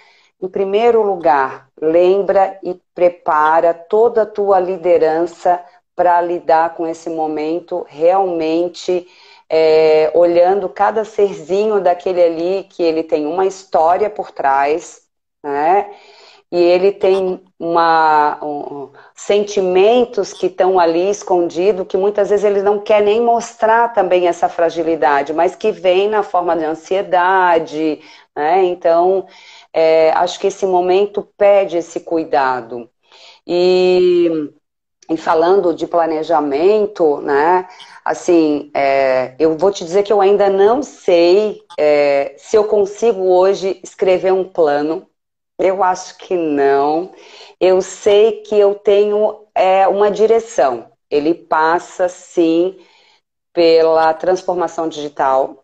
em 0.42 0.48
primeiro 0.48 1.02
lugar, 1.02 1.68
lembra 1.82 2.60
e 2.64 2.76
prepara 2.94 3.74
toda 3.74 4.22
a 4.22 4.26
tua 4.26 4.60
liderança 4.60 5.60
para 5.96 6.22
lidar 6.22 6.76
com 6.76 6.88
esse 6.88 7.10
momento 7.10 7.86
realmente 7.90 9.08
é, 9.50 10.12
olhando 10.14 10.70
cada 10.70 11.04
serzinho 11.04 11.82
daquele 11.82 12.24
ali 12.24 12.64
que 12.70 12.82
ele 12.84 13.04
tem 13.04 13.26
uma 13.26 13.46
história 13.46 14.10
por 14.10 14.32
trás, 14.32 15.02
né? 15.44 15.92
E 16.52 16.58
ele 16.62 16.92
tem 16.92 17.42
uma, 17.58 18.38
um, 18.44 18.92
sentimentos 19.16 20.34
que 20.34 20.48
estão 20.48 20.78
ali 20.78 21.10
escondidos, 21.10 21.88
que 21.88 21.96
muitas 21.98 22.30
vezes 22.30 22.44
ele 22.44 22.62
não 22.62 22.80
quer 22.80 23.02
nem 23.02 23.22
mostrar 23.22 23.94
também 23.94 24.28
essa 24.28 24.50
fragilidade, 24.50 25.34
mas 25.34 25.56
que 25.56 25.72
vem 25.72 26.10
na 26.10 26.24
forma 26.24 26.56
de 26.58 26.66
ansiedade, 26.66 28.02
né? 28.36 28.64
Então, 28.66 29.26
é, 29.74 30.12
acho 30.12 30.40
que 30.40 30.48
esse 30.48 30.66
momento 30.66 31.28
pede 31.38 31.78
esse 31.78 32.00
cuidado. 32.02 32.90
E, 33.46 34.30
e 35.10 35.18
falando 35.18 35.74
de 35.74 35.88
planejamento, 35.88 37.18
né? 37.22 37.68
Assim, 38.04 38.72
é, 38.74 39.36
eu 39.40 39.58
vou 39.58 39.72
te 39.72 39.84
dizer 39.84 40.04
que 40.04 40.12
eu 40.14 40.22
ainda 40.22 40.50
não 40.50 40.82
sei 40.82 41.62
é, 41.78 42.36
se 42.38 42.56
eu 42.56 42.66
consigo 42.66 43.22
hoje 43.24 43.80
escrever 43.84 44.34
um 44.34 44.44
plano. 44.44 45.08
Eu 45.60 45.84
acho 45.84 46.18
que 46.18 46.36
não. 46.36 47.12
Eu 47.60 47.82
sei 47.82 48.42
que 48.42 48.58
eu 48.58 48.74
tenho 48.76 49.46
é, 49.54 49.88
uma 49.88 50.10
direção. 50.10 50.92
Ele 51.10 51.34
passa, 51.34 52.08
sim, 52.10 52.78
pela 53.54 54.14
transformação 54.14 54.88
digital, 54.88 55.64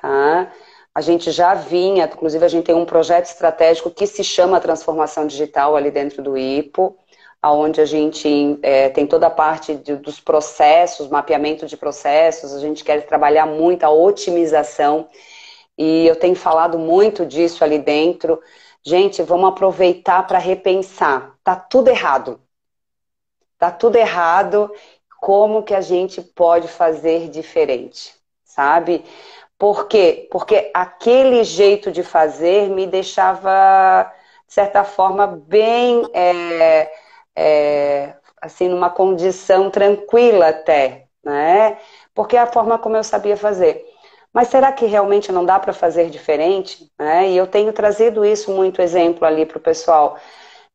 tá? 0.00 0.52
A 0.96 1.02
gente 1.02 1.30
já 1.30 1.52
vinha, 1.52 2.06
inclusive 2.06 2.42
a 2.42 2.48
gente 2.48 2.64
tem 2.64 2.74
um 2.74 2.86
projeto 2.86 3.26
estratégico 3.26 3.90
que 3.90 4.06
se 4.06 4.24
chama 4.24 4.58
Transformação 4.58 5.26
Digital 5.26 5.76
ali 5.76 5.90
dentro 5.90 6.22
do 6.22 6.38
IPO, 6.38 6.96
onde 7.44 7.82
a 7.82 7.84
gente 7.84 8.58
é, 8.62 8.88
tem 8.88 9.06
toda 9.06 9.26
a 9.26 9.30
parte 9.30 9.74
de, 9.74 9.94
dos 9.96 10.18
processos, 10.18 11.08
mapeamento 11.08 11.66
de 11.66 11.76
processos, 11.76 12.54
a 12.54 12.60
gente 12.60 12.82
quer 12.82 13.04
trabalhar 13.04 13.44
muito 13.44 13.84
a 13.84 13.90
otimização, 13.90 15.10
e 15.76 16.06
eu 16.06 16.16
tenho 16.16 16.34
falado 16.34 16.78
muito 16.78 17.26
disso 17.26 17.62
ali 17.62 17.78
dentro. 17.78 18.40
Gente, 18.82 19.22
vamos 19.22 19.50
aproveitar 19.50 20.26
para 20.26 20.38
repensar. 20.38 21.36
Tá 21.44 21.54
tudo 21.54 21.90
errado. 21.90 22.40
Tá 23.58 23.70
tudo 23.70 23.96
errado. 23.96 24.72
Como 25.20 25.62
que 25.62 25.74
a 25.74 25.82
gente 25.82 26.22
pode 26.22 26.68
fazer 26.68 27.28
diferente? 27.28 28.14
Sabe? 28.42 29.04
Por 29.58 29.88
quê? 29.88 30.28
Porque 30.30 30.70
aquele 30.74 31.42
jeito 31.44 31.90
de 31.90 32.02
fazer 32.02 32.68
me 32.68 32.86
deixava, 32.86 34.12
de 34.46 34.52
certa 34.52 34.84
forma, 34.84 35.26
bem, 35.26 36.02
é, 36.12 36.92
é, 37.34 38.14
assim, 38.40 38.68
numa 38.68 38.90
condição 38.90 39.70
tranquila 39.70 40.48
até, 40.48 41.06
né? 41.24 41.78
Porque 42.14 42.36
é 42.36 42.40
a 42.40 42.46
forma 42.46 42.78
como 42.78 42.96
eu 42.96 43.04
sabia 43.04 43.36
fazer. 43.36 43.84
Mas 44.32 44.48
será 44.48 44.70
que 44.72 44.84
realmente 44.86 45.32
não 45.32 45.44
dá 45.46 45.58
para 45.58 45.72
fazer 45.72 46.10
diferente? 46.10 46.90
Né? 46.98 47.30
E 47.30 47.36
eu 47.36 47.46
tenho 47.46 47.72
trazido 47.72 48.24
isso 48.24 48.50
muito 48.52 48.82
exemplo 48.82 49.24
ali 49.26 49.46
para 49.46 49.56
o 49.58 49.60
pessoal. 49.60 50.18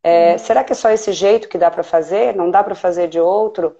É, 0.04 0.36
hum. 0.36 0.38
Será 0.38 0.64
que 0.64 0.74
é 0.74 0.76
só 0.76 0.90
esse 0.92 1.14
jeito 1.14 1.48
que 1.50 1.58
dá 1.58 1.70
para 1.72 1.84
fazer? 1.84 2.36
Não 2.36 2.50
dá 2.52 2.64
para 2.64 2.76
fazer 2.76 3.08
de 3.08 3.20
outro? 3.20 3.76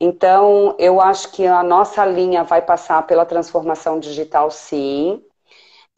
Então, 0.00 0.76
eu 0.78 1.00
acho 1.00 1.32
que 1.32 1.44
a 1.46 1.62
nossa 1.62 2.04
linha 2.06 2.44
vai 2.44 2.62
passar 2.62 3.04
pela 3.06 3.24
transformação 3.26 3.98
digital, 3.98 4.50
sim. 4.50 5.22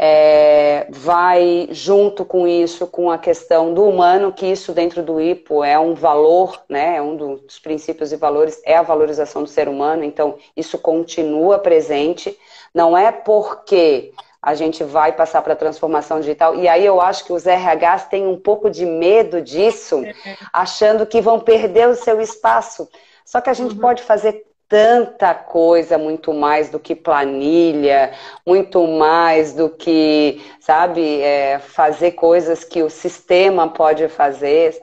É, 0.03 0.87
vai 0.89 1.69
junto 1.71 2.25
com 2.25 2.49
isso, 2.49 2.87
com 2.87 3.11
a 3.11 3.19
questão 3.19 3.75
do 3.75 3.85
humano, 3.85 4.33
que 4.33 4.47
isso 4.47 4.73
dentro 4.73 5.03
do 5.03 5.21
IPO 5.21 5.63
é 5.63 5.79
um 5.79 5.93
valor, 5.93 6.59
né? 6.67 6.97
É 6.97 7.03
um 7.03 7.15
dos 7.15 7.59
princípios 7.59 8.11
e 8.11 8.17
valores, 8.17 8.63
é 8.65 8.75
a 8.77 8.83
valorização 8.83 9.43
do 9.43 9.49
ser 9.49 9.69
humano, 9.69 10.03
então 10.03 10.39
isso 10.57 10.79
continua 10.79 11.59
presente. 11.59 12.35
Não 12.75 12.97
é 12.97 13.13
porque 13.13 14.15
a 14.43 14.55
gente 14.55 14.83
vai 14.83 15.13
passar 15.13 15.43
para 15.43 15.53
a 15.53 15.57
transformação 15.57 16.19
digital. 16.19 16.55
E 16.55 16.67
aí 16.67 16.87
eu 16.87 16.99
acho 17.01 17.25
que 17.25 17.33
os 17.33 17.45
RHs 17.45 18.07
têm 18.09 18.27
um 18.27 18.39
pouco 18.39 18.71
de 18.71 18.87
medo 18.87 19.43
disso, 19.43 20.03
é. 20.03 20.15
achando 20.51 21.05
que 21.05 21.21
vão 21.21 21.39
perder 21.39 21.89
o 21.89 21.95
seu 21.95 22.21
espaço. 22.23 22.89
Só 23.31 23.41
que 23.41 23.49
a 23.49 23.55
gente 23.55 23.75
uhum. 23.77 23.81
pode 23.81 24.03
fazer 24.03 24.45
tanta 24.69 25.33
coisa, 25.33 25.97
muito 25.97 26.35
mais 26.35 26.69
do 26.69 26.81
que 26.81 26.97
planilha, 26.97 28.13
muito 28.45 28.85
mais 28.89 29.53
do 29.53 29.71
que, 29.71 30.45
sabe, 30.59 31.21
é, 31.21 31.61
fazer 31.61 32.13
coisas 32.13 32.65
que 32.65 32.83
o 32.83 32.91
sistema 32.91 33.69
pode 33.69 34.09
fazer. 34.09 34.77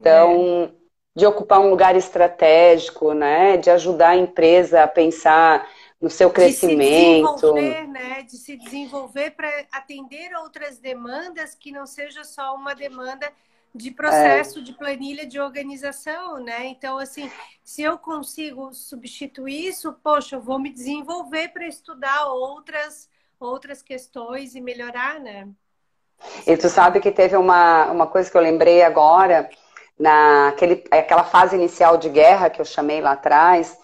Então, 0.00 0.64
é. 0.64 0.70
de 1.14 1.24
ocupar 1.24 1.60
um 1.60 1.70
lugar 1.70 1.94
estratégico, 1.94 3.14
né? 3.14 3.56
De 3.56 3.70
ajudar 3.70 4.10
a 4.10 4.16
empresa 4.16 4.82
a 4.82 4.88
pensar 4.88 5.64
no 6.00 6.10
seu 6.10 6.28
crescimento. 6.28 6.74
De 6.74 6.82
se 6.82 7.52
desenvolver, 7.52 7.86
né? 7.86 8.22
De 8.24 8.36
se 8.36 8.56
desenvolver 8.56 9.30
para 9.30 9.48
atender 9.70 10.34
outras 10.42 10.78
demandas 10.78 11.54
que 11.54 11.70
não 11.70 11.86
seja 11.86 12.24
só 12.24 12.56
uma 12.56 12.74
demanda 12.74 13.30
de 13.74 13.90
processo 13.90 14.58
é. 14.58 14.62
de 14.62 14.72
planilha 14.72 15.26
de 15.26 15.40
organização, 15.40 16.38
né? 16.38 16.66
Então, 16.66 16.98
assim, 16.98 17.30
se 17.64 17.82
eu 17.82 17.96
consigo 17.98 18.72
substituir 18.74 19.68
isso, 19.68 19.92
poxa, 20.02 20.36
eu 20.36 20.40
vou 20.40 20.58
me 20.58 20.70
desenvolver 20.70 21.48
para 21.48 21.66
estudar 21.66 22.26
outras, 22.26 23.08
outras 23.40 23.82
questões 23.82 24.54
e 24.54 24.60
melhorar, 24.60 25.18
né? 25.18 25.48
E 26.46 26.56
tu 26.56 26.68
sabe 26.68 27.00
que 27.00 27.10
teve 27.10 27.36
uma, 27.36 27.90
uma 27.90 28.06
coisa 28.06 28.30
que 28.30 28.36
eu 28.36 28.42
lembrei 28.42 28.82
agora, 28.82 29.48
naquele, 29.98 30.84
aquela 30.90 31.24
fase 31.24 31.56
inicial 31.56 31.96
de 31.96 32.08
guerra 32.08 32.50
que 32.50 32.60
eu 32.60 32.64
chamei 32.64 33.00
lá 33.00 33.12
atrás, 33.12 33.76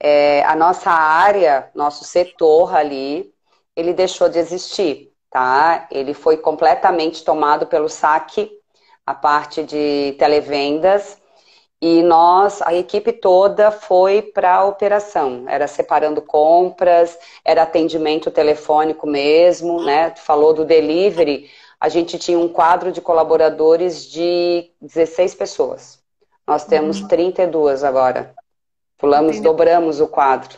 é, 0.00 0.42
a 0.44 0.56
nossa 0.56 0.90
área, 0.90 1.70
nosso 1.74 2.04
setor 2.04 2.74
ali, 2.74 3.32
ele 3.76 3.92
deixou 3.92 4.28
de 4.28 4.38
existir, 4.38 5.12
tá? 5.30 5.86
Ele 5.90 6.14
foi 6.14 6.36
completamente 6.36 7.24
tomado 7.24 7.66
pelo 7.66 7.88
saque, 7.88 8.50
a 9.06 9.14
parte 9.14 9.62
de 9.62 10.14
televendas, 10.18 11.18
e 11.80 12.02
nós, 12.02 12.62
a 12.62 12.72
equipe 12.72 13.12
toda 13.12 13.70
foi 13.70 14.22
para 14.22 14.54
a 14.54 14.64
operação. 14.64 15.44
Era 15.46 15.66
separando 15.66 16.22
compras, 16.22 17.18
era 17.44 17.62
atendimento 17.62 18.30
telefônico 18.30 19.06
mesmo, 19.06 19.84
né? 19.84 20.10
Tu 20.10 20.20
falou 20.20 20.54
do 20.54 20.64
delivery 20.64 21.50
a 21.84 21.90
gente 21.90 22.18
tinha 22.18 22.38
um 22.38 22.48
quadro 22.48 22.90
de 22.90 23.02
colaboradores 23.02 24.06
de 24.06 24.70
16 24.80 25.34
pessoas. 25.34 26.02
Nós 26.46 26.64
temos 26.64 27.02
uhum. 27.02 27.08
32 27.08 27.84
agora. 27.84 28.34
Pulamos, 28.96 29.32
Entendi. 29.32 29.44
dobramos 29.44 30.00
o 30.00 30.08
quadro. 30.08 30.56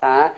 Tá? 0.00 0.34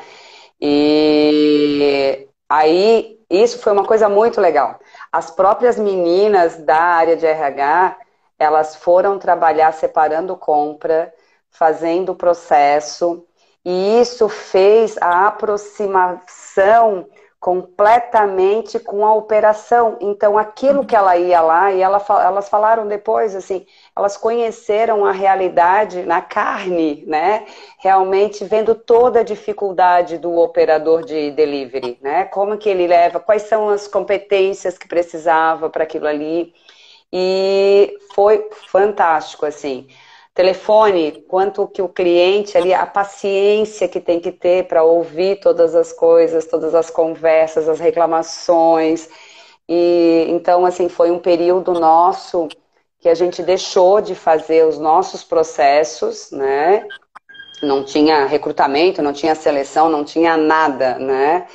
E 0.61 2.29
aí, 2.47 3.18
isso 3.31 3.59
foi 3.61 3.72
uma 3.72 3.87
coisa 3.87 4.07
muito 4.07 4.43
legal. 4.43 4.79
As 5.15 5.31
próprias 5.31 5.79
meninas 5.79 6.57
da 6.57 6.77
área 6.77 7.17
de 7.17 7.25
RH, 7.25 7.97
elas 8.37 8.75
foram 8.75 9.17
trabalhar 9.17 9.73
separando 9.73 10.37
compra, 10.37 11.15
fazendo 11.49 12.11
o 12.11 12.17
processo, 12.17 13.25
e 13.65 14.01
isso 14.01 14.29
fez 14.29 14.97
a 15.01 15.29
aproximação 15.29 17.07
completamente 17.39 18.81
com 18.81 19.07
a 19.07 19.15
operação. 19.15 19.99
Então, 20.01 20.37
aquilo 20.37 20.85
que 20.85 20.97
ela 20.97 21.17
ia 21.17 21.41
lá, 21.41 21.71
e 21.71 21.81
ela, 21.81 22.05
elas 22.09 22.49
falaram 22.49 22.89
depois, 22.89 23.37
assim, 23.37 23.65
elas 23.97 24.16
conheceram 24.16 25.05
a 25.05 25.12
realidade 25.12 26.03
na 26.03 26.20
carne, 26.20 27.05
né? 27.07 27.47
Realmente 27.78 28.45
vendo 28.45 28.74
toda 28.74 29.20
a 29.20 29.24
dificuldade 29.24 30.18
do 30.18 30.36
operador 30.36 31.05
de 31.05 31.30
delivery, 31.30 31.99
né? 32.03 32.24
Como 32.24 32.59
que 32.59 32.68
ele 32.68 32.86
leva, 32.86 33.20
quais 33.20 33.42
são 33.42 33.68
as 33.68 33.86
competências 33.86 34.76
que 34.76 34.88
precisava 34.88 35.70
para 35.70 35.84
aquilo 35.84 36.09
ali. 36.09 36.53
E 37.12 37.97
foi 38.14 38.49
fantástico, 38.70 39.47
assim 39.47 39.86
telefone, 40.34 41.24
quanto 41.28 41.68
que 41.68 41.80
o 41.80 41.88
cliente 41.88 42.59
ali, 42.59 42.74
a 42.74 42.84
paciência 42.84 43.86
que 43.88 44.01
tem 44.01 44.18
que 44.18 44.32
ter 44.32 44.66
para 44.66 44.82
ouvir 44.82 45.38
todas 45.38 45.74
as 45.76 45.92
coisas, 45.92 46.45
todas 46.47 46.74
as 46.74 46.90
conversas, 46.90 47.68
as 47.68 47.78
reclamações. 47.78 49.09
E 49.68 50.26
então, 50.28 50.66
assim, 50.66 50.88
foi 50.88 51.11
um 51.12 51.20
período 51.20 51.72
nosso 51.74 52.49
que 53.05 53.09
a 53.11 53.14
gente 53.14 53.42
deixou 53.42 54.00
de 54.00 54.14
fazer 54.14 54.66
os 54.66 54.78
nossos 54.78 55.22
processos, 55.22 56.30
né? 56.30 56.88
Não 57.62 57.84
tinha 57.84 58.24
recrutamento, 58.24 59.02
não 59.02 59.12
tinha 59.12 59.34
seleção, 59.34 59.90
não 59.90 60.02
tinha 60.02 60.38
nada, 60.38 60.98
né? 60.98 61.46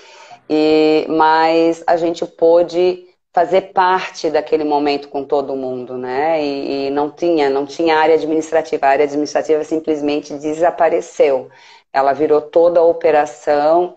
E, 0.47 1.07
mas 1.09 1.83
a 1.87 1.97
gente 1.97 2.23
pôde 2.23 3.03
fazer 3.33 3.73
parte 3.73 4.29
daquele 4.29 4.63
momento 4.63 5.09
com 5.09 5.23
todo 5.23 5.55
mundo, 5.55 5.97
né? 5.97 6.39
E, 6.39 6.85
e, 6.85 6.89
não 6.91 7.09
tinha, 7.09 7.49
não 7.49 7.65
tinha 7.65 7.97
área 7.97 8.13
administrativa. 8.13 8.85
A 8.85 8.89
área 8.89 9.05
administrativa 9.05 9.63
simplesmente 9.63 10.35
desapareceu. 10.35 11.49
Ela 11.91 12.13
virou 12.13 12.41
toda 12.41 12.79
a 12.79 12.83
operação 12.83 13.95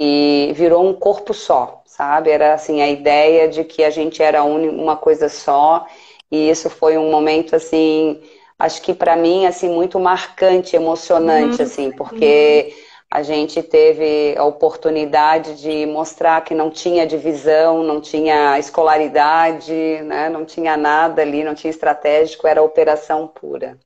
e 0.00 0.52
virou 0.54 0.82
um 0.82 0.94
corpo 0.94 1.34
só, 1.34 1.82
sabe? 1.84 2.30
Era 2.30 2.54
assim 2.54 2.80
a 2.80 2.88
ideia 2.88 3.46
de 3.46 3.62
que 3.62 3.84
a 3.84 3.90
gente 3.90 4.22
era 4.22 4.42
uma 4.42 4.96
coisa 4.96 5.28
só. 5.28 5.86
E 6.34 6.50
isso 6.50 6.68
foi 6.68 6.98
um 6.98 7.12
momento 7.12 7.54
assim, 7.54 8.20
acho 8.58 8.82
que 8.82 8.92
para 8.92 9.16
mim 9.16 9.46
assim 9.46 9.68
muito 9.68 10.00
marcante, 10.00 10.74
emocionante, 10.74 11.58
uhum. 11.58 11.62
assim, 11.62 11.92
porque 11.92 12.74
a 13.08 13.22
gente 13.22 13.62
teve 13.62 14.36
a 14.36 14.42
oportunidade 14.42 15.62
de 15.62 15.86
mostrar 15.86 16.42
que 16.42 16.52
não 16.52 16.70
tinha 16.70 17.06
divisão, 17.06 17.84
não 17.84 18.00
tinha 18.00 18.58
escolaridade, 18.58 19.72
né? 20.02 20.28
não 20.28 20.44
tinha 20.44 20.76
nada 20.76 21.22
ali, 21.22 21.44
não 21.44 21.54
tinha 21.54 21.70
estratégico, 21.70 22.48
era 22.48 22.60
operação 22.60 23.28
pura. 23.28 23.78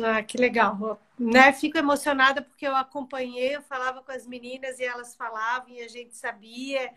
Ah, 0.00 0.22
que 0.22 0.38
legal. 0.38 1.00
Né? 1.18 1.52
Fico 1.52 1.76
emocionada 1.76 2.40
porque 2.40 2.68
eu 2.68 2.76
acompanhei, 2.76 3.56
eu 3.56 3.62
falava 3.62 4.00
com 4.00 4.12
as 4.12 4.24
meninas 4.24 4.78
e 4.78 4.84
elas 4.84 5.16
falavam 5.16 5.70
e 5.70 5.82
a 5.82 5.88
gente 5.88 6.16
sabia, 6.16 6.92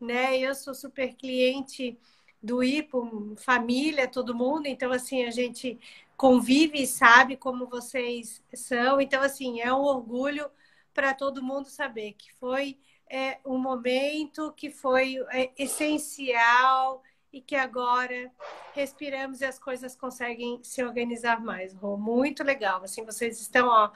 né? 0.00 0.38
Eu 0.38 0.54
sou 0.54 0.74
super 0.74 1.14
cliente 1.14 1.98
do 2.42 2.62
IPO, 2.62 3.34
família, 3.36 4.06
todo 4.08 4.34
mundo, 4.34 4.66
então 4.66 4.92
assim, 4.92 5.24
a 5.24 5.30
gente 5.30 5.78
convive 6.16 6.82
e 6.82 6.86
sabe 6.86 7.36
como 7.36 7.66
vocês 7.66 8.42
são, 8.54 9.00
então 9.00 9.22
assim, 9.22 9.60
é 9.60 9.72
um 9.72 9.82
orgulho 9.82 10.50
para 10.94 11.12
todo 11.12 11.42
mundo 11.42 11.68
saber 11.68 12.12
que 12.14 12.32
foi 12.34 12.78
é, 13.08 13.38
um 13.44 13.58
momento 13.58 14.52
que 14.56 14.70
foi 14.70 15.16
é, 15.30 15.50
essencial 15.58 17.02
e 17.32 17.40
que 17.40 17.54
agora 17.54 18.32
respiramos 18.72 19.40
e 19.40 19.44
as 19.44 19.58
coisas 19.58 19.94
conseguem 19.94 20.58
se 20.62 20.82
organizar 20.82 21.40
mais. 21.40 21.74
Rô, 21.74 21.96
muito 21.96 22.42
legal. 22.42 22.82
Assim, 22.82 23.04
vocês 23.04 23.40
estão 23.40 23.68
ó, 23.68 23.90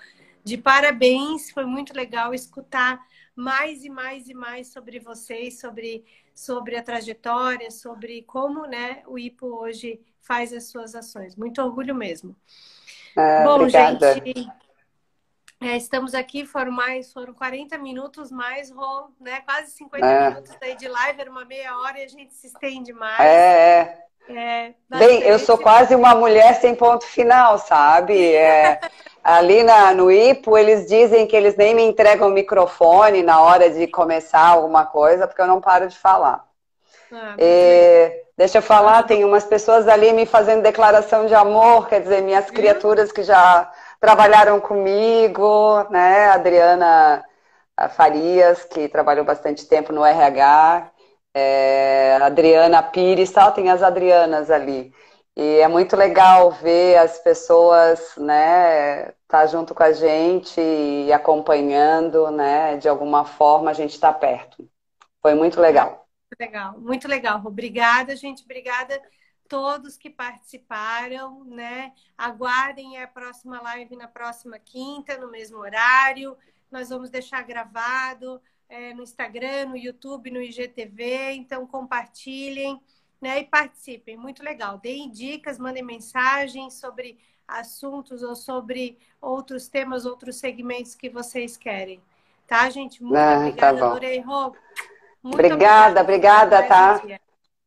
de 0.45 0.59
parabéns. 0.59 1.51
Foi 1.51 1.64
muito 1.64 1.95
legal 1.95 2.34
escutar 2.34 3.01
mais 3.34 3.84
e 3.84 3.88
mais 3.88 4.28
e 4.28 4.34
mais 4.34 4.68
sobre 4.68 4.99
vocês, 4.99 5.59
sobre, 5.59 6.05
sobre 6.35 6.76
a 6.76 6.83
trajetória, 6.83 7.70
sobre 7.70 8.22
como 8.22 8.66
né, 8.66 9.03
o 9.07 9.18
IPO 9.18 9.47
hoje 9.47 10.01
faz 10.20 10.53
as 10.53 10.64
suas 10.68 10.95
ações. 10.95 11.37
Muito 11.37 11.61
orgulho 11.62 11.95
mesmo. 11.95 12.37
Ah, 13.16 13.43
Bom, 13.45 13.57
obrigada. 13.57 14.14
gente. 14.14 14.49
É, 15.62 15.76
estamos 15.76 16.14
aqui, 16.14 16.47
foram 16.47 16.72
mais, 16.72 17.12
foram 17.12 17.35
40 17.35 17.76
minutos 17.76 18.31
mais, 18.31 18.70
Rô, 18.70 19.11
né? 19.20 19.43
Quase 19.43 19.72
50 19.72 20.07
é. 20.07 20.31
minutos 20.31 20.57
daí 20.59 20.74
de 20.74 20.89
live, 20.89 21.20
era 21.20 21.31
uma 21.31 21.45
meia 21.45 21.76
hora 21.78 21.99
e 21.99 22.05
a 22.05 22.09
gente 22.09 22.33
se 22.33 22.47
estende 22.47 22.95
mais. 22.95 23.20
É, 23.20 24.07
é. 24.37 24.74
é 24.93 24.99
Bem, 24.99 25.22
eu 25.22 25.39
sou 25.39 25.59
quase 25.59 25.95
uma 25.95 26.14
mulher 26.14 26.55
sem 26.61 26.74
ponto 26.74 27.05
final, 27.05 27.59
sabe? 27.59 28.35
É, 28.35 28.81
ali 29.22 29.62
na, 29.62 29.93
no 29.95 30.11
IPO, 30.11 30.57
eles 30.57 30.87
dizem 30.87 31.26
que 31.26 31.37
eles 31.37 31.57
nem 31.57 31.74
me 31.74 31.83
entregam 31.83 32.28
o 32.28 32.33
microfone 32.33 33.22
na 33.22 33.41
hora 33.41 33.70
de 33.70 33.87
começar 33.87 34.47
alguma 34.47 34.87
coisa, 34.87 35.26
porque 35.26 35.41
eu 35.41 35.47
não 35.47 35.61
paro 35.61 35.89
de 35.89 35.99
falar. 35.99 36.45
Ah, 37.12 37.35
e, 37.39 38.24
deixa 38.37 38.59
eu 38.59 38.62
falar, 38.62 39.03
tem 39.03 39.24
umas 39.24 39.45
pessoas 39.45 39.89
ali 39.89 40.12
me 40.12 40.26
fazendo 40.26 40.62
declaração 40.62 41.26
de 41.26 41.35
amor, 41.35 41.89
quer 41.89 42.01
dizer, 42.01 42.22
minhas 42.22 42.51
criaturas 42.51 43.11
que 43.12 43.22
já 43.22 43.70
trabalharam 44.01 44.61
comigo, 44.61 45.87
né? 45.91 46.31
Adriana 46.31 47.24
Farias, 47.91 48.64
que 48.64 48.89
trabalhou 48.89 49.24
bastante 49.24 49.66
tempo 49.66 49.93
no 49.93 50.05
RH, 50.05 50.91
é, 51.35 52.16
Adriana 52.20 52.83
Pires, 52.83 53.31
tal, 53.31 53.53
tem 53.53 53.70
as 53.70 53.83
Adrianas 53.83 54.51
ali. 54.51 54.93
E 55.37 55.59
é 55.59 55.68
muito 55.68 55.97
legal 55.97 56.51
ver 56.51 56.97
as 56.99 57.18
pessoas, 57.18 58.14
né, 58.16 59.12
tá 59.28 59.47
junto 59.47 59.74
com 59.74 59.83
a 59.83 59.93
gente 59.93 60.61
e 60.61 61.12
acompanhando, 61.12 62.31
né, 62.31 62.76
de 62.76 62.89
alguma 62.89 63.24
forma 63.24 63.70
a 63.70 63.74
gente 63.74 63.93
está 63.93 64.12
perto. 64.12 64.68
Foi 65.22 65.35
muito 65.35 65.61
legal. 65.61 66.07
Legal, 66.39 66.78
muito 66.78 67.09
legal. 67.09 67.41
Obrigada, 67.45 68.14
gente. 68.16 68.45
Obrigada 68.45 69.01
todos 69.49 69.97
que 69.97 70.09
participaram, 70.09 71.45
né? 71.45 71.93
Aguardem 72.16 73.03
a 73.03 73.09
próxima 73.09 73.61
live 73.61 73.97
na 73.97 74.07
próxima 74.07 74.59
quinta, 74.59 75.18
no 75.18 75.28
mesmo 75.28 75.59
horário. 75.59 76.37
Nós 76.70 76.89
vamos 76.89 77.11
deixar 77.11 77.43
gravado 77.43 78.41
é, 78.71 78.95
no 78.95 79.03
Instagram, 79.03 79.66
no 79.66 79.77
YouTube, 79.77 80.31
no 80.31 80.41
IGTV. 80.41 81.33
Então, 81.33 81.66
compartilhem 81.66 82.81
né? 83.21 83.41
e 83.41 83.45
participem. 83.45 84.16
Muito 84.16 84.43
legal. 84.43 84.79
Deem 84.79 85.11
dicas, 85.11 85.59
mandem 85.59 85.83
mensagens 85.83 86.75
sobre 86.75 87.18
assuntos 87.47 88.23
ou 88.23 88.37
sobre 88.37 88.97
outros 89.21 89.68
temas, 89.68 90.07
outros 90.07 90.37
segmentos 90.37 90.95
que 90.95 91.11
vocês 91.11 91.57
querem. 91.57 92.01
Tá, 92.47 92.71
gente? 92.71 93.03
Muito 93.03 93.18
ah, 93.18 93.39
obrigada, 93.39 93.79
tá 93.79 93.87
adorei, 93.87 94.21
Rô. 94.21 94.55
obrigada, 95.23 96.01
obrigada, 96.01 96.57
obrigada 96.57 96.62
tá? 96.62 97.21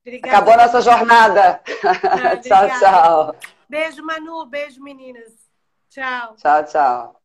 Obrigada. 0.06 0.38
Acabou 0.38 0.58
nossa 0.58 0.82
jornada. 0.82 1.62
Ah, 2.04 2.36
tchau, 2.44 2.80
tchau. 2.80 3.36
Beijo, 3.70 4.04
Manu. 4.04 4.46
Beijo, 4.46 4.84
meninas. 4.84 5.50
Tchau. 5.90 6.36
Tchau, 6.36 6.66
tchau. 6.66 7.23